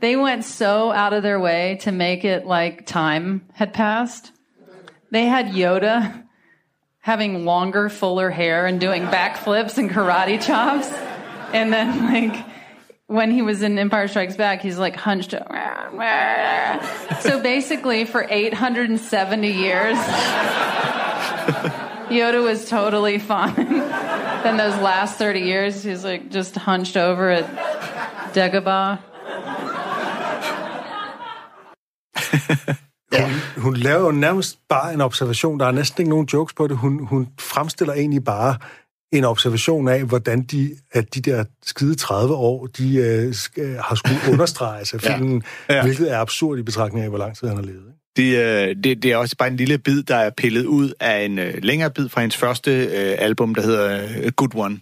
they 0.00 0.16
went 0.16 0.44
so 0.44 0.90
out 0.90 1.12
of 1.12 1.22
their 1.22 1.38
way 1.38 1.78
to 1.82 1.92
make 1.92 2.24
it 2.24 2.46
like 2.46 2.84
time 2.84 3.46
had 3.52 3.72
passed. 3.72 4.32
They 5.12 5.26
had 5.26 5.50
Yoda 5.50 6.24
having 7.02 7.44
longer, 7.44 7.88
fuller 7.88 8.30
hair 8.30 8.66
and 8.66 8.80
doing 8.80 9.02
backflips 9.02 9.76
and 9.76 9.90
karate 9.90 10.40
chops. 10.40 10.88
And 11.52 11.72
then, 11.72 12.12
like, 12.12 12.46
when 13.06 13.30
he 13.30 13.42
was 13.42 13.60
in 13.60 13.78
Empire 13.78 14.08
Strikes 14.08 14.36
Back, 14.36 14.62
he's 14.62 14.78
like 14.78 14.96
hunched. 14.96 15.34
So 17.20 17.40
basically, 17.40 18.04
for 18.04 18.26
870 18.28 19.48
years, 19.52 19.96
Yoda 22.08 22.42
was 22.42 22.68
totally 22.68 23.18
fine. 23.18 23.54
then 23.54 24.56
those 24.56 24.76
last 24.78 25.18
30 25.18 25.40
years, 25.40 25.84
he's 25.84 26.02
like 26.02 26.30
just 26.30 26.56
hunched 26.56 26.96
over 26.96 27.30
at 27.30 27.44
Dagobah. 28.32 28.98
Hun, 33.20 33.62
hun 33.62 33.76
laver 33.76 34.00
jo 34.00 34.10
nærmest 34.10 34.58
bare 34.68 34.94
en 34.94 35.00
observation. 35.00 35.60
Der 35.60 35.66
er 35.66 35.70
næsten 35.72 36.02
ikke 36.02 36.10
nogen 36.10 36.28
jokes 36.32 36.54
på 36.54 36.66
det. 36.66 36.76
Hun, 36.76 37.06
hun 37.06 37.28
fremstiller 37.40 37.94
egentlig 37.94 38.24
bare 38.24 38.56
en 39.12 39.24
observation 39.24 39.88
af, 39.88 40.04
hvordan 40.04 40.42
de, 40.42 40.70
at 40.92 41.14
de 41.14 41.20
der 41.20 41.44
skide 41.64 41.94
30 41.94 42.34
år, 42.34 42.66
de 42.66 42.96
øh, 42.96 43.30
sk- 43.30 43.80
har 43.82 43.94
skulle 43.94 44.18
understreges 44.32 44.94
af 44.94 45.00
filmen, 45.00 45.42
ja. 45.68 45.74
Ja. 45.74 45.78
Ja. 45.78 45.84
hvilket 45.84 46.12
er 46.12 46.18
absurd 46.18 46.58
i 46.58 46.62
betragtning 46.62 47.04
af, 47.04 47.08
hvor 47.10 47.18
lang 47.18 47.36
tid 47.36 47.48
han 47.48 47.56
har 47.56 47.64
levet. 47.64 47.84
Det, 48.16 48.38
øh, 48.38 48.76
det, 48.84 49.02
det 49.02 49.12
er 49.12 49.16
også 49.16 49.36
bare 49.36 49.48
en 49.48 49.56
lille 49.56 49.78
bid, 49.78 50.02
der 50.02 50.16
er 50.16 50.30
pillet 50.30 50.64
ud 50.64 50.92
af 51.00 51.24
en 51.24 51.38
øh, 51.38 51.54
længere 51.62 51.90
bid 51.90 52.08
fra 52.08 52.20
hendes 52.20 52.36
første 52.36 52.70
øh, 52.84 53.16
album, 53.18 53.54
der 53.54 53.62
hedder 53.62 54.02
øh, 54.24 54.30
Good 54.36 54.54
One. 54.54 54.78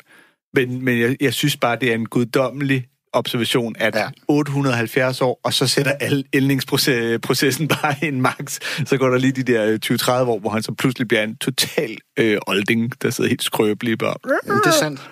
Men, 0.55 0.85
men 0.85 1.01
jeg, 1.01 1.17
jeg 1.21 1.33
synes 1.35 1.57
bare, 1.57 1.77
det 1.81 1.91
er 1.91 1.95
en 1.95 2.07
guddommelig 2.07 2.87
observation, 3.13 3.75
at 3.79 3.95
Ja. 3.95 4.01
ja. 4.01 4.09
870 4.29 5.21
år, 5.21 5.41
og 5.45 5.55
så 5.55 5.67
sætter 5.67 5.93
al 5.93 6.25
ældningsprocessen 6.33 7.69
bare 7.83 8.05
en 8.05 8.21
max. 8.21 8.59
Så 8.87 8.97
går 8.97 9.09
der 9.09 9.19
lige 9.19 9.33
de 9.33 9.43
der 9.43 9.65
øh, 9.67 9.79
20-30 9.85 10.11
år, 10.13 10.39
hvor 10.39 10.51
han 10.51 10.63
så 10.63 10.73
pludselig 10.73 11.09
bliver 11.09 11.23
en 11.23 11.37
total 11.37 11.99
øh, 12.19 12.39
olding, 12.47 13.03
der 13.03 13.11
sidder 13.11 13.31
helt 13.31 13.43
skrøbelig 13.43 13.99
bare. 13.99 14.15
Jamen, 14.49 14.61
det 14.65 14.67
er 14.71 14.79
sandt. 14.81 15.11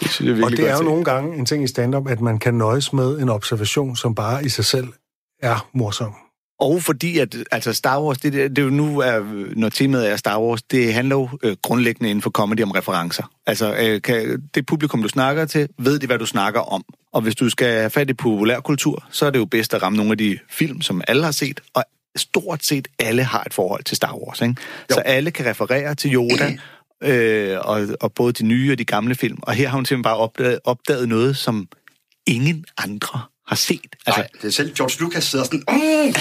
Det 0.00 0.10
synes 0.10 0.28
jeg 0.28 0.36
virkelig 0.36 0.44
Og 0.44 0.50
det 0.50 0.58
godt 0.58 0.70
er 0.70 0.76
jo 0.76 0.82
nogle 0.82 1.04
gange 1.04 1.38
en 1.38 1.46
ting 1.46 1.64
i 1.64 1.66
stand-up, 1.66 2.08
at 2.08 2.20
man 2.20 2.38
kan 2.38 2.54
nøjes 2.54 2.92
med 2.92 3.18
en 3.18 3.28
observation, 3.28 3.96
som 3.96 4.14
bare 4.14 4.44
i 4.44 4.48
sig 4.48 4.64
selv 4.64 4.88
er 5.42 5.68
morsom. 5.74 6.14
Og 6.60 6.82
fordi 6.82 7.18
at 7.18 7.36
altså 7.50 7.72
Star 7.72 8.02
Wars, 8.02 8.18
det, 8.18 8.32
det, 8.32 8.50
det 8.50 8.58
er 8.58 8.62
jo 8.62 8.70
nu, 8.70 8.98
er, 8.98 9.20
når 9.56 9.68
temaet 9.68 10.10
er 10.10 10.16
Star 10.16 10.40
Wars, 10.40 10.62
det 10.62 10.94
handler 10.94 11.16
jo 11.16 11.28
øh, 11.42 11.56
grundlæggende 11.62 12.10
inden 12.10 12.22
for 12.22 12.30
comedy 12.30 12.62
om 12.62 12.70
referencer. 12.70 13.30
Altså, 13.46 13.76
øh, 13.76 14.02
kan, 14.02 14.42
det 14.54 14.66
publikum, 14.66 15.02
du 15.02 15.08
snakker 15.08 15.44
til, 15.44 15.68
ved 15.78 15.98
de, 15.98 16.06
hvad 16.06 16.18
du 16.18 16.26
snakker 16.26 16.60
om. 16.60 16.84
Og 17.12 17.22
hvis 17.22 17.34
du 17.34 17.50
skal 17.50 17.66
have 17.66 17.90
fat 17.90 18.10
i 18.10 18.14
populærkultur, 18.14 19.04
så 19.10 19.26
er 19.26 19.30
det 19.30 19.38
jo 19.38 19.44
bedst 19.44 19.74
at 19.74 19.82
ramme 19.82 19.96
nogle 19.96 20.12
af 20.12 20.18
de 20.18 20.38
film, 20.50 20.80
som 20.80 21.02
alle 21.08 21.24
har 21.24 21.30
set, 21.30 21.60
og 21.74 21.84
stort 22.16 22.64
set 22.64 22.88
alle 22.98 23.24
har 23.24 23.42
et 23.46 23.54
forhold 23.54 23.84
til 23.84 23.96
Star 23.96 24.14
Wars. 24.14 24.40
Ikke? 24.40 24.54
Så 24.90 25.00
alle 25.00 25.30
kan 25.30 25.46
referere 25.46 25.94
til 25.94 26.14
Yoda, 26.14 26.56
øh, 27.10 27.58
og, 27.60 27.88
og 28.00 28.12
både 28.12 28.32
de 28.32 28.44
nye 28.44 28.72
og 28.72 28.78
de 28.78 28.84
gamle 28.84 29.14
film. 29.14 29.38
Og 29.42 29.52
her 29.52 29.68
har 29.68 29.76
hun 29.76 29.84
simpelthen 29.84 30.02
bare 30.02 30.16
opdaget, 30.16 30.58
opdaget 30.64 31.08
noget, 31.08 31.36
som 31.36 31.68
ingen 32.26 32.64
andre 32.78 33.20
har 33.48 33.56
set. 33.56 33.96
Altså, 34.06 34.20
Nej, 34.20 34.28
det 34.42 34.48
er 34.48 34.52
selv 34.52 34.74
George 34.74 35.00
Lucas 35.04 35.24
sidder 35.24 35.44
sådan, 35.44 35.62
mm, 35.68 36.14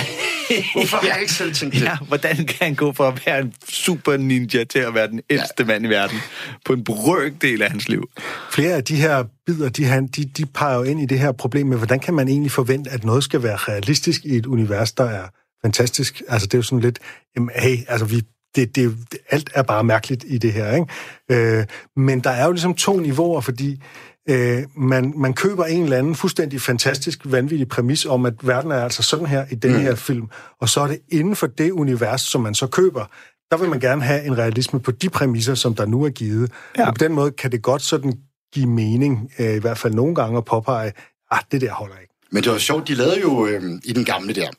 hvorfor 0.73 0.97
har 0.97 1.07
jeg 1.07 1.17
ikke 1.21 1.33
selv 1.33 1.53
tænkt 1.53 1.75
det? 1.75 1.81
Ja, 1.81 1.97
hvordan 2.07 2.35
kan 2.35 2.55
han 2.61 2.75
gå 2.75 2.93
fra 2.93 3.07
at 3.07 3.21
være 3.25 3.39
en 3.39 3.53
super 3.69 4.17
ninja 4.17 4.63
til 4.63 4.79
at 4.79 4.93
være 4.93 5.07
den 5.07 5.21
ældste 5.29 5.53
ja. 5.59 5.65
mand 5.65 5.85
i 5.85 5.89
verden 5.89 6.17
på 6.65 6.73
en 6.73 6.83
brøkdel 6.83 7.61
af 7.61 7.69
hans 7.71 7.89
liv? 7.89 8.09
Flere 8.51 8.73
af 8.73 8.83
de 8.83 8.95
her 8.95 9.23
bidder, 9.45 9.69
de, 9.69 9.85
han- 9.85 10.07
de, 10.07 10.25
de 10.25 10.45
peger 10.45 10.75
jo 10.77 10.83
ind 10.83 11.01
i 11.01 11.05
det 11.05 11.19
her 11.19 11.31
problem 11.31 11.67
med, 11.67 11.77
hvordan 11.77 11.99
kan 11.99 12.13
man 12.13 12.27
egentlig 12.27 12.51
forvente, 12.51 12.89
at 12.89 13.03
noget 13.03 13.23
skal 13.23 13.43
være 13.43 13.55
realistisk 13.55 14.25
i 14.25 14.35
et 14.35 14.45
univers, 14.45 14.91
der 14.91 15.03
er 15.03 15.27
fantastisk. 15.65 16.21
Altså, 16.27 16.47
det 16.47 16.53
er 16.53 16.57
jo 16.57 16.63
sådan 16.63 16.79
lidt, 16.79 16.99
jamen, 17.35 17.49
hey, 17.55 17.77
altså, 17.87 18.05
vi, 18.05 18.21
det, 18.55 18.75
det, 18.75 18.97
det, 19.11 19.19
alt 19.29 19.49
er 19.55 19.63
bare 19.63 19.83
mærkeligt 19.83 20.23
i 20.27 20.37
det 20.37 20.53
her, 20.53 20.75
ikke? 20.75 21.47
Øh, 21.59 21.65
men 21.95 22.19
der 22.19 22.29
er 22.29 22.45
jo 22.45 22.51
ligesom 22.51 22.73
to 22.73 22.99
niveauer, 22.99 23.41
fordi 23.41 23.81
øh, 24.29 24.63
man, 24.75 25.13
man 25.15 25.33
køber 25.33 25.65
en 25.65 25.83
eller 25.83 25.97
anden 25.97 26.15
fuldstændig 26.15 26.61
fantastisk, 26.61 27.19
vanvittig 27.25 27.67
præmis 27.67 28.05
om, 28.05 28.25
at 28.25 28.33
verden 28.47 28.71
er 28.71 28.83
altså 28.83 29.03
sådan 29.03 29.25
her 29.25 29.45
i 29.51 29.55
den 29.55 29.71
mm. 29.71 29.79
her 29.79 29.95
film, 29.95 30.27
og 30.61 30.69
så 30.69 30.81
er 30.81 30.87
det 30.87 30.99
inden 31.09 31.35
for 31.35 31.47
det 31.47 31.71
univers, 31.71 32.21
som 32.21 32.41
man 32.41 32.55
så 32.55 32.67
køber, 32.67 33.05
der 33.51 33.57
vil 33.57 33.69
man 33.69 33.79
gerne 33.79 34.01
have 34.01 34.25
en 34.25 34.37
realisme 34.37 34.79
på 34.79 34.91
de 34.91 35.09
præmisser, 35.09 35.55
som 35.55 35.75
der 35.75 35.85
nu 35.85 36.03
er 36.03 36.09
givet. 36.09 36.51
Ja. 36.77 36.87
Og 36.87 36.93
på 36.93 37.03
den 37.03 37.13
måde 37.13 37.31
kan 37.31 37.51
det 37.51 37.61
godt 37.61 37.81
sådan 37.81 38.13
give 38.53 38.67
mening, 38.67 39.31
øh, 39.39 39.55
i 39.55 39.59
hvert 39.59 39.77
fald 39.77 39.93
nogle 39.93 40.15
gange 40.15 40.37
at 40.37 40.45
påpege, 40.45 40.91
at 41.31 41.45
det 41.51 41.61
der 41.61 41.71
holder 41.71 41.95
ikke. 42.01 42.13
Men 42.31 42.43
det 42.43 42.51
var 42.51 42.57
sjovt, 42.57 42.87
de 42.87 42.95
lavede 42.95 43.21
jo 43.21 43.47
øh, 43.47 43.63
i 43.83 43.93
den 43.93 44.05
gamle 44.05 44.33
der, 44.33 44.49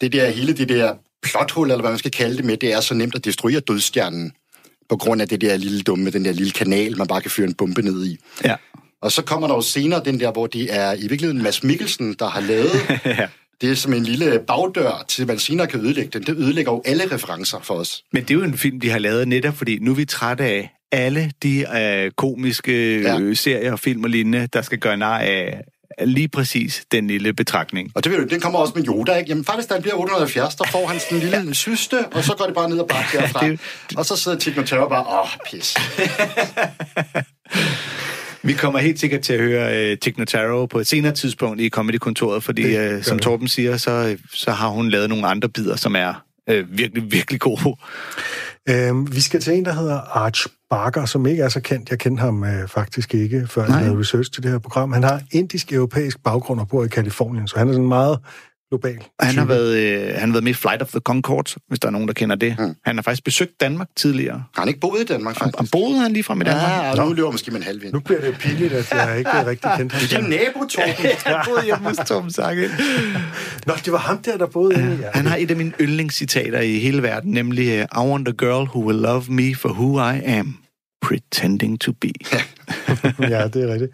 det 0.00 0.12
der 0.12 0.30
hele 0.30 0.52
det 0.52 0.68
der 0.68 0.94
plothul, 1.22 1.70
eller 1.70 1.80
hvad 1.80 1.90
man 1.90 1.98
skal 1.98 2.10
kalde 2.10 2.36
det 2.36 2.44
med, 2.44 2.56
det 2.56 2.72
er 2.72 2.80
så 2.80 2.94
nemt 2.94 3.14
at 3.14 3.24
destruere 3.24 3.60
dødstjernen 3.60 4.32
på 4.88 4.96
grund 4.96 5.22
af 5.22 5.28
det 5.28 5.40
der 5.40 5.56
lille 5.56 5.80
dumme, 5.80 6.10
den 6.10 6.24
der 6.24 6.32
lille 6.32 6.52
kanal, 6.52 6.98
man 6.98 7.06
bare 7.06 7.20
kan 7.20 7.30
fyre 7.30 7.46
en 7.46 7.54
bombe 7.54 7.82
ned 7.82 8.04
i. 8.04 8.18
Ja. 8.44 8.56
Og 9.04 9.12
så 9.12 9.22
kommer 9.22 9.48
der 9.48 9.54
jo 9.54 9.60
senere 9.62 10.02
den 10.04 10.20
der, 10.20 10.32
hvor 10.32 10.46
det 10.46 10.74
er 10.74 10.92
i 10.92 11.00
virkeligheden 11.08 11.42
Mads 11.42 11.62
Mikkelsen, 11.62 12.14
der 12.18 12.28
har 12.28 12.40
lavet 12.40 12.70
ja. 13.04 13.26
det 13.60 13.70
er 13.70 13.74
som 13.74 13.92
en 13.92 14.02
lille 14.04 14.40
bagdør 14.46 15.04
til, 15.08 15.22
at 15.22 15.28
man 15.28 15.38
senere 15.38 15.66
kan 15.66 15.80
ødelægge 15.80 16.10
den. 16.18 16.22
Det 16.26 16.36
ødelægger 16.38 16.72
jo 16.72 16.82
alle 16.86 17.14
referencer 17.14 17.58
for 17.62 17.74
os. 17.74 18.02
Men 18.12 18.22
det 18.22 18.30
er 18.30 18.34
jo 18.34 18.42
en 18.44 18.58
film, 18.58 18.80
de 18.80 18.90
har 18.90 18.98
lavet 18.98 19.28
netop, 19.28 19.56
fordi 19.56 19.78
nu 19.78 19.90
er 19.90 19.94
vi 19.94 20.04
trætte 20.04 20.44
af 20.44 20.70
alle 20.92 21.32
de 21.42 21.66
øh, 21.80 22.10
komiske 22.10 23.00
Ja. 23.00 23.18
ja. 23.18 23.34
serier 23.34 23.72
og 23.72 23.78
film 23.80 24.04
og 24.04 24.10
lignende, 24.10 24.48
der 24.52 24.62
skal 24.62 24.78
gøre 24.78 24.96
nar 24.96 25.18
af 25.18 25.60
lige 26.04 26.28
præcis 26.28 26.84
den 26.92 27.06
lille 27.06 27.32
betragtning. 27.34 27.90
Og 27.94 28.04
det 28.04 28.12
ved 28.12 28.18
du, 28.18 28.24
den 28.26 28.40
kommer 28.40 28.58
også 28.58 28.72
med 28.76 28.86
Yoda, 28.88 29.14
ikke? 29.16 29.28
Jamen 29.28 29.44
faktisk, 29.44 29.68
da 29.68 29.74
han 29.74 29.82
bliver 29.82 29.94
870, 29.96 30.54
der 30.54 30.64
får 30.72 30.86
han 30.86 31.00
sådan 31.00 31.18
en 31.18 31.30
lille 31.30 31.54
syste, 31.54 32.06
og 32.06 32.24
så 32.24 32.34
går 32.38 32.44
det 32.44 32.54
bare 32.54 32.68
ned 32.70 32.78
og 32.78 32.88
bakke 32.88 33.16
derfra. 33.18 33.46
Det- 33.48 33.60
Og 33.96 34.06
så 34.06 34.16
sidder 34.16 34.38
Tig 34.38 34.56
Notaro 34.56 34.88
bare, 34.88 35.20
åh, 35.22 35.28
pis. 35.50 35.74
Vi 38.44 38.52
kommer 38.52 38.78
helt 38.78 39.00
sikkert 39.00 39.20
til 39.20 39.32
at 39.32 39.40
høre 39.40 39.92
uh, 39.92 39.98
Tig 39.98 40.14
Notaro 40.18 40.66
på 40.66 40.78
et 40.78 40.86
senere 40.86 41.12
tidspunkt 41.12 41.60
i 41.60 41.68
Comedy-kontoret, 41.68 42.42
fordi 42.42 42.94
uh, 42.94 43.02
som. 43.02 43.18
Torben 43.18 43.48
siger, 43.48 43.76
så, 43.76 44.16
så 44.32 44.50
har 44.50 44.68
hun 44.68 44.88
lavet 44.88 45.08
nogle 45.08 45.26
andre 45.26 45.48
bidder, 45.48 45.76
som 45.76 45.96
er 45.96 46.24
uh, 46.50 46.78
virkelig, 46.78 47.12
virkelig 47.12 47.40
gode. 47.40 47.76
Øhm, 48.68 49.14
vi 49.14 49.20
skal 49.20 49.40
til 49.40 49.52
en, 49.54 49.64
der 49.64 49.72
hedder 49.72 50.00
Arch 50.16 50.46
Barker, 50.70 51.04
som 51.04 51.26
ikke 51.26 51.42
er 51.42 51.48
så 51.48 51.60
kendt. 51.60 51.90
Jeg 51.90 51.98
kendte 51.98 52.20
ham 52.20 52.44
øh, 52.44 52.68
faktisk 52.68 53.14
ikke, 53.14 53.46
før 53.46 53.64
jeg 53.64 53.82
lavede 53.82 54.00
research 54.00 54.32
til 54.32 54.42
det 54.42 54.50
her 54.50 54.58
program. 54.58 54.92
Han 54.92 55.02
har 55.02 55.20
indisk-europæisk 55.32 56.22
baggrund 56.22 56.60
og 56.60 56.68
bor 56.68 56.84
i 56.84 56.88
Kalifornien, 56.88 57.48
så 57.48 57.58
han 57.58 57.68
er 57.68 57.72
sådan 57.72 57.88
meget 57.88 58.18
global. 58.78 58.98
Og 59.18 59.26
han 59.26 59.38
har, 59.38 59.44
været, 59.44 59.76
øh, 59.76 60.14
han 60.14 60.28
har 60.28 60.32
været 60.32 60.44
med 60.44 60.50
i 60.50 60.54
Flight 60.54 60.82
of 60.82 60.88
the 60.88 61.00
Concords, 61.00 61.56
hvis 61.68 61.78
der 61.80 61.88
er 61.88 61.92
nogen, 61.92 62.08
der 62.08 62.14
kender 62.14 62.36
det. 62.36 62.56
Mm. 62.58 62.74
Han 62.84 62.96
har 62.96 63.02
faktisk 63.02 63.24
besøgt 63.24 63.60
Danmark 63.60 63.88
tidligere. 63.96 64.44
Har 64.54 64.62
han 64.62 64.68
ikke 64.68 64.80
boet 64.80 65.00
i 65.00 65.04
Danmark, 65.04 65.36
Og 65.40 65.50
faktisk? 65.50 65.72
boede 65.72 65.98
han 66.00 66.12
lige 66.12 66.24
frem 66.24 66.40
i 66.40 66.44
Danmark? 66.44 66.70
Ja, 66.70 66.90
og 66.90 67.08
nu 67.08 67.12
løber 67.12 67.30
måske 67.30 67.50
med 67.50 67.58
en 67.60 67.64
halv 67.66 67.82
vind. 67.82 67.92
Nu 67.92 68.00
bliver 68.00 68.20
det 68.20 68.36
pinligt, 68.40 68.72
at 68.72 68.92
jeg 68.92 69.18
ikke 69.18 69.46
rigtig 69.46 69.70
kendte 69.76 69.94
ham. 69.96 70.02
Det 70.08 70.12
er 70.12 70.44
nabo, 70.46 70.66
Torben. 70.66 71.06
Han 71.26 71.36
boede 71.48 71.64
hjemme 71.64 71.84
hos 71.88 71.96
Sange. 72.34 72.68
Nå, 73.66 73.74
det 73.84 73.92
var 73.92 73.98
ham 73.98 74.18
der, 74.18 74.36
der 74.36 74.46
boede 74.46 74.74
inde 74.74 74.96
i 74.96 75.00
jer. 75.00 75.10
Han 75.14 75.26
har 75.26 75.36
et 75.36 75.50
af 75.50 75.56
mine 75.56 75.72
yndlingscitater 75.80 76.60
i 76.60 76.78
hele 76.78 77.02
verden, 77.02 77.30
nemlig 77.32 77.68
øh, 77.68 77.82
I 78.04 78.06
want 78.08 78.28
a 78.28 78.32
girl 78.38 78.64
who 78.68 78.86
will 78.86 78.98
love 78.98 79.24
me 79.28 79.54
for 79.54 79.68
who 79.68 79.98
I 80.12 80.20
am, 80.24 80.56
pretending 81.02 81.80
to 81.80 81.92
be. 82.00 82.10
ja, 83.20 83.48
det 83.54 83.62
er 83.62 83.72
rigtigt. 83.72 83.92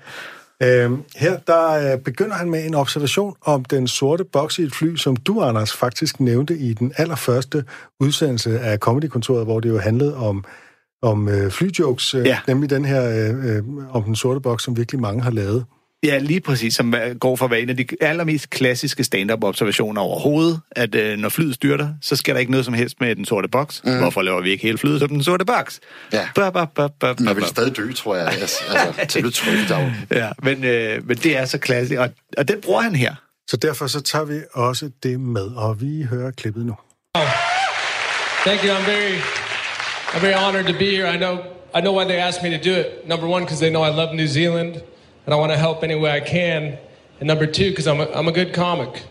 Øhm, 0.62 1.02
her 1.16 1.38
der 1.38 1.92
øh, 1.92 1.98
begynder 1.98 2.34
han 2.34 2.50
med 2.50 2.64
en 2.66 2.74
observation 2.74 3.34
om 3.44 3.64
den 3.64 3.88
sorte 3.88 4.24
boks 4.24 4.58
i 4.58 4.62
et 4.62 4.74
fly, 4.74 4.96
som 4.96 5.16
du, 5.16 5.40
Anders, 5.40 5.72
faktisk 5.72 6.20
nævnte 6.20 6.58
i 6.58 6.74
den 6.74 6.92
allerførste 6.96 7.64
udsendelse 8.00 8.60
af 8.60 8.78
Comedy-kontoret, 8.78 9.44
hvor 9.44 9.60
det 9.60 9.68
jo 9.68 9.78
handlede 9.78 10.16
om, 10.16 10.44
om 11.02 11.28
øh, 11.28 11.50
flyjokes, 11.50 12.14
øh, 12.14 12.26
Ja. 12.26 12.38
nemlig 12.46 12.70
den 12.70 12.84
her 12.84 13.04
øh, 13.30 13.56
øh, 13.56 13.62
om 13.90 14.02
den 14.02 14.16
sorte 14.16 14.40
boks, 14.40 14.64
som 14.64 14.76
virkelig 14.76 15.00
mange 15.00 15.22
har 15.22 15.30
lavet. 15.30 15.64
Ja, 16.02 16.18
lige 16.18 16.40
præcis, 16.40 16.74
som 16.74 16.94
går 17.20 17.36
for 17.36 17.44
at 17.44 17.50
være 17.50 17.60
en 17.60 17.68
af 17.68 17.76
de 17.76 17.86
allermest 18.00 18.50
klassiske 18.50 19.04
stand-up-observationer 19.04 20.00
overhovedet, 20.00 20.60
at 20.70 20.94
øh, 20.94 21.18
når 21.18 21.28
flyet 21.28 21.54
styrter, 21.54 21.88
så 22.02 22.16
sker 22.16 22.32
der 22.32 22.40
ikke 22.40 22.50
noget 22.52 22.64
som 22.64 22.74
helst 22.74 23.00
med 23.00 23.16
den 23.16 23.24
sorte 23.24 23.48
boks. 23.48 23.80
Mm. 23.84 23.98
Hvorfor 23.98 24.22
laver 24.22 24.40
vi 24.40 24.50
ikke 24.50 24.62
hele 24.62 24.78
flyet 24.78 25.00
som 25.00 25.08
den 25.08 25.24
sorte 25.24 25.44
boks? 25.44 25.80
Ja. 26.12 26.28
Ba, 26.34 26.50
ba, 26.50 26.64
ba, 26.64 26.86
ba, 27.00 27.12
ba, 27.12 27.22
Man 27.22 27.36
vil 27.36 27.44
stadig 27.44 27.76
dø, 27.76 27.92
tror 27.92 28.16
jeg. 28.16 28.26
Altså, 28.26 28.62
altså 28.74 29.06
til 29.10 29.24
det 29.24 29.70
er 29.70 29.80
jo- 30.10 30.16
Ja, 30.18 30.30
men, 30.42 30.64
øh, 30.64 31.06
men 31.08 31.16
det 31.16 31.36
er 31.36 31.44
så 31.44 31.58
klassisk, 31.58 31.98
og, 32.00 32.10
og 32.38 32.48
den 32.48 32.60
bruger 32.60 32.80
han 32.80 32.94
her. 32.94 33.14
Så 33.48 33.56
derfor 33.56 33.86
så 33.86 34.00
tager 34.00 34.24
vi 34.24 34.40
også 34.52 34.90
det 35.02 35.20
med, 35.20 35.42
og 35.56 35.80
vi 35.80 36.02
hører 36.10 36.30
klippet 36.30 36.66
nu. 36.66 36.74
Thank 38.46 38.64
you. 38.64 38.70
I'm 38.70 38.86
very, 38.90 39.14
I'm 40.14 40.20
very 40.22 40.34
honored 40.46 40.66
to 40.66 40.78
be 40.78 40.90
here. 40.96 41.14
I 41.14 41.16
know, 41.16 41.34
I 41.76 41.80
know 41.80 41.98
why 41.98 42.04
they 42.04 42.16
asked 42.18 42.42
me 42.50 42.58
to 42.58 42.70
do 42.70 42.76
it. 42.80 42.86
Number 43.08 43.26
one, 43.26 43.44
because 43.44 43.60
they 43.60 43.70
know 43.70 43.84
I 43.84 43.90
love 44.00 44.14
New 44.16 44.26
Zealand, 44.28 44.74
and 45.24 45.34
I 45.34 45.36
want 45.36 45.52
to 45.52 45.58
help 45.58 45.82
any 45.82 45.94
way 45.94 46.10
I 46.10 46.20
can. 46.20 46.78
And 47.18 47.26
number 47.26 47.46
two, 47.46 47.70
because 47.70 47.86
I'm 47.86 48.00
a, 48.00 48.06
I'm 48.12 48.28
a 48.28 48.32
good 48.32 48.52
comic. 48.52 49.02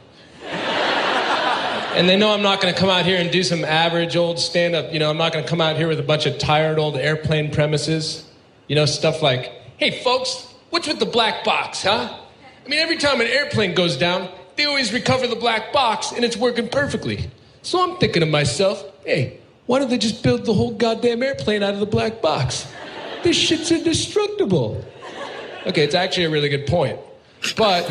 and 0.44 2.10
they 2.10 2.16
know 2.18 2.32
I'm 2.34 2.42
not 2.42 2.62
going 2.62 2.74
to 2.74 2.80
come 2.80 2.90
out 2.90 3.06
here 3.06 3.20
and 3.20 3.32
do 3.32 3.44
some 3.44 3.64
average 3.64 4.16
old 4.16 4.40
stand-up. 4.40 4.94
You 4.94 5.00
know, 5.00 5.10
I'm 5.10 5.18
not 5.18 5.34
going 5.34 5.44
to 5.44 5.50
come 5.50 5.62
out 5.62 5.76
here 5.76 5.88
with 5.88 6.00
a 6.00 6.04
bunch 6.04 6.26
of 6.26 6.38
tired 6.38 6.80
old 6.80 6.96
airplane 6.96 7.52
premises. 7.52 8.26
You 8.68 8.76
know, 8.76 8.86
stuff 8.86 9.22
like, 9.22 9.52
"Hey, 9.78 10.04
folks, 10.04 10.54
what's 10.70 10.88
with 10.88 11.00
the 11.00 11.06
black 11.06 11.44
box, 11.44 11.84
huh?" 11.84 12.20
I 12.66 12.70
mean, 12.70 12.80
every 12.80 12.98
time 12.98 13.20
an 13.20 13.28
airplane 13.28 13.74
goes 13.74 13.98
down, 13.98 14.30
they 14.56 14.66
always 14.66 14.94
recover 14.94 15.26
the 15.26 15.36
black 15.36 15.74
box, 15.74 16.12
and 16.12 16.24
it's 16.24 16.38
working 16.38 16.68
perfectly. 16.70 17.32
So 17.62 17.82
I'm 17.82 17.98
thinking 17.98 18.20
to 18.20 18.26
myself, 18.26 18.84
hey, 19.06 19.40
why 19.66 19.80
don't 19.80 19.90
they 19.90 19.98
just 19.98 20.22
build 20.22 20.46
the 20.46 20.54
whole 20.54 20.72
goddamn 20.72 21.24
airplane 21.24 21.64
out 21.64 21.74
of 21.74 21.80
the 21.80 21.86
black 21.86 22.22
box? 22.22 22.68
This 23.24 23.36
shit's 23.36 23.72
indestructible. 23.72 24.84
Okay, 25.68 25.84
it's 25.84 25.96
actually 25.96 26.26
a 26.26 26.30
really 26.30 26.50
good 26.50 26.68
point. 26.68 27.00
But 27.56 27.90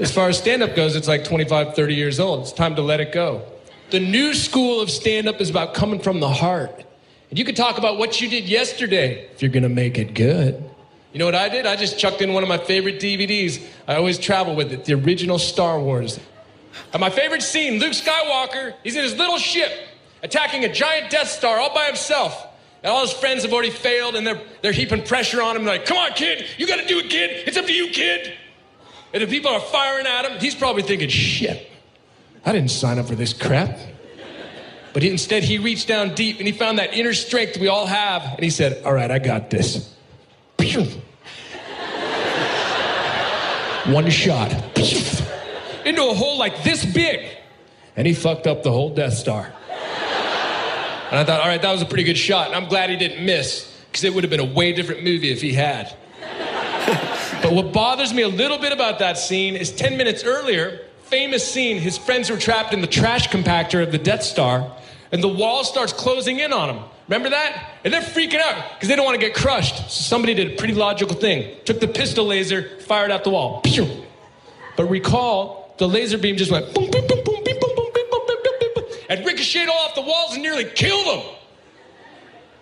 as 0.00 0.12
far 0.12 0.28
as 0.28 0.38
stand 0.38 0.62
up 0.62 0.74
goes, 0.74 0.96
it's 0.96 1.08
like 1.08 1.24
25, 1.24 1.74
30 1.74 1.94
years 1.94 2.20
old. 2.20 2.42
It's 2.42 2.52
time 2.52 2.76
to 2.76 2.82
let 2.82 3.00
it 3.00 3.12
go. 3.12 3.42
The 3.90 4.00
new 4.00 4.34
school 4.34 4.80
of 4.80 4.90
stand 4.90 5.28
up 5.28 5.40
is 5.40 5.50
about 5.50 5.74
coming 5.74 6.00
from 6.00 6.20
the 6.20 6.28
heart. 6.28 6.84
And 7.30 7.38
you 7.38 7.44
can 7.44 7.54
talk 7.54 7.78
about 7.78 7.98
what 7.98 8.20
you 8.20 8.28
did 8.28 8.44
yesterday 8.44 9.28
if 9.32 9.42
you're 9.42 9.50
going 9.50 9.64
to 9.64 9.68
make 9.68 9.98
it 9.98 10.14
good. 10.14 10.62
You 11.12 11.18
know 11.18 11.26
what 11.26 11.34
I 11.34 11.48
did? 11.48 11.66
I 11.66 11.76
just 11.76 11.98
chucked 11.98 12.22
in 12.22 12.32
one 12.32 12.42
of 12.42 12.48
my 12.48 12.58
favorite 12.58 13.00
DVDs. 13.00 13.64
I 13.86 13.96
always 13.96 14.18
travel 14.18 14.56
with 14.56 14.72
it, 14.72 14.84
the 14.84 14.94
original 14.94 15.38
Star 15.38 15.78
Wars. 15.78 16.18
And 16.92 17.00
my 17.00 17.10
favorite 17.10 17.42
scene, 17.42 17.78
Luke 17.78 17.92
Skywalker, 17.92 18.74
he's 18.82 18.96
in 18.96 19.02
his 19.02 19.16
little 19.16 19.38
ship 19.38 19.70
attacking 20.22 20.64
a 20.64 20.72
giant 20.72 21.10
Death 21.10 21.28
Star 21.28 21.58
all 21.58 21.72
by 21.72 21.84
himself. 21.84 22.48
And 22.84 22.92
all 22.92 23.00
his 23.00 23.14
friends 23.14 23.42
have 23.44 23.52
already 23.54 23.70
failed, 23.70 24.14
and 24.14 24.26
they're, 24.26 24.40
they're 24.60 24.72
heaping 24.72 25.02
pressure 25.02 25.40
on 25.40 25.56
him. 25.56 25.64
They're 25.64 25.78
like, 25.78 25.86
come 25.86 25.96
on, 25.96 26.12
kid, 26.12 26.44
you 26.58 26.66
got 26.66 26.78
to 26.80 26.86
do 26.86 26.98
it, 26.98 27.08
kid. 27.08 27.48
It's 27.48 27.56
up 27.56 27.64
to 27.64 27.72
you, 27.72 27.88
kid. 27.88 28.34
And 29.14 29.22
the 29.22 29.26
people 29.26 29.50
are 29.50 29.60
firing 29.60 30.06
at 30.06 30.26
him. 30.26 30.38
He's 30.38 30.54
probably 30.54 30.82
thinking, 30.82 31.08
shit, 31.08 31.70
I 32.44 32.52
didn't 32.52 32.70
sign 32.70 32.98
up 32.98 33.06
for 33.06 33.14
this 33.14 33.32
crap. 33.32 33.78
But 34.92 35.02
instead, 35.02 35.44
he 35.44 35.56
reached 35.56 35.88
down 35.88 36.14
deep 36.14 36.38
and 36.38 36.46
he 36.46 36.52
found 36.52 36.78
that 36.78 36.92
inner 36.94 37.14
strength 37.14 37.56
we 37.56 37.68
all 37.68 37.86
have. 37.86 38.22
And 38.22 38.44
he 38.44 38.50
said, 38.50 38.84
all 38.84 38.92
right, 38.92 39.10
I 39.10 39.18
got 39.18 39.50
this. 39.50 39.92
One 43.86 44.10
shot. 44.10 44.52
Into 45.86 46.02
a 46.08 46.14
hole 46.14 46.38
like 46.38 46.62
this 46.62 46.84
big. 46.84 47.28
And 47.96 48.06
he 48.06 48.14
fucked 48.14 48.46
up 48.46 48.62
the 48.62 48.70
whole 48.70 48.94
Death 48.94 49.14
Star. 49.14 49.52
And 51.14 51.20
I 51.20 51.24
thought, 51.24 51.42
all 51.42 51.46
right, 51.46 51.62
that 51.62 51.70
was 51.70 51.80
a 51.80 51.86
pretty 51.86 52.02
good 52.02 52.18
shot. 52.18 52.48
And 52.48 52.56
I'm 52.56 52.68
glad 52.68 52.90
he 52.90 52.96
didn't 52.96 53.24
miss, 53.24 53.72
because 53.86 54.02
it 54.02 54.12
would 54.12 54.24
have 54.24 54.32
been 54.32 54.40
a 54.40 54.44
way 54.44 54.72
different 54.72 55.04
movie 55.04 55.30
if 55.30 55.40
he 55.40 55.52
had. 55.52 55.96
but 57.40 57.52
what 57.52 57.72
bothers 57.72 58.12
me 58.12 58.22
a 58.22 58.28
little 58.28 58.58
bit 58.58 58.72
about 58.72 58.98
that 58.98 59.16
scene 59.16 59.54
is 59.54 59.70
10 59.70 59.96
minutes 59.96 60.24
earlier, 60.24 60.80
famous 61.02 61.48
scene, 61.48 61.78
his 61.78 61.96
friends 61.96 62.30
were 62.30 62.36
trapped 62.36 62.74
in 62.74 62.80
the 62.80 62.88
trash 62.88 63.28
compactor 63.28 63.80
of 63.80 63.92
the 63.92 63.98
Death 63.98 64.24
Star, 64.24 64.76
and 65.12 65.22
the 65.22 65.28
wall 65.28 65.62
starts 65.62 65.92
closing 65.92 66.40
in 66.40 66.52
on 66.52 66.74
them. 66.74 66.84
Remember 67.06 67.30
that? 67.30 67.74
And 67.84 67.94
they're 67.94 68.00
freaking 68.00 68.40
out 68.40 68.72
because 68.74 68.88
they 68.88 68.96
don't 68.96 69.04
want 69.04 69.14
to 69.20 69.24
get 69.24 69.36
crushed. 69.36 69.76
So 69.76 70.02
somebody 70.02 70.34
did 70.34 70.54
a 70.54 70.56
pretty 70.56 70.74
logical 70.74 71.14
thing. 71.14 71.54
Took 71.64 71.78
the 71.78 71.86
pistol 71.86 72.24
laser, 72.24 72.80
fired 72.80 73.12
out 73.12 73.22
the 73.22 73.30
wall. 73.30 73.62
But 74.76 74.90
recall, 74.90 75.76
the 75.78 75.86
laser 75.86 76.18
beam 76.18 76.36
just 76.36 76.50
went 76.50 76.74
boom, 76.74 76.90
boom, 76.90 77.06
boom, 77.06 77.22
boom, 77.24 77.33
all 79.68 79.86
off 79.86 79.94
the 79.94 80.02
walls 80.02 80.34
and 80.34 80.42
nearly 80.42 80.64
killed 80.64 81.06
them. 81.06 81.34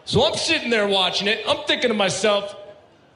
So 0.05 0.25
I'm 0.27 0.37
sitting 0.37 0.71
there 0.71 0.89
watching 0.89 1.29
it. 1.29 1.45
I'm 1.47 1.65
thinking 1.67 1.89
to 1.89 1.95
myself, 1.95 2.57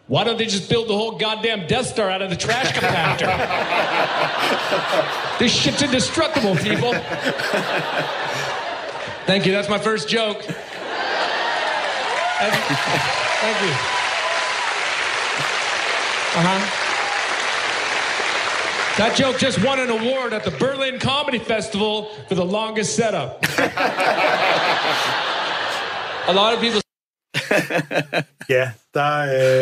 why 0.09 0.23
don't 0.23 0.39
they 0.39 0.47
just 0.47 0.71
build 0.71 0.89
the 0.89 0.95
whole 0.95 1.19
goddamn 1.19 1.67
Death 1.67 1.87
Star 1.87 2.11
out 2.11 2.23
of 2.23 2.31
the 2.31 2.37
trash 2.37 2.73
compactor? 2.73 3.27
this 5.39 5.53
shit's 5.53 5.83
indestructible, 5.83 6.55
people. 6.57 6.93
Thank 9.27 9.47
you. 9.47 9.53
That's 9.53 9.69
my 9.69 9.79
first 9.79 10.09
joke. 10.09 10.43
Thank 10.43 10.62
you. 13.62 13.75
Uh 16.39 16.43
huh. 16.43 16.86
That 19.01 19.12
joke 19.20 19.36
just 19.47 19.59
won 19.66 19.78
an 19.78 19.90
award 19.99 20.32
at 20.32 20.42
the 20.49 20.55
Berlin 20.64 20.97
Comedy 21.01 21.40
Festival 21.53 21.94
for 22.28 22.34
the 22.34 22.44
longest 22.59 22.90
setup. 23.01 23.30
A 26.28 26.32
lot 26.40 26.51
of 26.55 26.61
people 26.61 26.80
Ja, 28.57 28.70
der, 28.94 29.11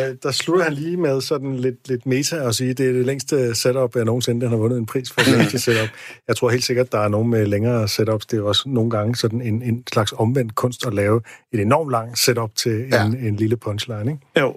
øh, 0.08 0.16
der 0.22 0.30
slutter 0.30 0.64
han 0.64 0.72
lige 0.72 0.96
med 0.96 1.20
sådan 1.20 1.56
lidt, 1.56 1.88
lidt 1.88 2.06
meta 2.06 2.40
og 2.40 2.54
sige, 2.54 2.74
det 2.74 2.88
er 2.88 2.92
det 2.92 3.06
længste 3.06 3.54
setup, 3.54 3.96
jeg 3.96 4.04
nogensinde 4.04 4.48
har 4.48 4.56
vundet 4.56 4.78
en 4.78 4.86
pris 4.86 5.12
for 5.12 5.20
det 5.20 5.32
længste 5.38 5.58
setup. 5.58 5.88
Jeg 6.28 6.36
tror 6.36 6.50
helt 6.50 6.64
sikkert, 6.64 6.92
der 6.92 6.98
er 6.98 7.08
nogen 7.08 7.30
med 7.30 7.46
længere 7.46 7.88
setups. 7.88 8.26
Det 8.26 8.38
er 8.38 8.42
også 8.42 8.62
nogle 8.68 8.90
gange 8.90 9.16
sådan 9.16 9.40
en, 9.40 9.62
en 9.62 9.82
slags 9.92 10.14
omvendt 10.18 10.54
kunst 10.54 10.86
at 10.86 10.94
lave 10.94 11.20
et 11.52 11.60
enormt 11.60 11.90
langt 11.90 12.18
setup 12.18 12.50
til 12.56 12.72
en, 12.84 12.88
Ja. 12.92 13.04
en 13.04 13.36
lille 13.36 13.56
punchline, 13.56 14.10
ikke? 14.12 14.22
Jo. 14.40 14.56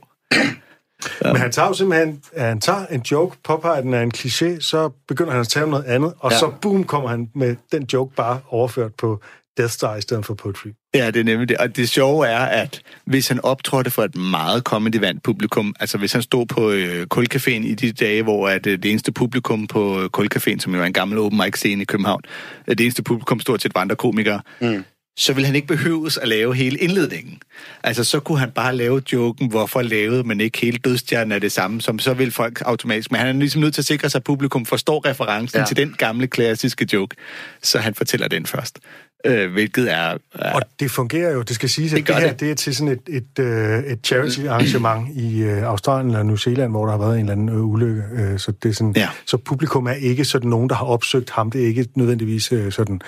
Men 1.22 1.36
han 1.36 1.52
tager 1.52 1.68
jo 1.68 1.74
simpelthen, 1.74 2.22
han 2.38 2.62
tager 2.62 2.86
en 2.86 3.02
joke, 3.02 3.38
påpeger 3.44 3.82
den 3.82 3.94
er 3.94 4.02
en 4.02 4.12
kliché, 4.18 4.60
så 4.62 4.90
begynder 5.08 5.32
han 5.32 5.42
at 5.42 5.48
tale 5.48 5.64
om 5.64 5.70
noget 5.70 5.86
andet, 5.86 6.14
og 6.20 6.32
Ja. 6.32 6.38
så 6.38 6.52
boom, 6.62 6.84
kommer 6.84 7.10
han 7.10 7.30
med 7.36 7.56
den 7.72 7.88
joke 7.94 8.16
bare 8.16 8.40
overført 8.50 8.92
på 8.96 9.22
Death 9.58 9.72
Star 9.74 9.96
i 9.96 10.02
stedet 10.02 10.26
for 10.26 10.34
Poetry. 10.34 10.68
Ja, 10.96 11.08
det 11.08 11.20
er 11.20 11.24
nemlig 11.24 11.50
det. 11.50 11.58
Og 11.58 11.76
det 11.76 11.90
sjove 11.90 12.28
er, 12.28 12.40
at 12.40 12.82
hvis 13.06 13.28
han 13.28 13.40
optrådte 13.44 13.92
for 13.92 14.04
et 14.04 14.16
meget 14.16 14.64
comedy-vant 14.64 15.24
publikum, 15.24 15.76
altså 15.80 15.98
hvis 15.98 16.14
han 16.14 16.22
stod 16.22 16.46
på 16.46 16.70
øh, 16.72 17.08
Kulcaféen 17.16 17.50
i 17.68 17.74
de 17.74 17.92
dage, 17.92 18.24
hvor 18.24 18.50
at, 18.50 18.68
øh, 18.68 18.78
det 18.84 18.92
eneste 18.92 19.12
publikum 19.12 19.68
på 19.68 20.02
øh, 20.02 20.10
Kulcaféen, 20.18 20.60
som 20.60 20.76
jo 20.76 20.82
er 20.82 20.86
en 20.86 20.94
gammel 20.94 21.18
open 21.20 21.38
mic 21.46 21.56
scene 21.58 21.82
i 21.82 21.86
København, 21.86 22.22
øh, 22.68 22.78
det 22.78 22.84
eneste 22.84 23.04
publikum 23.04 23.40
stort 23.40 23.62
set 23.62 23.76
var 23.76 23.82
andre 23.82 23.96
komikere, 23.96 24.42
mm. 24.62 24.84
Så 25.18 25.34
ville 25.34 25.46
han 25.46 25.56
ikke 25.56 25.68
behøves 25.68 26.18
at 26.18 26.28
lave 26.28 26.56
hele 26.56 26.78
indledningen. 26.78 27.40
Altså, 27.84 28.04
så 28.04 28.20
kunne 28.20 28.40
han 28.40 28.52
bare 28.52 28.76
lave 28.76 29.02
joken, 29.14 29.50
hvorfor 29.50 29.82
lavede 29.82 30.24
man 30.24 30.42
ikke 30.42 30.58
hele 30.62 30.78
dødstjernen 30.78 31.32
af 31.32 31.42
det 31.42 31.52
samme, 31.52 31.82
som 31.82 32.00
så 32.00 32.14
vil 32.14 32.32
folk 32.32 32.62
automatisk. 32.66 33.12
Men 33.12 33.20
han 33.20 33.28
er 33.36 33.40
ligesom 33.40 33.62
nødt 33.62 33.74
til 33.74 33.82
at 33.82 33.86
sikre 33.86 34.10
sig, 34.10 34.20
at 34.20 34.24
publikum 34.24 34.66
forstår 34.66 35.06
referencen 35.10 35.60
ja. 35.60 35.66
Til 35.66 35.78
den 35.78 35.96
gamle 35.98 36.28
klassiske 36.28 36.88
joke, 36.94 37.16
så 37.64 37.80
han 37.80 37.96
fortæller 37.96 38.28
den 38.28 38.46
først. 38.46 38.80
Øh, 39.26 39.52
hvilket 39.52 39.92
er... 39.94 40.18
er 40.36 40.54
Og 40.54 40.62
det 40.80 40.92
fungerer 40.92 41.34
jo, 41.34 41.42
det 41.42 41.56
skal 41.56 41.70
siges, 41.70 41.94
at 41.94 41.98
Det 41.98 42.08
det, 42.08 42.16
her 42.16 42.28
det. 42.28 42.40
det 42.40 42.52
er 42.52 42.56
til 42.56 42.76
sådan 42.76 42.94
et, 42.94 43.16
et, 43.16 43.40
øh, 43.44 43.84
et 43.84 44.00
charity-arrangement 44.04 45.08
i 45.26 45.42
øh, 45.42 45.64
Australien 45.64 46.08
eller 46.10 46.24
New 46.24 46.36
Zealand, 46.36 46.72
hvor 46.72 46.86
der 46.86 46.92
har 46.92 47.00
været 47.00 47.14
en 47.14 47.20
eller 47.20 47.32
anden 47.32 47.50
øh, 47.50 47.66
ulykke. 47.66 48.04
Øh, 48.14 48.40
så, 48.40 48.52
det 48.64 48.70
er 48.70 48.74
sådan, 48.74 48.94
Ja. 48.96 49.10
så 49.26 49.38
publikum 49.38 49.86
er 49.88 49.92
ikke 49.92 50.26
sådan 50.26 50.50
nogen, 50.50 50.70
der 50.70 50.76
har 50.76 50.86
opsøgt 50.86 51.30
ham. 51.30 51.52
Det 51.52 51.64
er 51.64 51.68
ikke 51.68 51.88
nødvendigvis 51.96 52.52
øh, 52.52 52.72
sådan 52.72 53.02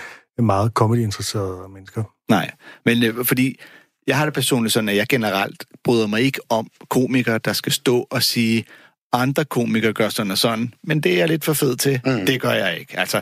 meget 0.43 0.71
comedy-interesserede 0.71 1.69
mennesker. 1.69 2.03
Nej, 2.29 2.51
men 2.85 3.03
øh, 3.03 3.25
fordi 3.25 3.59
jeg 4.07 4.17
har 4.17 4.25
det 4.25 4.33
personligt 4.33 4.73
sådan, 4.73 4.89
at 4.89 4.95
jeg 4.95 5.07
generelt 5.07 5.65
bryder 5.83 6.07
mig 6.07 6.21
ikke 6.21 6.39
om 6.49 6.67
komikere, 6.89 7.37
der 7.37 7.53
skal 7.53 7.71
stå 7.71 8.07
og 8.11 8.23
sige, 8.23 8.65
andre 9.13 9.45
komikere 9.45 9.93
gør 9.93 10.09
sådan 10.09 10.31
og 10.31 10.37
sådan, 10.37 10.73
men 10.83 11.01
det 11.01 11.13
er 11.13 11.17
jeg 11.17 11.27
lidt 11.27 11.45
for 11.45 11.53
fed 11.53 11.75
til. 11.75 12.01
Mm. 12.05 12.25
Det 12.25 12.41
gør 12.41 12.51
jeg 12.51 12.79
ikke. 12.79 12.99
Altså, 12.99 13.21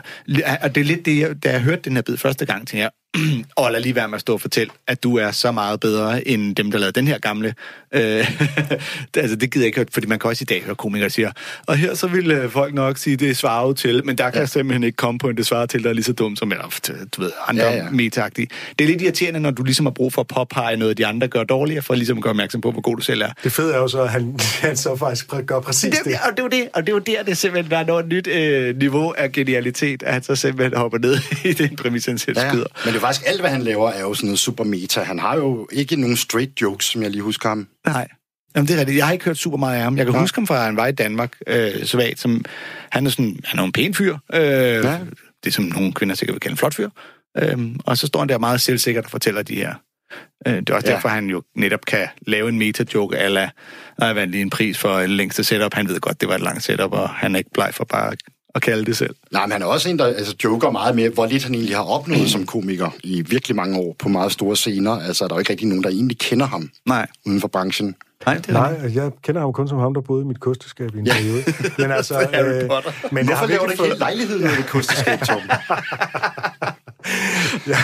og 0.62 0.74
det 0.74 0.80
er 0.80 0.84
lidt 0.84 1.06
det, 1.06 1.18
jeg, 1.18 1.44
da 1.44 1.50
jeg 1.50 1.60
hørte 1.60 1.82
den 1.82 1.94
her 1.94 2.02
bid 2.02 2.16
første 2.16 2.46
gang, 2.46 2.58
tænkte 2.58 2.78
jeg, 2.78 2.90
og 3.56 3.72
lad 3.72 3.80
lige 3.80 3.94
være 3.94 4.08
med 4.08 4.14
at 4.14 4.20
stå 4.20 4.32
og 4.32 4.40
fortælle, 4.40 4.72
at 4.86 5.02
du 5.02 5.16
er 5.16 5.30
så 5.30 5.52
meget 5.52 5.80
bedre 5.80 6.28
end 6.28 6.56
dem, 6.56 6.70
der 6.70 6.78
lavede 6.78 7.00
den 7.00 7.06
her 7.08 7.18
gamle. 7.18 7.54
Øh, 7.94 8.00
altså, 9.16 9.36
det 9.36 9.52
gider 9.52 9.64
jeg 9.64 9.66
ikke, 9.66 9.78
høre, 9.78 9.86
fordi 9.92 10.06
man 10.06 10.18
kan 10.18 10.30
også 10.30 10.42
i 10.42 10.44
dag 10.44 10.62
høre 10.64 10.74
komikere 10.74 11.10
sige, 11.10 11.32
og 11.66 11.76
her 11.76 11.94
så 11.94 12.06
vil 12.06 12.30
øh, 12.30 12.50
folk 12.50 12.74
nok 12.74 12.98
sige, 12.98 13.16
det 13.16 13.30
er 13.30 13.34
svaret 13.34 13.76
til, 13.76 14.06
men 14.06 14.18
der 14.18 14.24
kan 14.24 14.34
ja. 14.34 14.40
jeg 14.40 14.48
simpelthen 14.48 14.84
ikke 14.84 14.96
komme 14.96 15.18
på 15.18 15.28
en 15.28 15.36
det 15.36 15.46
svarer 15.46 15.66
til, 15.66 15.82
der 15.82 15.88
er 15.88 15.94
lige 15.94 16.04
så 16.04 16.12
dum 16.12 16.36
som, 16.36 16.52
eller, 16.52 16.80
du 17.16 17.20
ved, 17.22 17.30
andre 17.48 17.64
ja, 17.64 17.70
Ja, 17.70 17.76
ja. 17.76 17.84
ja. 17.84 17.90
meta 17.90 18.28
Det 18.28 18.50
er 18.80 18.86
lidt 18.86 19.02
irriterende, 19.02 19.40
når 19.40 19.50
du 19.50 19.62
ligesom 19.62 19.86
har 19.86 19.90
brug 19.90 20.12
for 20.12 20.20
at 20.20 20.26
påpege 20.26 20.76
noget, 20.76 20.98
de 20.98 21.06
andre 21.06 21.28
gør 21.28 21.44
dårligere, 21.44 21.82
for 21.82 21.94
ligesom 21.94 22.16
at 22.16 22.22
gøre 22.22 22.30
opmærksom 22.30 22.60
på, 22.60 22.72
hvor 22.72 22.80
god 22.80 22.96
du 22.96 23.02
selv 23.02 23.22
er. 23.22 23.30
Det 23.44 23.52
fede 23.52 23.74
er 23.74 23.78
jo 23.78 23.88
så, 23.88 24.02
at 24.02 24.08
han, 24.08 24.36
han 24.62 24.76
så 24.76 24.96
faktisk 24.96 25.26
gør 25.46 25.60
præcis 25.60 25.94
Det, 25.94 26.04
det. 26.04 26.14
og 26.30 26.36
det 26.36 26.44
er 26.44 26.48
det, 26.48 26.68
og 26.74 26.82
det 26.82 26.88
er 26.88 26.96
jo 26.96 26.98
der, 26.98 27.22
det 27.22 27.36
simpelthen 27.36 27.70
der 27.70 27.78
er 27.78 27.84
noget 27.84 28.08
nyt 28.08 28.26
øh, 28.26 28.78
niveau 28.78 29.14
af 29.18 29.32
genialitet, 29.32 30.02
at 30.02 30.12
han 30.12 30.22
så 30.22 30.36
simpelthen 30.36 30.78
hopper 30.78 30.98
ned 30.98 31.16
i 31.50 31.52
den 31.52 31.76
præmis, 31.76 32.06
han 32.06 32.18
selv 32.18 32.38
Ja, 32.38 32.44
ja. 32.44 32.97
Er 32.98 33.06
faktisk 33.06 33.26
alt, 33.26 33.40
hvad 33.40 33.50
han 33.50 33.62
laver, 33.62 33.90
er 33.90 34.00
jo 34.00 34.14
sådan 34.14 34.26
noget 34.26 34.38
super 34.38 34.64
meta. 34.64 35.00
Han 35.00 35.18
har 35.18 35.36
jo 35.36 35.68
ikke 35.72 35.96
nogen 35.96 36.16
straight 36.16 36.62
jokes, 36.62 36.86
som 36.86 37.02
jeg 37.02 37.10
lige 37.10 37.22
husker 37.22 37.48
ham. 37.48 37.68
Nej. 37.86 38.08
Jamen, 38.56 38.68
det 38.68 38.74
er 38.74 38.78
rigtigt. 38.80 38.98
Jeg 38.98 39.06
har 39.06 39.12
ikke 39.12 39.24
hørt 39.24 39.36
super 39.36 39.56
meget 39.56 39.76
af 39.76 39.82
ham. 39.82 39.96
Jeg 39.96 40.06
kan 40.06 40.12
Nej. 40.12 40.20
huske 40.20 40.36
ham 40.36 40.46
fra, 40.46 40.64
han 40.64 40.76
var 40.76 40.86
i 40.86 40.92
Danmark, 40.92 41.36
øh, 41.46 41.84
svagt, 41.84 42.20
som 42.20 42.44
han 42.90 43.06
er 43.06 43.10
sådan, 43.10 43.40
han 43.44 43.58
er 43.58 43.62
jo 43.62 43.66
en 43.66 43.72
pæn 43.72 43.94
fyr. 43.94 44.16
Øh, 44.32 44.40
ja. 44.40 44.98
Det 45.44 45.54
som 45.54 45.64
nogle 45.64 45.92
kvinder 45.92 46.14
sikkert 46.14 46.34
vil 46.34 46.40
kalde 46.40 46.52
en 46.52 46.56
flot 46.56 46.74
fyr. 46.74 46.88
Øh, 47.38 47.58
og 47.86 47.98
så 47.98 48.06
står 48.06 48.20
han 48.20 48.28
der 48.28 48.38
meget 48.38 48.60
selvsikkert 48.60 49.04
og 49.04 49.10
fortæller 49.10 49.42
de 49.42 49.54
her. 49.54 49.74
Øh, 50.46 50.54
det 50.54 50.70
er 50.70 50.74
også 50.74 50.86
ja. 50.86 50.90
Ja. 50.90 50.94
derfor, 50.94 51.08
han 51.08 51.26
jo 51.26 51.42
netop 51.56 51.80
kan 51.86 52.08
lave 52.26 52.48
en 52.48 52.58
meta-joke, 52.58 53.16
eller 53.18 53.48
jeg 53.98 54.16
vandt 54.16 54.32
lige 54.32 54.42
en 54.42 54.50
pris 54.50 54.78
for 54.78 54.98
det 54.98 55.10
længste 55.10 55.44
setup. 55.44 55.74
Han 55.74 55.88
ved 55.88 56.00
godt, 56.00 56.20
det 56.20 56.28
var 56.28 56.34
et 56.34 56.40
langt 56.40 56.62
setup, 56.62 56.92
og 56.92 57.08
han 57.08 57.34
er 57.34 57.38
ikke 57.38 57.50
bleg 57.54 57.74
for 57.74 57.84
bare 57.84 58.12
at 58.12 58.18
kalde 58.60 58.84
det 58.84 58.96
selv. 58.96 59.14
Nej, 59.32 59.46
men 59.46 59.52
han 59.52 59.62
er 59.62 59.66
også 59.66 59.90
en, 59.90 59.98
der 59.98 60.06
altså, 60.06 60.34
joker 60.44 60.70
meget 60.70 60.96
med, 60.96 61.10
hvor 61.10 61.26
lidt 61.26 61.44
han 61.44 61.54
egentlig 61.54 61.76
har 61.76 61.82
opnået 61.84 62.30
som 62.30 62.46
komiker 62.46 62.90
i 63.04 63.22
virkelig 63.22 63.56
mange 63.56 63.78
år 63.78 63.96
på 63.98 64.08
meget 64.08 64.32
store 64.32 64.56
scener. 64.56 64.90
Altså, 64.90 65.24
der 65.24 65.30
er 65.30 65.36
jo 65.36 65.38
ikke 65.38 65.50
rigtig 65.50 65.68
nogen, 65.68 65.84
der 65.84 65.90
egentlig 65.90 66.18
kender 66.18 66.46
ham 66.46 66.70
Nej. 66.86 67.06
uden 67.26 67.40
for 67.40 67.48
branchen. 67.48 67.94
Nej, 68.26 68.34
det 68.34 68.48
er 68.48 68.52
Nej, 68.52 68.94
jeg 68.94 69.10
kender 69.22 69.40
ham 69.40 69.52
kun 69.52 69.68
som 69.68 69.78
ham, 69.78 69.94
der 69.94 70.00
boede 70.00 70.22
i 70.22 70.26
mit 70.26 70.40
kosteskab 70.40 70.94
i 70.94 70.98
en 70.98 71.04
periode. 71.04 71.42
Men 71.78 71.90
altså, 71.90 72.14
Harry 72.14 72.68
Potter. 72.68 72.90
men 73.12 73.28
jeg 73.28 73.36
har 73.38 73.46
Hvorfor 73.46 73.46
laver 73.46 73.64
du 73.64 73.70
ikke 73.70 73.82
hele 73.82 73.98
lejligheden 73.98 74.42
med 74.42 74.58
et 74.58 74.66
kosteskab, 74.66 75.20
Tom? 75.20 75.40
jeg, 77.66 77.76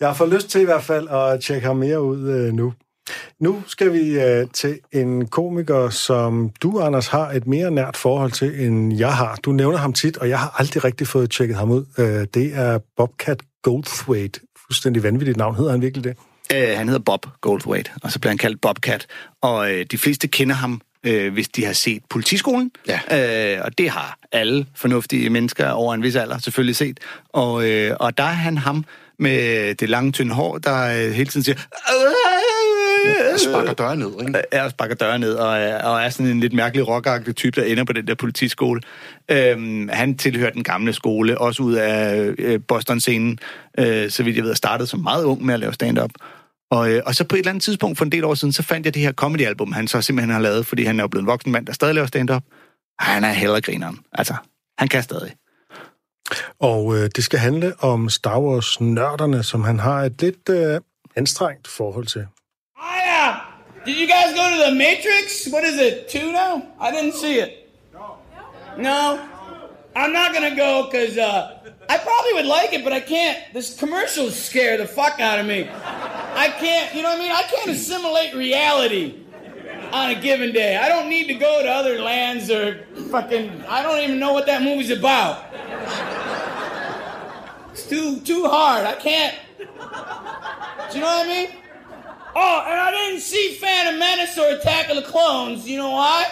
jeg 0.00 0.08
har 0.08 0.14
fået 0.14 0.30
lyst 0.30 0.50
til 0.50 0.60
i 0.60 0.64
hvert 0.64 0.84
fald 0.84 1.08
at 1.08 1.40
tjekke 1.40 1.66
ham 1.66 1.76
mere 1.76 2.02
ud 2.02 2.28
øh, 2.28 2.52
nu. 2.52 2.72
Nu 3.40 3.62
skal 3.66 3.92
vi 3.92 4.20
øh, 4.20 4.46
til 4.52 4.78
en 4.92 5.26
komiker, 5.26 5.90
som 5.90 6.50
du, 6.62 6.80
Anders, 6.80 7.06
har 7.06 7.30
et 7.30 7.46
mere 7.46 7.70
nært 7.70 7.96
forhold 7.96 8.32
til, 8.32 8.66
end 8.66 8.98
jeg 8.98 9.14
har. 9.14 9.38
Du 9.44 9.52
nævner 9.52 9.78
ham 9.78 9.92
tit, 9.92 10.16
og 10.16 10.28
jeg 10.28 10.38
har 10.38 10.54
aldrig 10.58 10.84
rigtig 10.84 11.06
fået 11.06 11.30
tjekket 11.30 11.56
ham 11.56 11.70
ud. 11.70 11.84
Øh, 11.98 12.26
det 12.34 12.50
er 12.54 12.78
Bobcat 12.96 13.40
Goldthwait. 13.62 14.40
Fuldstændig 14.66 15.02
vanvittigt 15.02 15.36
navn. 15.36 15.54
Hedder 15.54 15.70
han 15.70 15.82
virkelig 15.82 16.04
det? 16.04 16.16
Øh, 16.54 16.76
han 16.76 16.88
hedder 16.88 17.02
Bob 17.02 17.26
Goldthwait, 17.40 17.92
og 18.02 18.12
så 18.12 18.18
bliver 18.18 18.30
han 18.30 18.38
kaldt 18.38 18.60
Bobcat. 18.60 19.06
Og 19.42 19.72
øh, 19.72 19.86
de 19.90 19.98
fleste 19.98 20.28
kender 20.28 20.54
ham, 20.54 20.80
øh, 21.04 21.32
hvis 21.32 21.48
de 21.48 21.64
har 21.64 21.72
set 21.72 22.02
politiskolen. 22.10 22.70
Ja. 22.88 23.56
Øh, 23.56 23.64
og 23.64 23.78
det 23.78 23.90
har 23.90 24.18
alle 24.32 24.66
fornuftige 24.74 25.30
mennesker 25.30 25.70
over 25.70 25.94
en 25.94 26.02
vis 26.02 26.16
alder 26.16 26.38
selvfølgelig 26.38 26.76
set. 26.76 27.00
Og, 27.28 27.70
øh, 27.70 27.96
og 28.00 28.18
der 28.18 28.24
er 28.24 28.28
han 28.28 28.58
ham 28.58 28.84
med 29.18 29.74
det 29.74 29.88
lange, 29.88 30.12
tynde 30.12 30.34
hår, 30.34 30.58
der 30.58 31.06
øh, 31.06 31.12
hele 31.12 31.30
tiden 31.30 31.44
siger... 31.44 31.56
Sparker 33.38 33.72
døren 33.72 33.98
ned, 33.98 34.10
ikke? 34.20 34.62
og 34.64 34.70
sparker 34.70 34.94
døren 34.94 35.20
ned, 35.20 35.34
og, 35.34 35.58
er- 35.58 35.82
og 35.84 36.00
er 36.02 36.08
sådan 36.10 36.32
en 36.32 36.40
lidt 36.40 36.52
mærkelig 36.52 36.88
rockagtig 36.88 37.36
type, 37.36 37.60
der 37.60 37.66
ender 37.66 37.84
på 37.84 37.92
den 37.92 38.06
der 38.06 38.14
politiskole. 38.14 38.80
Øhm, 39.30 39.88
han 39.92 40.16
tilhører 40.16 40.50
den 40.50 40.64
gamle 40.64 40.92
skole, 40.92 41.38
også 41.38 41.62
ud 41.62 41.74
af 41.74 42.34
øh, 42.38 42.60
Boston-scenen, 42.68 43.38
øh, 43.78 44.10
så 44.10 44.22
vidt 44.22 44.36
jeg 44.36 44.44
ved, 44.44 44.54
startede 44.54 44.86
som 44.88 45.00
meget 45.00 45.24
ung 45.24 45.44
med 45.44 45.54
at 45.54 45.60
lave 45.60 45.72
stand-up. 45.72 46.10
Og, 46.70 46.90
øh, 46.90 47.02
og 47.06 47.14
så 47.14 47.24
på 47.24 47.36
et 47.36 47.38
eller 47.38 47.50
andet 47.50 47.62
tidspunkt 47.64 47.98
for 47.98 48.04
en 48.04 48.12
del 48.12 48.24
år 48.24 48.34
siden, 48.34 48.52
så 48.52 48.62
fandt 48.62 48.86
jeg 48.86 48.94
det 48.94 49.02
her 49.02 49.12
comedy-album, 49.12 49.72
han 49.72 49.88
så 49.88 50.00
simpelthen 50.00 50.32
har 50.32 50.40
lavet, 50.40 50.66
fordi 50.66 50.84
han 50.84 50.98
er 51.00 51.04
jo 51.04 51.08
blevet 51.08 51.22
en 51.22 51.26
voksen 51.26 51.52
mand, 51.52 51.66
der 51.66 51.72
stadig 51.72 51.94
laver 51.94 52.06
stand-up. 52.06 52.42
Han 52.98 53.24
er 53.24 53.32
heller 53.32 53.60
grineren. 53.60 53.98
Altså, 54.12 54.34
han 54.78 54.88
kan 54.88 55.02
stadig. 55.02 55.34
Og 56.60 56.96
øh, 56.96 57.10
det 57.16 57.24
skal 57.24 57.38
handle 57.38 57.72
om 57.80 58.08
Star 58.08 58.40
Wars-nørderne, 58.40 59.42
som 59.42 59.64
han 59.64 59.78
har 59.78 60.02
et 60.02 60.22
lidt 60.22 60.48
øh, 60.50 60.80
anstrengt 61.16 61.68
forhold 61.68 62.06
til. 62.06 62.26
Did 63.88 63.96
you 63.96 64.06
guys 64.06 64.34
go 64.34 64.50
to 64.50 64.70
the 64.70 64.76
Matrix? 64.76 65.48
What 65.48 65.64
is 65.64 65.78
it, 65.78 66.10
two 66.10 66.30
now? 66.30 66.62
I 66.78 66.90
didn't 66.90 67.14
see 67.14 67.38
it. 67.38 67.72
No. 67.94 68.18
No? 68.76 69.28
I'm 69.96 70.12
not 70.12 70.34
gonna 70.34 70.54
go 70.54 70.90
because 70.90 71.16
uh, 71.16 71.58
I 71.88 71.96
probably 71.96 72.34
would 72.34 72.44
like 72.44 72.74
it, 72.74 72.84
but 72.84 72.92
I 72.92 73.00
can't. 73.00 73.42
This 73.54 73.78
commercials 73.78 74.38
scare 74.38 74.76
the 74.76 74.86
fuck 74.86 75.20
out 75.20 75.38
of 75.38 75.46
me. 75.46 75.70
I 75.72 76.54
can't, 76.58 76.94
you 76.94 77.00
know 77.02 77.08
what 77.08 77.18
I 77.18 77.22
mean? 77.22 77.32
I 77.32 77.40
can't 77.44 77.70
assimilate 77.70 78.34
reality 78.34 79.24
on 79.90 80.10
a 80.10 80.20
given 80.20 80.52
day. 80.52 80.76
I 80.76 80.90
don't 80.90 81.08
need 81.08 81.26
to 81.28 81.34
go 81.34 81.62
to 81.62 81.68
other 81.70 81.98
lands 81.98 82.50
or 82.50 82.84
fucking. 83.10 83.64
I 83.70 83.82
don't 83.82 84.00
even 84.00 84.18
know 84.18 84.34
what 84.34 84.44
that 84.44 84.60
movie's 84.60 84.90
about. 84.90 85.46
It's 87.72 87.88
too 87.88 88.20
too 88.20 88.44
hard. 88.48 88.84
I 88.84 88.96
can't. 88.96 89.34
Do 89.56 89.64
you 89.64 91.00
know 91.00 91.06
what 91.06 91.24
I 91.24 91.26
mean? 91.26 91.48
Oh, 92.34 92.64
and 92.66 92.80
I 92.80 92.90
didn't 92.90 93.20
see 93.20 93.54
Phantom 93.54 93.98
Menace 93.98 94.38
or 94.38 94.48
Attack 94.50 94.90
of 94.90 94.96
the 94.96 95.02
Clones. 95.02 95.68
You 95.68 95.78
know 95.78 95.90
why? 95.90 96.30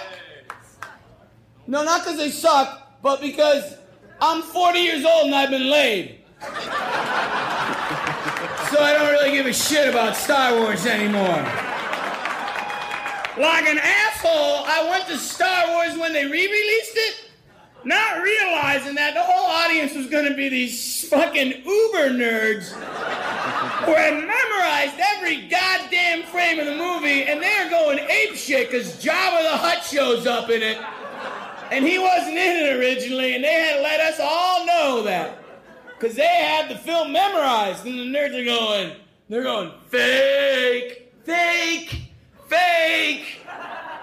No, 1.67 1.83
not 1.85 2.05
because 2.05 2.19
they 2.19 2.31
suck, 2.31 3.01
but 3.03 3.21
because 3.21 3.77
I'm 4.21 4.43
40 4.43 4.79
years 4.79 5.05
old 5.05 5.27
and 5.27 5.35
I've 5.35 5.51
been 5.51 5.69
laid. 5.69 6.21
so 6.41 6.49
I 8.83 8.95
don't 8.95 9.11
really 9.11 9.33
give 9.33 9.47
a 9.47 9.53
shit 9.53 9.89
about 9.89 10.17
Star 10.17 10.59
Wars 10.59 10.87
anymore. 10.87 11.45
Like 13.39 13.67
an 13.67 13.79
asshole, 13.79 14.65
I 14.67 14.87
went 14.89 15.07
to 15.09 15.19
Star 15.19 15.69
Wars 15.69 15.99
when 15.99 16.13
they 16.13 16.25
re-released 16.25 16.97
it, 16.97 17.31
not 17.85 18.23
realizing 18.23 18.95
that 18.95 19.15
the 19.15 19.23
whole 19.23 19.47
audience 19.47 19.95
was 19.95 20.07
going 20.07 20.27
to 20.27 20.35
be 20.35 20.49
these 20.49 21.09
fucking 21.09 21.49
uber 21.49 22.11
nerds 22.11 22.73
who 23.85 23.95
had 23.95 24.15
memorized 24.15 24.95
every 24.99 25.16
frame 26.47 26.61
of 26.61 26.67
the 26.67 26.77
movie, 26.77 27.25
and 27.25 27.43
they're 27.43 27.71
going 27.71 27.99
ape 27.99 28.35
shit 28.35 28.71
because 28.71 29.03
Jabba 29.03 29.43
the 29.43 29.57
Hutt 29.57 29.83
shows 29.83 30.27
up 30.27 30.49
in 30.51 30.63
it, 30.63 30.79
and 31.73 31.85
he 31.85 31.99
wasn't 31.99 32.37
in 32.37 32.67
it 32.67 32.77
originally, 32.77 33.35
and 33.35 33.43
they 33.43 33.53
had 33.53 33.77
to 33.77 33.83
let 33.83 34.01
us 34.01 34.21
all 34.21 34.65
know 34.65 35.03
that 35.03 35.43
because 35.99 36.15
they 36.15 36.27
had 36.27 36.71
the 36.71 36.77
film 36.77 37.13
memorized, 37.13 37.85
and 37.85 37.99
the 37.99 38.19
nerds 38.19 38.41
are 38.41 38.45
going, 38.45 38.93
they're 39.29 39.43
going 39.43 39.73
fake, 39.89 41.13
fake, 41.25 42.13
fake. 42.49 43.41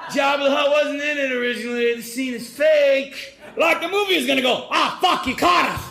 Jabba 0.10 0.44
the 0.44 0.52
Hutt 0.56 0.70
wasn't 0.70 1.02
in 1.02 1.18
it 1.18 1.32
originally. 1.32 1.96
The 1.96 2.02
scene 2.02 2.34
is 2.34 2.50
fake. 2.50 3.40
Like 3.56 3.80
the 3.82 3.88
movie 3.88 4.16
is 4.16 4.28
gonna 4.28 4.42
go, 4.42 4.68
ah, 4.70 4.98
fuck, 5.02 5.26
you 5.28 5.36
caught 5.36 5.70
us. 5.70 5.82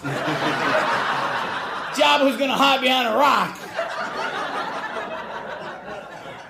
Jabba 1.98 2.24
was 2.24 2.36
gonna 2.36 2.56
hide 2.56 2.82
behind 2.82 3.08
a 3.08 3.16
rock. 3.16 3.58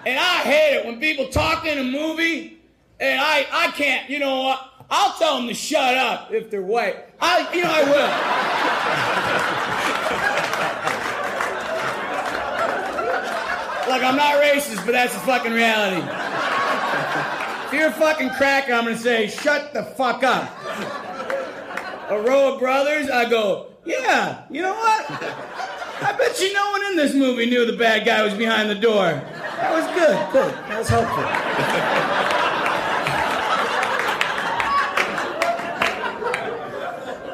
And 0.05 0.19
I 0.19 0.39
hate 0.39 0.77
it 0.79 0.85
when 0.85 0.99
people 0.99 1.29
talk 1.29 1.65
in 1.65 1.79
a 1.79 1.85
movie 1.85 2.59
and 2.99 3.21
I, 3.21 3.47
I 3.53 3.71
can't, 3.73 4.11
you 4.11 4.19
know 4.19 4.43
what? 4.43 4.69
I'll 4.91 5.17
tell 5.19 5.39
them 5.39 5.49
to 5.49 5.55
shut 5.55 5.97
up 5.97 6.33
if 6.33 6.51
they're 6.51 6.63
white. 6.63 6.97
I, 7.21 7.53
you 7.55 7.63
know, 7.63 7.71
I 7.73 7.83
will. 7.85 8.09
like, 13.89 14.03
I'm 14.03 14.17
not 14.17 14.43
racist, 14.43 14.85
but 14.85 14.93
that's 14.93 15.15
a 15.15 15.21
fucking 15.21 15.53
reality. 15.53 16.03
If 17.67 17.73
you're 17.73 17.89
a 17.89 17.93
fucking 17.93 18.31
cracker, 18.31 18.73
I'm 18.73 18.85
gonna 18.85 18.99
say, 18.99 19.29
shut 19.29 19.73
the 19.73 19.83
fuck 19.83 20.23
up. 20.23 20.51
A 22.11 22.21
row 22.21 22.55
of 22.55 22.61
brothers, 22.61 23.09
I 23.09 23.29
go, 23.29 23.72
yeah, 23.85 24.45
you 24.51 24.63
know 24.63 24.75
what? 24.75 25.07
I 25.11 26.15
bet 26.19 26.41
you 26.41 26.53
no 26.53 26.71
one 26.71 26.85
in 26.87 26.97
this 26.97 27.15
movie 27.15 27.47
knew 27.47 27.67
the 27.67 27.77
bad 27.77 28.05
guy 28.05 28.23
was 28.23 28.35
behind 28.35 28.71
the 28.71 28.75
door. 28.75 29.05
That 29.05 29.73
was 29.73 29.87
good, 29.95 30.33
good. 30.33 30.55
That 30.69 30.79
was 30.79 30.89
helpful. 30.89 31.23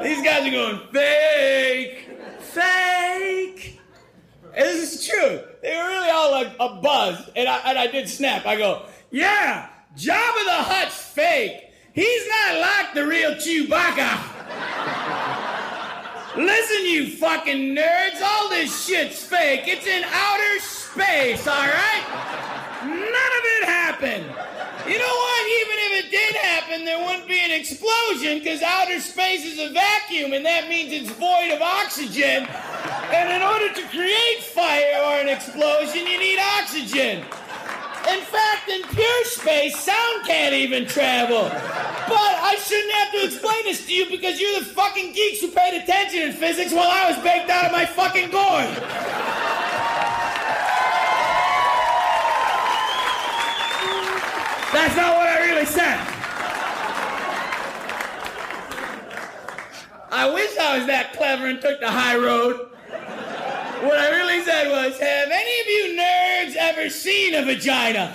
These 0.02 0.22
guys 0.22 0.46
are 0.46 0.50
going, 0.50 0.80
fake, 0.92 2.08
fake. 2.40 3.80
And 4.54 4.64
this 4.64 4.94
is 4.94 5.06
true. 5.06 5.40
They 5.62 5.76
were 5.76 5.88
really 5.88 6.10
all 6.10 6.30
like 6.30 6.52
a 6.58 6.80
buzz. 6.80 7.30
And 7.36 7.48
I, 7.48 7.58
and 7.58 7.78
I 7.78 7.86
did 7.88 8.08
snap. 8.08 8.46
I 8.46 8.56
go, 8.56 8.86
yeah, 9.10 9.68
Jabba 9.96 10.44
the 10.44 10.62
Hutt's 10.62 10.98
fake. 10.98 11.64
He's 11.92 12.28
not 12.28 12.60
like 12.60 12.94
the 12.94 13.06
real 13.06 13.34
Chewbacca. 13.34 15.27
Listen, 16.38 16.84
you 16.86 17.10
fucking 17.16 17.74
nerds, 17.74 18.22
all 18.22 18.48
this 18.48 18.86
shit's 18.86 19.24
fake. 19.24 19.62
It's 19.64 19.88
in 19.88 20.04
outer 20.04 20.60
space, 20.60 21.44
all 21.48 21.66
right? 21.66 22.04
None 22.84 22.94
of 22.94 23.44
it 23.58 23.64
happened. 23.64 24.24
You 24.86 24.98
know 25.00 25.14
what? 25.18 25.46
Even 25.48 25.76
if 25.82 26.04
it 26.04 26.10
did 26.12 26.36
happen, 26.36 26.84
there 26.84 27.04
wouldn't 27.04 27.26
be 27.26 27.40
an 27.40 27.50
explosion 27.50 28.38
because 28.38 28.62
outer 28.62 29.00
space 29.00 29.44
is 29.44 29.58
a 29.58 29.72
vacuum 29.72 30.32
and 30.32 30.46
that 30.46 30.68
means 30.68 30.92
it's 30.92 31.10
void 31.10 31.50
of 31.50 31.60
oxygen. 31.60 32.46
And 33.10 33.32
in 33.34 33.42
order 33.42 33.74
to 33.74 33.88
create 33.88 34.40
fire 34.40 34.94
or 35.06 35.20
an 35.20 35.28
explosion, 35.28 36.06
you 36.06 36.20
need 36.20 36.38
oxygen. 36.38 37.24
In 38.06 38.20
fact, 38.22 38.68
in 38.68 38.82
pure 38.94 39.24
space, 39.24 39.76
sound 39.76 40.24
can't 40.24 40.54
even 40.54 40.86
travel. 40.86 41.50
But 42.08 42.16
I 42.16 42.56
shouldn't 42.56 42.92
have 42.92 43.12
to 43.12 43.24
explain 43.26 43.64
this 43.64 43.86
to 43.86 43.92
you 43.92 44.08
because 44.08 44.40
you're 44.40 44.58
the 44.60 44.64
fucking 44.64 45.12
geeks 45.12 45.40
who 45.40 45.48
paid 45.48 45.82
attention 45.82 46.22
in 46.22 46.32
physics 46.32 46.72
while 46.72 46.90
I 46.90 47.10
was 47.10 47.22
baked 47.22 47.50
out 47.50 47.66
of 47.66 47.72
my 47.72 47.84
fucking 47.84 48.30
gourd. 48.30 48.68
That's 54.72 54.96
not 54.96 55.16
what 55.16 55.28
I 55.28 55.46
really 55.50 55.66
said. 55.66 55.98
I 60.10 60.30
wish 60.32 60.56
I 60.58 60.78
was 60.78 60.86
that 60.86 61.12
clever 61.12 61.46
and 61.46 61.60
took 61.60 61.80
the 61.80 61.90
high 61.90 62.16
road. 62.16 62.70
What 63.82 63.98
I 63.98 64.10
really 64.10 64.42
said 64.44 64.70
was, 64.70 64.98
have 64.98 65.28
any 65.30 65.60
of 65.60 65.66
you 65.66 66.00
nerds 66.00 66.56
ever 66.56 66.90
seen 66.90 67.34
a 67.34 67.44
vagina? 67.44 68.12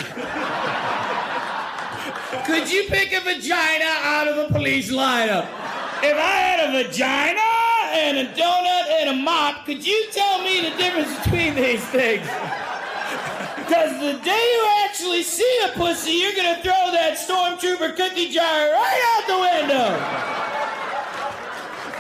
Could 2.42 2.70
you 2.70 2.84
pick 2.90 3.14
a 3.14 3.22
vagina 3.22 3.86
out 4.02 4.28
of 4.28 4.38
a 4.38 4.52
police 4.52 4.92
lineup? 4.92 5.48
If 6.04 6.18
I 6.18 6.36
had 6.44 6.60
a 6.70 6.84
vagina 6.84 7.40
and 7.94 8.18
a 8.18 8.26
donut 8.34 8.90
and 9.00 9.10
a 9.12 9.14
mop, 9.24 9.66
could 9.66 9.86
you 9.86 10.08
tell 10.12 10.42
me 10.44 10.62
the 10.62 10.76
difference 10.76 11.16
between 11.24 11.56
these 11.56 11.86
things? 11.86 12.28
Because 13.56 13.98
the 14.02 14.20
day 14.24 14.54
you 14.56 14.68
actually 14.84 15.24
see 15.24 15.60
a 15.66 15.70
pussy, 15.78 16.12
you're 16.12 16.36
gonna 16.36 16.62
throw 16.62 16.92
that 16.92 17.18
stormtrooper 17.18 17.96
cookie 17.96 18.30
jar 18.30 18.44
right 18.44 19.02
out 19.14 19.26
the 19.28 19.40
window. 19.40 19.98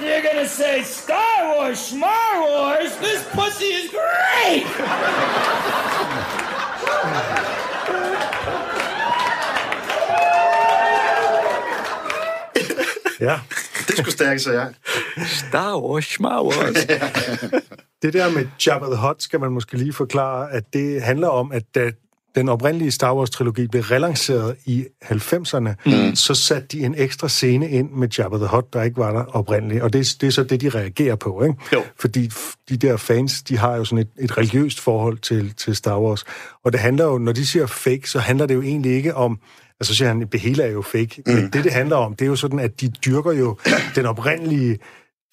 You're 0.05 0.21
gonna 0.21 0.47
say, 0.47 0.84
Star 0.84 1.55
Wars, 1.55 1.93
Smar 1.93 2.41
Wars, 2.41 2.97
this 2.97 3.23
pussy 3.31 3.65
is 3.65 3.89
great! 3.89 4.65
Ja, 13.24 13.39
Det 13.88 13.97
skulle 13.97 14.11
stærkt, 14.11 14.41
så 14.41 14.51
jeg. 14.51 14.74
Star 15.28 15.82
Wars, 15.82 16.05
Smar 16.05 16.43
Wars. 16.43 16.86
det 18.01 18.13
der 18.13 18.32
med 18.32 18.47
Jabba 18.67 18.86
the 18.86 19.07
Hutt 19.07 19.24
skal 19.24 19.39
man 19.39 19.51
måske 19.51 19.78
lige 19.78 19.93
forklare, 19.93 20.51
at 20.51 20.63
det 20.74 21.01
handler 21.01 21.28
om, 21.28 21.51
at 21.51 21.63
da 21.76 21.91
den 22.36 22.49
oprindelige 22.49 22.91
Star 22.91 23.15
Wars-trilogi 23.15 23.67
blev 23.67 23.81
relanceret 23.81 24.55
i 24.65 24.86
90'erne, 25.05 25.69
mm. 25.86 26.15
så 26.15 26.34
satte 26.34 26.67
de 26.67 26.86
en 26.86 26.95
ekstra 26.97 27.27
scene 27.27 27.69
ind 27.69 27.91
med 27.91 28.07
Jabba 28.17 28.38
the 28.38 28.47
Hutt, 28.47 28.73
der 28.73 28.84
ikke 28.84 28.97
var 28.97 29.11
der 29.11 29.23
oprindeligt. 29.23 29.81
Og 29.81 29.93
det, 29.93 30.15
det 30.21 30.27
er 30.27 30.31
så 30.31 30.43
det, 30.43 30.61
de 30.61 30.69
reagerer 30.69 31.15
på, 31.15 31.43
ikke? 31.43 31.55
Jo. 31.73 31.84
Fordi 31.99 32.31
de 32.69 32.77
der 32.77 32.97
fans, 32.97 33.43
de 33.43 33.57
har 33.57 33.75
jo 33.75 33.86
sådan 33.86 33.97
et, 33.97 34.09
et 34.19 34.38
religiøst 34.38 34.79
forhold 34.79 35.17
til, 35.17 35.53
til 35.53 35.75
Star 35.75 35.99
Wars. 35.99 36.23
Og 36.65 36.71
det 36.71 36.79
handler 36.79 37.05
jo, 37.05 37.17
når 37.17 37.31
de 37.31 37.45
siger 37.45 37.65
fake, 37.65 38.09
så 38.09 38.19
handler 38.19 38.45
det 38.45 38.55
jo 38.55 38.61
egentlig 38.61 38.91
ikke 38.91 39.15
om... 39.15 39.39
Altså, 39.79 39.93
så 39.93 39.97
siger 39.97 40.07
han, 40.07 40.27
Behela 40.27 40.63
er 40.63 40.71
jo 40.71 40.81
fake. 40.81 41.23
Mm. 41.25 41.34
Men 41.34 41.43
det, 41.43 41.63
det 41.63 41.73
handler 41.73 41.95
om, 41.95 42.15
det 42.15 42.25
er 42.25 42.29
jo 42.29 42.36
sådan, 42.36 42.59
at 42.59 42.81
de 42.81 42.88
dyrker 42.88 43.31
jo 43.31 43.57
den 43.95 44.05
oprindelige 44.05 44.79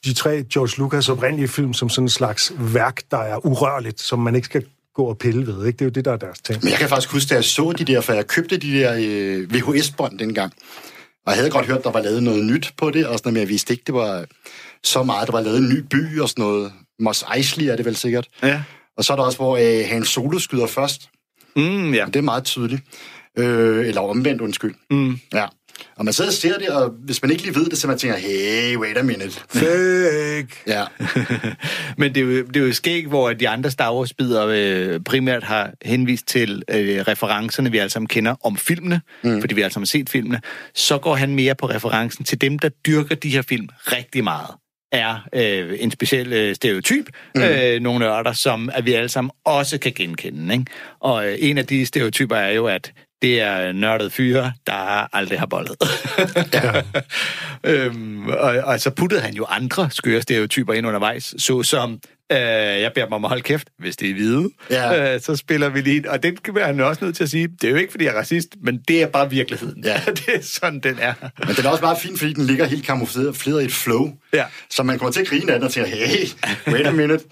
de 0.05 0.15
tre 0.15 0.45
George 0.53 0.79
Lucas 0.79 1.09
oprindelige 1.09 1.49
film 1.49 1.73
som 1.75 1.89
sådan 1.89 2.05
en 2.05 2.09
slags 2.09 2.53
værk, 2.59 3.03
der 3.11 3.19
er 3.19 3.47
urørligt, 3.47 4.01
som 4.01 4.19
man 4.19 4.35
ikke 4.35 4.45
skal 4.45 4.65
gå 5.01 5.07
og 5.07 5.19
pille 5.19 5.47
ved. 5.47 5.67
Ikke? 5.67 5.77
Det 5.77 5.81
er 5.81 5.87
jo 5.87 5.91
det, 5.91 6.05
der 6.05 6.13
er 6.13 6.17
deres 6.17 6.41
ting. 6.41 6.59
Men 6.63 6.71
jeg 6.71 6.79
kan 6.79 6.89
faktisk 6.89 7.13
huske, 7.13 7.29
da 7.29 7.35
jeg 7.35 7.45
så 7.45 7.73
de 7.79 7.85
der, 7.85 8.01
for 8.01 8.13
jeg 8.13 8.27
købte 8.27 8.57
de 8.57 8.73
der 8.73 8.95
øh, 9.01 9.55
VHS-bånd 9.55 10.19
dengang. 10.19 10.53
Og 11.27 11.33
jeg 11.33 11.37
havde 11.37 11.51
godt 11.51 11.67
hørt, 11.67 11.85
der 11.85 11.91
var 11.91 12.03
lavet 12.03 12.23
noget 12.23 12.45
nyt 12.45 12.73
på 12.77 12.91
det, 12.91 13.07
og 13.07 13.19
sådan 13.19 13.29
noget, 13.29 13.35
men 13.35 13.41
jeg 13.41 13.49
vidste 13.49 13.73
ikke, 13.73 13.85
det 13.87 13.95
var 13.95 14.25
så 14.85 15.03
meget. 15.03 15.27
Der 15.27 15.33
var 15.33 15.41
lavet 15.41 15.59
en 15.59 15.69
ny 15.69 15.79
by 15.91 16.21
og 16.21 16.29
sådan 16.29 16.43
noget. 16.43 16.73
Mos 17.01 17.25
Eisley 17.37 17.67
er 17.67 17.77
det 17.77 17.85
vel 17.85 17.97
sikkert. 17.97 18.29
Ja. 18.43 18.63
Og 18.97 19.05
så 19.05 19.13
er 19.13 19.17
der 19.17 19.25
også, 19.25 19.39
hvor 19.39 19.57
øh, 19.57 19.89
Han 19.89 20.05
Solo 20.05 20.39
skyder 20.39 20.67
først. 20.67 21.09
Mm, 21.57 21.95
ja. 21.95 22.05
Det 22.07 22.17
er 22.17 22.23
meget 22.23 22.45
tydeligt. 22.45 22.83
Øh, 23.39 23.87
eller 23.87 24.01
omvendt, 24.01 24.41
undskyld. 24.43 24.75
Mm. 24.91 25.19
Ja. 25.35 25.47
Og 25.97 26.05
man 26.05 26.15
sidder 26.15 26.31
og 26.31 26.35
ser 26.35 26.59
det, 26.59 26.69
og 26.69 26.91
hvis 27.05 27.23
man 27.23 27.31
ikke 27.31 27.43
lige 27.43 27.55
ved 27.55 27.71
det, 27.71 27.79
så 27.79 27.87
man 27.87 27.99
tænker, 27.99 28.17
hey, 28.17 28.77
wait 28.77 28.99
a 28.99 29.03
minute. 29.03 29.41
Fake! 29.49 30.49
Ja. 30.67 30.85
Men 31.99 32.15
det 32.15 32.21
er, 32.21 32.25
jo, 32.25 32.43
det 32.43 32.57
er 32.57 32.67
jo 32.67 32.73
skæg, 32.73 33.07
hvor 33.07 33.33
de 33.33 33.49
andre 33.49 33.71
Star 33.71 33.95
wars 33.95 34.15
øh, 34.21 35.01
primært 35.01 35.45
har 35.45 35.71
henvist 35.83 36.27
til 36.27 36.63
øh, 36.71 37.01
referencerne, 37.01 37.71
vi 37.71 37.79
alle 37.79 37.91
sammen 37.91 38.09
kender 38.09 38.35
om 38.45 38.57
filmene, 38.57 39.01
mm. 39.25 39.41
fordi 39.41 39.55
vi 39.55 39.63
alle 39.63 39.73
sammen 39.73 39.85
har 39.85 39.99
set 39.99 40.11
filmene. 40.11 40.41
Så 40.75 40.99
går 40.99 41.15
han 41.15 41.35
mere 41.35 41.55
på 41.55 41.67
referencen 41.67 42.25
til 42.25 42.41
dem, 42.41 42.59
der 42.59 42.69
dyrker 42.69 43.15
de 43.15 43.31
her 43.31 43.43
film 43.43 43.69
rigtig 43.93 44.25
meget 44.25 44.51
er 44.93 45.29
øh, 45.33 45.77
en 45.81 45.91
speciel 45.91 46.33
øh, 46.33 46.55
stereotyp, 46.55 47.09
mm. 47.35 47.43
øh, 47.43 47.81
nogle 47.81 47.99
nørder, 47.99 48.33
som 48.33 48.71
at 48.73 48.87
vi 48.87 48.93
alle 48.93 49.09
sammen 49.09 49.31
også 49.45 49.79
kan 49.79 49.93
genkende. 49.93 50.55
Ikke? 50.55 50.65
Og 51.01 51.29
øh, 51.29 51.37
en 51.41 51.59
af 51.59 51.67
de 51.67 51.87
stereotyper 51.87 52.37
er 52.37 52.53
jo, 52.53 52.67
at 52.67 52.93
det 53.23 53.41
er 53.41 53.73
nørdet 53.73 54.13
fyre, 54.13 54.53
der 54.67 55.17
aldrig 55.17 55.39
har 55.39 55.47
bollet. 55.47 55.77
ja. 56.55 56.83
øhm, 57.65 58.29
og, 58.29 58.57
og 58.65 58.81
så 58.81 58.91
puttede 58.91 59.21
han 59.21 59.35
jo 59.35 59.45
andre 59.49 59.91
skøre 59.91 60.23
stereotyper 60.23 60.73
ind 60.73 60.87
undervejs, 60.87 61.35
såsom 61.39 62.01
Øh, 62.33 62.39
jeg 62.83 62.93
beder 62.95 63.09
mig 63.09 63.17
om 63.17 63.25
at 63.25 63.29
holde 63.29 63.43
kæft, 63.43 63.69
hvis 63.79 63.97
det 63.97 64.11
er 64.11 64.15
hvide. 64.15 64.51
Ja. 64.71 65.15
Øh, 65.15 65.21
så 65.21 65.37
spiller 65.37 65.69
vi 65.69 65.81
lige... 65.81 66.11
Og 66.11 66.23
det 66.23 66.43
kan 66.43 66.57
han 66.57 66.81
også 66.81 67.05
nødt 67.05 67.17
til 67.17 67.23
at 67.23 67.31
sige. 67.31 67.49
Det 67.49 67.65
er 67.65 67.71
jo 67.71 67.77
ikke, 67.77 67.91
fordi 67.91 68.05
jeg 68.05 68.15
er 68.15 68.19
racist, 68.19 68.49
men 68.63 68.81
det 68.89 69.03
er 69.03 69.07
bare 69.07 69.31
virkeligheden. 69.31 69.85
Ja. 69.85 70.01
det 70.17 70.29
er 70.35 70.43
sådan, 70.43 70.81
den 70.81 70.99
er. 71.01 71.15
Men 71.47 71.57
den 71.57 71.67
er 71.67 71.71
også 71.71 71.83
meget 71.83 71.99
fin, 71.99 72.19
fordi 72.19 72.33
den 72.33 72.45
ligger 72.45 72.65
helt 72.65 72.87
kamufleret 72.87 73.63
i 73.63 73.65
et 73.65 73.73
flow. 73.73 74.13
Ja. 74.33 74.45
Så 74.71 74.83
man 74.83 74.99
kommer 74.99 75.13
til 75.13 75.21
at 75.21 75.27
grine 75.27 75.53
af 75.53 75.59
den 75.59 75.67
og 75.67 75.73
tænker, 75.73 75.91
hey, 75.91 76.27
wait 76.73 76.87
a 76.87 76.91
minute. 76.91 77.25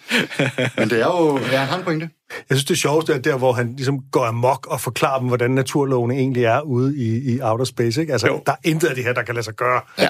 men 0.79 0.91
det 0.91 1.01
er 1.01 1.07
jo... 1.07 1.39
Ja, 1.39 1.59
han 1.59 1.69
har 1.69 1.79
en 1.79 1.85
pointe. 1.85 2.11
Jeg 2.31 2.57
synes, 2.57 2.65
det 2.65 2.79
sjoveste 2.79 3.13
er 3.13 3.19
der, 3.19 3.37
hvor 3.37 3.53
han 3.53 3.75
ligesom 3.77 4.01
går 4.13 4.25
amok 4.25 4.67
og 4.67 4.81
forklarer 4.81 5.19
dem, 5.19 5.29
hvordan 5.29 5.51
naturlovene 5.51 6.15
egentlig 6.15 6.45
er 6.45 6.61
ude 6.61 6.97
i, 6.97 7.35
i 7.35 7.41
outer 7.41 7.65
space. 7.65 8.01
Ikke? 8.01 8.13
Altså, 8.13 8.27
jo. 8.27 8.43
der 8.47 8.53
er 8.53 8.57
intet 8.65 8.89
af 8.89 8.95
det 8.95 9.05
her, 9.05 9.13
der 9.13 9.23
kan 9.23 9.35
lade 9.35 9.45
sig 9.45 9.55
gøre. 9.55 9.81
Ja. 9.99 10.09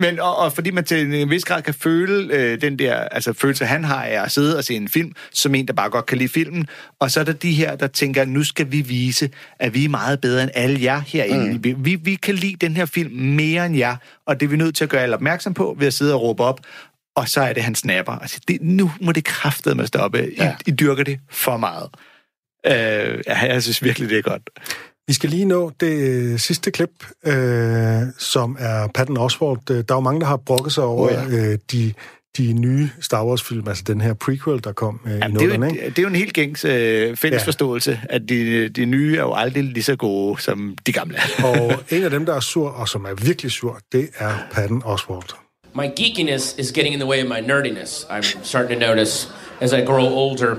Men, 0.00 0.20
og, 0.20 0.36
og 0.36 0.52
fordi 0.52 0.70
man 0.70 0.84
til 0.84 1.14
en 1.14 1.30
vis 1.30 1.44
grad 1.44 1.62
kan 1.62 1.74
føle 1.74 2.34
øh, 2.34 2.60
den 2.60 2.78
der 2.78 2.94
altså, 2.94 3.32
følelse, 3.32 3.64
han 3.64 3.84
har 3.84 4.04
af 4.04 4.24
at 4.24 4.30
sidde 4.30 4.58
og 4.58 4.64
se 4.64 4.74
en 4.74 4.88
film, 4.88 5.12
som 5.32 5.54
en, 5.54 5.66
der 5.66 5.72
bare 5.72 5.90
godt 5.90 6.06
kan 6.06 6.18
lide 6.18 6.28
filmen. 6.28 6.66
Og 6.98 7.10
så 7.10 7.20
er 7.20 7.24
der 7.24 7.32
de 7.32 7.52
her, 7.52 7.76
der 7.76 7.86
tænker, 7.86 8.24
nu 8.24 8.44
skal 8.44 8.72
vi 8.72 8.80
vise, 8.80 9.30
at 9.58 9.74
vi 9.74 9.84
er 9.84 9.88
meget 9.88 10.20
bedre 10.20 10.42
end 10.42 10.50
alle 10.54 10.82
jer 10.82 11.02
herinde. 11.06 11.52
Mm. 11.52 11.84
Vi, 11.84 11.94
vi 11.94 12.14
kan 12.14 12.34
lide 12.34 12.56
den 12.60 12.76
her 12.76 12.84
film 12.84 13.12
mere 13.12 13.66
end 13.66 13.76
jer, 13.76 13.96
og 14.26 14.40
det 14.40 14.46
er 14.46 14.50
vi 14.50 14.56
nødt 14.56 14.76
til 14.76 14.84
at 14.84 14.90
gøre 14.90 15.02
alle 15.02 15.14
opmærksom 15.14 15.54
på 15.54 15.76
ved 15.78 15.86
at 15.86 15.94
sidde 15.94 16.14
og 16.14 16.22
råbe 16.22 16.42
op. 16.42 16.60
Og 17.16 17.28
så 17.28 17.40
er 17.40 17.52
det, 17.52 17.62
han 17.62 17.74
snapper. 17.74 18.12
Altså, 18.12 18.40
det, 18.48 18.58
nu 18.62 18.90
må 19.00 19.12
det 19.12 19.24
kraftede 19.24 19.74
med 19.74 19.86
stoppe. 19.86 20.32
I, 20.32 20.34
ja. 20.38 20.56
I 20.66 20.70
dyrker 20.70 21.04
det 21.04 21.20
for 21.30 21.56
meget. 21.56 21.88
Øh, 22.66 23.22
ja, 23.26 23.38
jeg 23.38 23.62
synes 23.62 23.84
virkelig, 23.84 24.08
det 24.08 24.18
er 24.18 24.22
godt. 24.22 24.50
Vi 25.06 25.14
skal 25.14 25.30
lige 25.30 25.44
nå 25.44 25.70
det 25.80 25.92
øh, 25.92 26.38
sidste 26.38 26.70
klip, 26.70 26.90
øh, 27.26 28.02
som 28.18 28.56
er 28.58 28.88
Patton 28.94 29.16
Oswalt. 29.16 29.70
Øh, 29.70 29.76
der 29.76 29.94
er 29.94 29.96
jo 29.96 30.00
mange, 30.00 30.20
der 30.20 30.26
har 30.26 30.36
brokket 30.36 30.72
sig 30.72 30.84
over 30.84 31.06
oh, 31.06 31.32
ja. 31.32 31.52
øh, 31.52 31.58
de, 31.72 31.92
de 32.38 32.52
nye 32.52 32.90
Star 33.00 33.24
Wars-film, 33.24 33.68
altså 33.68 33.84
den 33.86 34.00
her 34.00 34.14
prequel, 34.14 34.64
der 34.64 34.72
kom 34.72 35.00
øh, 35.06 35.12
Jamen, 35.12 35.36
i 35.36 35.38
det, 35.38 35.52
er 35.52 35.56
jo, 35.56 35.64
ikke? 35.64 35.90
det 35.90 35.98
er 35.98 36.02
jo 36.02 36.08
en 36.08 36.16
helt 36.16 36.32
gængs 36.32 36.64
øh, 36.64 37.16
fælles 37.16 37.40
ja. 37.40 37.46
forståelse, 37.46 38.00
at 38.10 38.22
de, 38.28 38.68
de 38.68 38.84
nye 38.84 39.16
er 39.16 39.20
jo 39.20 39.34
aldrig 39.34 39.64
lige 39.64 39.82
så 39.82 39.96
gode 39.96 40.42
som 40.42 40.76
de 40.86 40.92
gamle. 40.92 41.18
og 41.44 41.72
en 41.90 42.02
af 42.04 42.10
dem, 42.10 42.26
der 42.26 42.34
er 42.34 42.40
sur, 42.40 42.68
og 42.68 42.88
som 42.88 43.04
er 43.04 43.14
virkelig 43.14 43.52
sur, 43.52 43.80
det 43.92 44.08
er 44.18 44.34
Patton 44.52 44.82
Oswalt. 44.84 45.34
My 45.74 45.86
geekiness 45.96 46.54
is 46.58 46.72
getting 46.72 46.94
in 46.94 47.00
the 47.00 47.08
way 47.08 47.22
of 47.22 47.28
my 47.28 47.40
nerdiness. 47.50 48.06
I'm 48.10 48.42
starting 48.42 48.80
to 48.80 48.86
notice 48.86 49.28
as 49.60 49.72
I 49.72 49.84
grow 49.84 50.04
older. 50.04 50.56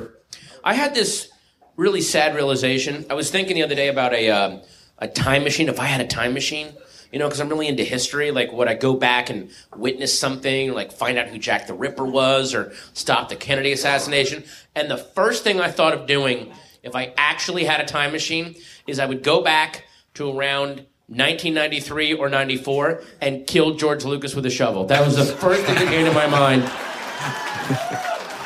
I 0.65 0.73
had 0.73 0.95
this 0.95 1.30
really 1.75 2.01
sad 2.01 2.35
realization. 2.35 3.05
I 3.09 3.13
was 3.13 3.31
thinking 3.31 3.55
the 3.55 3.63
other 3.63 3.75
day 3.75 3.87
about 3.87 4.13
a 4.13 4.29
uh, 4.29 4.59
a 4.97 5.07
time 5.07 5.43
machine. 5.43 5.69
If 5.69 5.79
I 5.79 5.85
had 5.85 6.01
a 6.01 6.07
time 6.07 6.33
machine, 6.33 6.73
you 7.11 7.19
know, 7.19 7.27
because 7.27 7.41
I'm 7.41 7.49
really 7.49 7.67
into 7.67 7.83
history. 7.83 8.31
Like, 8.31 8.51
would 8.51 8.67
I 8.67 8.75
go 8.75 8.93
back 8.95 9.29
and 9.29 9.49
witness 9.75 10.17
something, 10.17 10.73
like 10.73 10.91
find 10.91 11.17
out 11.17 11.27
who 11.27 11.37
Jack 11.37 11.67
the 11.67 11.73
Ripper 11.73 12.05
was, 12.05 12.53
or 12.53 12.71
stop 12.93 13.29
the 13.29 13.35
Kennedy 13.35 13.71
assassination? 13.71 14.43
And 14.75 14.89
the 14.89 14.97
first 14.97 15.43
thing 15.43 15.59
I 15.59 15.71
thought 15.71 15.93
of 15.93 16.07
doing, 16.07 16.53
if 16.83 16.95
I 16.95 17.13
actually 17.17 17.65
had 17.65 17.81
a 17.81 17.85
time 17.85 18.11
machine, 18.11 18.55
is 18.87 18.99
I 18.99 19.05
would 19.05 19.23
go 19.23 19.43
back 19.43 19.85
to 20.13 20.29
around 20.29 20.85
1993 21.07 22.13
or 22.13 22.29
94 22.29 23.03
and 23.19 23.45
kill 23.45 23.75
George 23.75 24.05
Lucas 24.05 24.33
with 24.33 24.45
a 24.45 24.49
shovel. 24.49 24.85
That 24.85 25.05
was 25.05 25.17
the 25.17 25.25
first 25.25 25.63
thing 25.63 25.75
that 25.75 25.87
came 25.87 26.05
to 26.05 26.13
my 26.13 26.27
mind. 26.27 26.63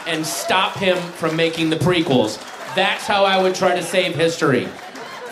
and 0.07 0.26
stop 0.26 0.76
him 0.78 0.97
from 1.13 1.36
making 1.36 1.69
the 1.69 1.76
prequels. 1.76 2.39
That's 2.76 3.05
how 3.05 3.26
I 3.26 3.41
would 3.41 3.55
try 3.55 3.76
to 3.76 3.84
save 3.84 4.15
history. 4.15 4.65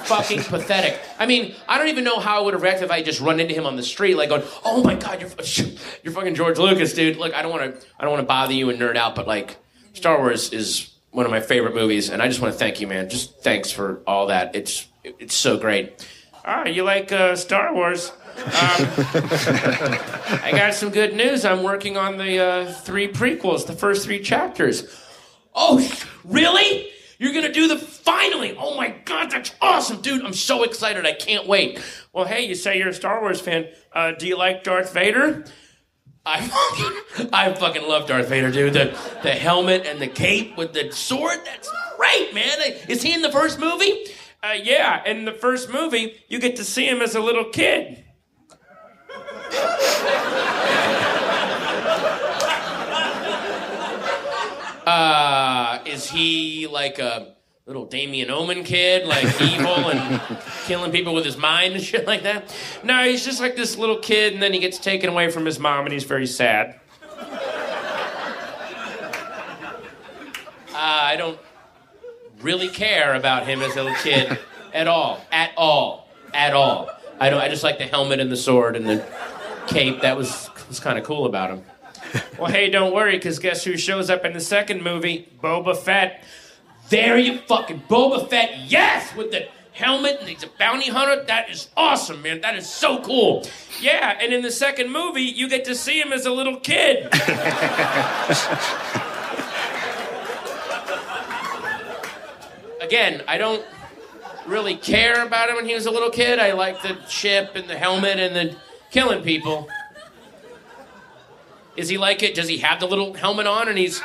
Fucking 0.06 0.44
pathetic. 0.44 1.00
I 1.20 1.26
mean, 1.26 1.56
I 1.68 1.78
don't 1.78 1.88
even 1.88 2.04
know 2.04 2.20
how 2.20 2.40
I 2.40 2.42
would 2.44 2.54
have 2.54 2.64
reacted 2.64 2.86
if 2.86 2.92
I 2.92 3.02
just 3.02 3.22
run 3.22 3.40
into 3.40 3.54
him 3.54 3.66
on 3.66 3.76
the 3.76 3.84
street, 3.84 4.16
like 4.16 4.30
going, 4.30 4.44
"Oh 4.66 4.84
my 4.84 4.96
god, 4.96 5.22
you're 5.22 5.30
you're 6.04 6.14
fucking 6.14 6.36
George 6.36 6.58
Lucas, 6.58 6.94
dude." 6.94 7.18
Look, 7.18 7.34
I 7.34 7.42
don't 7.42 7.52
want 7.52 7.80
to 7.80 7.88
I 8.00 8.04
don't 8.04 8.12
want 8.12 8.22
to 8.22 8.28
bother 8.28 8.54
you 8.54 8.70
and 8.70 8.80
nerd 8.80 8.96
out, 8.98 9.16
but 9.16 9.28
like, 9.28 9.58
Star 9.94 10.18
Wars 10.18 10.52
is 10.52 10.90
one 11.12 11.26
of 11.26 11.32
my 11.32 11.40
favorite 11.40 11.76
movies, 11.76 12.10
and 12.10 12.22
I 12.22 12.28
just 12.28 12.42
want 12.42 12.54
to 12.54 12.60
thank 12.60 12.82
you, 12.82 12.88
man. 12.88 13.10
Just 13.10 13.42
thanks 13.44 13.72
for 13.72 14.02
all 14.08 14.28
that. 14.28 14.56
It's 14.56 14.88
it's 15.04 15.36
so 15.36 15.58
great. 15.58 16.08
Ah, 16.46 16.66
you 16.66 16.84
like 16.84 17.12
uh, 17.12 17.36
Star 17.36 17.74
Wars? 17.74 18.12
Um, 18.36 18.44
I 20.44 20.52
got 20.54 20.74
some 20.74 20.90
good 20.90 21.16
news. 21.16 21.46
I'm 21.46 21.64
working 21.64 21.98
on 21.98 22.18
the 22.18 22.40
uh, 22.40 22.74
three 22.74 23.08
prequels, 23.08 23.68
the 23.68 23.74
first 23.74 24.06
three 24.06 24.20
chapters. 24.22 24.84
Oh, 25.54 25.88
really? 26.26 26.90
You're 27.20 27.34
gonna 27.34 27.52
do 27.52 27.68
the 27.68 27.78
finally. 27.78 28.56
Oh 28.58 28.76
my 28.76 28.90
god, 29.06 29.32
that's 29.32 29.54
awesome, 29.62 30.02
dude! 30.02 30.24
I'm 30.26 30.34
so 30.34 30.64
excited. 30.64 31.06
I 31.06 31.14
can't 31.14 31.48
wait. 31.48 31.82
Well, 32.12 32.26
hey, 32.26 32.46
you 32.46 32.56
say 32.56 32.78
you're 32.78 32.90
a 32.90 32.94
Star 32.94 33.22
Wars 33.22 33.42
fan. 33.42 33.68
Uh, 33.92 34.12
do 34.12 34.28
you 34.28 34.38
like 34.38 34.64
Darth 34.64 34.94
Vader? 34.94 35.46
I 36.26 36.42
fucking, 36.42 37.30
I 37.34 37.54
fucking 37.54 37.88
love 37.88 38.08
Darth 38.08 38.30
Vader, 38.30 38.52
dude. 38.52 38.74
The 38.74 38.98
the 39.24 39.32
helmet 39.32 39.86
and 39.86 40.02
the 40.02 40.08
cape 40.08 40.58
with 40.58 40.74
the 40.74 40.92
sword. 40.92 41.40
That's 41.46 41.70
great, 41.98 42.34
man. 42.34 42.58
Is 42.88 43.02
he 43.02 43.14
in 43.14 43.22
the 43.22 43.32
first 43.32 43.60
movie? 43.60 44.06
Uh, 44.42 44.56
yeah, 44.62 45.04
in 45.06 45.26
the 45.26 45.32
first 45.34 45.72
movie, 45.72 46.18
you 46.28 46.40
get 46.40 46.58
to 46.58 46.66
see 46.66 46.86
him 46.88 47.02
as 47.02 47.16
a 47.16 47.22
little 47.22 47.46
kid. 47.46 48.04
Uh, 54.86 55.80
is 55.86 56.03
he 56.14 56.68
like 56.68 57.00
a 57.00 57.36
little 57.66 57.86
Damien 57.86 58.30
Omen 58.30 58.64
kid, 58.64 59.08
like 59.08 59.26
evil 59.42 59.90
and 59.90 60.22
killing 60.66 60.92
people 60.92 61.14
with 61.14 61.26
his 61.26 61.38
mind 61.38 61.74
and 61.74 61.84
shit 61.84 62.06
like 62.06 62.24
that? 62.24 62.56
No, 62.84 63.04
he's 63.04 63.26
just 63.26 63.40
like 63.40 63.56
this 63.56 63.78
little 63.78 63.98
kid, 63.98 64.34
and 64.34 64.42
then 64.42 64.54
he 64.54 64.60
gets 64.60 64.78
taken 64.78 65.10
away 65.10 65.30
from 65.32 65.46
his 65.46 65.60
mom, 65.60 65.86
and 65.86 65.94
he's 65.94 66.04
very 66.04 66.28
sad. 66.28 66.80
Uh, 70.76 70.78
I 70.78 71.16
don't 71.18 71.40
really 72.42 72.68
care 72.68 73.14
about 73.14 73.48
him 73.48 73.62
as 73.62 73.76
a 73.76 73.84
little 73.84 73.98
kid 74.00 74.38
at 74.74 74.88
all, 74.88 75.22
at 75.32 75.52
all, 75.56 76.10
at 76.34 76.54
all. 76.54 76.90
I 77.20 77.30
don't. 77.30 77.40
I 77.40 77.48
just 77.48 77.64
like 77.64 77.78
the 77.78 77.86
helmet 77.86 78.20
and 78.20 78.32
the 78.32 78.38
sword 78.38 78.76
and 78.76 78.88
the 78.88 79.06
cape. 79.68 80.02
That 80.02 80.18
was 80.18 80.50
was 80.68 80.80
kind 80.80 80.98
of 80.98 81.06
cool 81.06 81.26
about 81.26 81.52
him. 81.52 81.64
well, 82.38 82.52
hey, 82.52 82.70
don't 82.70 82.94
worry, 82.94 83.18
because 83.18 83.40
guess 83.40 83.64
who 83.64 83.78
shows 83.78 84.10
up 84.10 84.26
in 84.26 84.34
the 84.34 84.40
second 84.40 84.84
movie? 84.84 85.30
Boba 85.42 85.76
Fett. 85.76 86.24
There 86.90 87.18
you 87.18 87.40
fucking 87.40 87.84
Boba 87.90 88.30
Fett, 88.30 88.58
yes, 88.68 89.16
with 89.16 89.32
the 89.32 89.48
helmet 89.74 90.18
and 90.20 90.30
he's 90.30 90.44
a 90.44 90.48
bounty 90.60 90.90
hunter. 90.90 91.24
That 91.26 91.50
is 91.50 91.70
awesome, 91.76 92.22
man. 92.22 92.42
That 92.42 92.56
is 92.56 92.70
so 92.70 93.02
cool. 93.02 93.46
Yeah, 93.82 94.18
and 94.22 94.32
in 94.34 94.42
the 94.42 94.52
second 94.52 94.92
movie, 94.92 95.24
you 95.24 95.50
get 95.50 95.66
to 95.66 95.76
see 95.76 96.00
him 96.00 96.14
as 96.14 96.26
a 96.26 96.32
little 96.32 96.60
kid. 96.60 97.06
Again, 102.82 103.24
I 103.28 103.38
don't 103.38 103.66
really 104.46 104.76
care 104.76 105.26
about 105.26 105.50
him 105.50 105.56
when 105.56 105.66
he 105.66 105.74
was 105.74 105.86
a 105.86 105.92
little 105.92 106.10
kid. 106.10 106.38
I 106.40 106.52
like 106.54 106.82
the 106.82 106.98
chip 107.08 107.56
and 107.56 107.70
the 107.70 107.78
helmet 107.78 108.20
and 108.20 108.36
the 108.36 108.56
killing 108.92 109.24
people. 109.24 109.68
Is 111.76 111.90
he 111.90 111.98
like 111.98 112.22
it? 112.22 112.36
Does 112.36 112.48
he 112.48 112.60
have 112.60 112.80
the 112.80 112.88
little 112.88 113.14
helmet 113.14 113.48
on 113.48 113.68
and 113.68 113.78
he's 113.78 114.02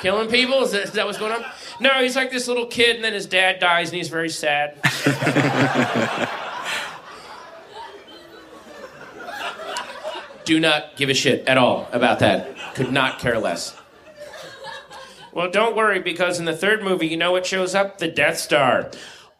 killing 0.00 0.28
people? 0.28 0.62
Is 0.62 0.72
that, 0.72 0.82
is 0.84 0.92
that 0.92 1.06
what's 1.06 1.18
going 1.18 1.32
on? 1.32 1.44
No, 1.80 2.02
he's 2.02 2.16
like 2.16 2.30
this 2.30 2.48
little 2.48 2.66
kid, 2.66 2.96
and 2.96 3.04
then 3.04 3.12
his 3.12 3.26
dad 3.26 3.58
dies, 3.58 3.88
and 3.90 3.96
he's 3.96 4.08
very 4.08 4.28
sad. 4.30 4.76
Do 10.44 10.60
not 10.60 10.96
give 10.96 11.08
a 11.10 11.14
shit 11.14 11.46
at 11.48 11.58
all 11.58 11.88
about 11.92 12.20
that. 12.20 12.56
Could 12.74 12.92
not 12.92 13.18
care 13.18 13.38
less. 13.38 13.76
Well, 15.32 15.50
don't 15.50 15.76
worry, 15.76 15.98
because 16.00 16.38
in 16.38 16.44
the 16.44 16.56
third 16.56 16.82
movie, 16.82 17.08
you 17.08 17.16
know 17.16 17.32
what 17.32 17.44
shows 17.44 17.74
up? 17.74 17.98
The 17.98 18.08
Death 18.08 18.38
Star 18.38 18.90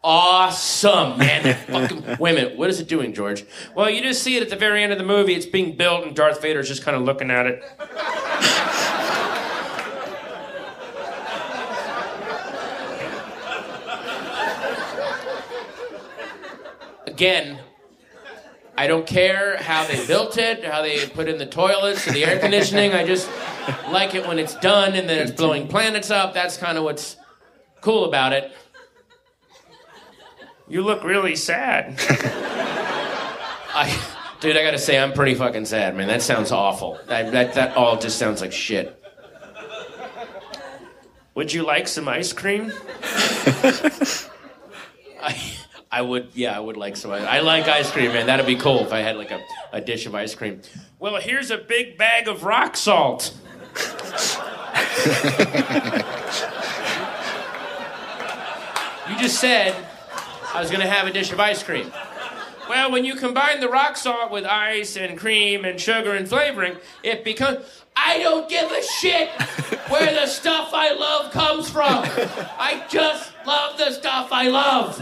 awesome, 0.07 1.17
man. 1.17 1.53
Fucking, 1.67 2.17
wait 2.17 2.31
a 2.31 2.35
minute, 2.35 2.57
what 2.57 2.69
is 2.69 2.79
it 2.79 2.87
doing, 2.87 3.13
George? 3.13 3.43
Well, 3.75 3.89
you 3.89 4.01
just 4.01 4.23
see 4.23 4.37
it 4.37 4.41
at 4.41 4.49
the 4.49 4.55
very 4.55 4.81
end 4.81 4.93
of 4.93 4.97
the 4.97 5.03
movie. 5.03 5.33
It's 5.33 5.45
being 5.45 5.75
built, 5.75 6.05
and 6.05 6.15
Darth 6.15 6.41
Vader's 6.41 6.69
just 6.69 6.81
kind 6.81 6.95
of 6.95 7.03
looking 7.03 7.29
at 7.29 7.45
it. 7.45 7.63
Again, 17.05 17.59
I 18.77 18.87
don't 18.87 19.05
care 19.05 19.57
how 19.57 19.85
they 19.87 20.05
built 20.07 20.37
it, 20.37 20.63
how 20.63 20.83
they 20.83 21.05
put 21.09 21.27
in 21.27 21.37
the 21.37 21.47
toilets 21.47 22.07
or 22.07 22.13
the 22.13 22.23
air 22.23 22.39
conditioning. 22.39 22.93
I 22.93 23.05
just 23.05 23.29
like 23.91 24.15
it 24.15 24.25
when 24.25 24.39
it's 24.39 24.55
done 24.55 24.93
and 24.93 25.09
then 25.09 25.17
it's 25.17 25.31
blowing 25.31 25.67
planets 25.67 26.11
up. 26.11 26.33
That's 26.33 26.55
kind 26.55 26.77
of 26.77 26.85
what's 26.85 27.17
cool 27.81 28.05
about 28.05 28.33
it. 28.33 28.53
You 30.69 30.81
look 30.81 31.03
really 31.03 31.35
sad. 31.35 31.95
I, 33.73 33.97
dude, 34.41 34.57
I 34.57 34.63
gotta 34.63 34.77
say, 34.77 34.99
I'm 34.99 35.13
pretty 35.13 35.33
fucking 35.33 35.65
sad, 35.65 35.95
man. 35.95 36.07
That 36.07 36.21
sounds 36.21 36.51
awful. 36.51 36.99
That, 37.07 37.31
that, 37.31 37.53
that 37.53 37.77
all 37.77 37.97
just 37.97 38.19
sounds 38.19 38.41
like 38.41 38.51
shit. 38.51 39.01
Would 41.35 41.53
you 41.53 41.63
like 41.63 41.87
some 41.87 42.09
ice 42.09 42.33
cream? 42.33 42.73
I, 45.21 45.39
I 45.89 46.01
would, 46.01 46.29
yeah, 46.33 46.57
I 46.57 46.59
would 46.59 46.75
like 46.75 46.97
some. 46.97 47.11
I 47.11 47.39
like 47.39 47.67
ice 47.67 47.89
cream, 47.91 48.11
man. 48.11 48.25
That'd 48.25 48.45
be 48.45 48.55
cool 48.55 48.79
if 48.79 48.91
I 48.91 48.99
had 48.99 49.15
like 49.15 49.31
a, 49.31 49.41
a 49.71 49.79
dish 49.79 50.05
of 50.05 50.15
ice 50.15 50.35
cream. 50.35 50.61
Well, 50.99 51.21
here's 51.21 51.51
a 51.51 51.57
big 51.57 51.97
bag 51.97 52.27
of 52.27 52.43
rock 52.43 52.75
salt. 52.75 53.33
you 59.09 59.17
just 59.19 59.39
said 59.39 59.75
I 60.57 60.59
was 60.59 60.71
gonna 60.71 60.87
have 60.87 61.05
a 61.05 61.11
dish 61.13 61.31
of 61.31 61.39
ice 61.39 61.61
cream. 61.61 61.91
Well, 62.67 62.91
when 62.91 63.05
you 63.05 63.13
combine 63.13 63.59
the 63.59 63.69
rock 63.69 63.95
salt 63.95 64.31
with 64.31 64.43
ice 64.43 64.97
and 64.97 65.15
cream 65.15 65.65
and 65.65 65.79
sugar 65.79 66.15
and 66.15 66.27
flavoring, 66.27 66.77
it 67.03 67.23
becomes. 67.23 67.59
I 67.95 68.17
don't 68.17 68.49
give 68.49 68.71
a 68.71 68.81
shit 68.81 69.29
where 69.87 70.11
the 70.11 70.25
stuff 70.25 70.71
I 70.73 70.93
love 70.93 71.31
comes 71.31 71.69
from. 71.69 71.85
I 71.85 72.83
just 72.89 73.31
love 73.45 73.77
the 73.77 73.91
stuff 73.91 74.29
I 74.31 74.47
love. 74.47 74.97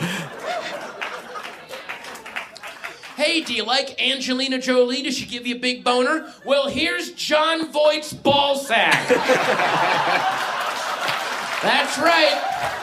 Hey, 3.15 3.39
do 3.39 3.53
you 3.53 3.63
like 3.63 3.95
Angelina 4.01 4.59
Jolie? 4.59 5.03
Does 5.03 5.17
she 5.17 5.25
give 5.25 5.47
you 5.47 5.55
a 5.55 5.59
big 5.59 5.85
boner? 5.85 6.33
Well, 6.43 6.67
here's 6.67 7.13
John 7.13 7.71
Voight's 7.71 8.11
ball 8.11 8.57
sack. 8.57 9.07
That's 11.63 11.97
right. 11.97 12.81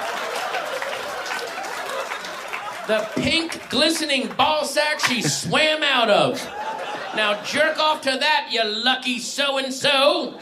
The 2.88 3.08
pink, 3.14 3.70
glistening 3.70 4.26
ball 4.36 4.64
sack 4.64 4.98
she 4.98 5.22
swam 5.22 5.84
out 5.84 6.10
of. 6.10 6.44
Now 7.14 7.40
jerk 7.44 7.78
off 7.78 8.00
to 8.02 8.10
that, 8.10 8.48
you 8.50 8.64
lucky 8.64 9.20
so 9.20 9.58
and 9.58 9.72
so. 9.72 10.38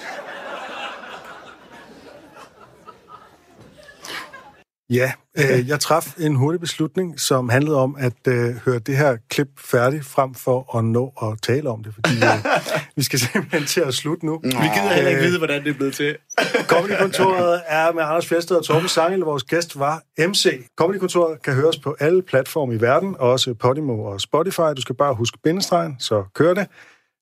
Ja, 4.91 5.13
øh, 5.39 5.69
jeg 5.69 5.81
traf 5.81 6.15
en 6.19 6.35
hurtig 6.35 6.61
beslutning, 6.61 7.21
som 7.21 7.49
handlede 7.49 7.77
om 7.77 7.97
at 7.99 8.29
øh, 8.29 8.55
høre 8.57 8.79
det 8.79 8.97
her 8.97 9.17
klip 9.29 9.49
færdigt, 9.59 10.05
frem 10.05 10.35
for 10.35 10.77
at 10.79 10.85
nå 10.85 11.13
at 11.23 11.43
tale 11.43 11.71
om 11.71 11.85
det, 11.85 11.95
fordi 11.95 12.17
øh, 12.17 12.63
vi 12.97 13.03
skal 13.03 13.19
simpelthen 13.19 13.65
til 13.65 13.81
at 13.81 13.95
slutte 13.95 14.27
nu. 14.27 14.41
Vi 14.43 14.51
gider 14.51 14.95
heller 14.95 15.11
ikke 15.11 15.23
vide, 15.23 15.39
hvordan 15.39 15.65
det 15.65 15.71
er 15.71 15.75
blevet 15.75 15.95
til. 15.95 16.17
Comedykontoret 16.73 17.63
er 17.67 17.93
med 17.93 18.03
Anders 18.03 18.27
Fjelsted 18.27 18.57
og 18.57 18.65
Torben 18.65 18.89
Sangel. 18.89 19.21
Vores 19.21 19.43
gæst 19.43 19.79
var 19.79 20.03
MC. 20.19 20.67
Comedykontoret 20.77 21.43
kan 21.43 21.55
høres 21.55 21.79
på 21.79 21.97
alle 22.01 22.23
platforme 22.23 22.75
i 22.75 22.81
verden, 22.81 23.17
også 23.19 23.55
Podimo 23.55 24.05
og 24.05 24.21
Spotify. 24.21 24.71
Du 24.77 24.81
skal 24.81 24.95
bare 24.95 25.15
huske 25.15 25.39
bindestregen, 25.45 25.97
så 25.99 26.25
kør 26.35 26.55
det. 26.55 26.67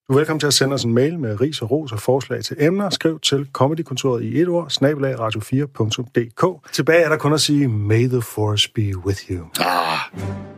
Du 0.08 0.12
er 0.12 0.16
velkommen 0.16 0.40
til 0.40 0.46
at 0.46 0.54
sende 0.54 0.74
os 0.74 0.84
en 0.84 0.94
mail 0.94 1.18
med 1.18 1.40
ris 1.40 1.62
og 1.62 1.70
ros 1.70 1.92
og 1.92 2.00
forslag 2.00 2.44
til 2.44 2.56
emner. 2.58 2.90
Skriv 2.90 3.20
til 3.20 3.48
comedykontoret 3.52 4.22
i 4.22 4.40
et 4.40 4.48
ord, 4.48 4.70
snabelag 4.70 5.14
radio4.dk. 5.20 6.72
Tilbage 6.72 7.02
er 7.02 7.08
der 7.08 7.16
kun 7.16 7.32
at 7.32 7.40
sige, 7.40 7.68
may 7.68 8.08
the 8.08 8.22
force 8.22 8.70
be 8.74 8.98
with 9.06 9.30
you. 9.30 9.46
Ah. 9.60 10.57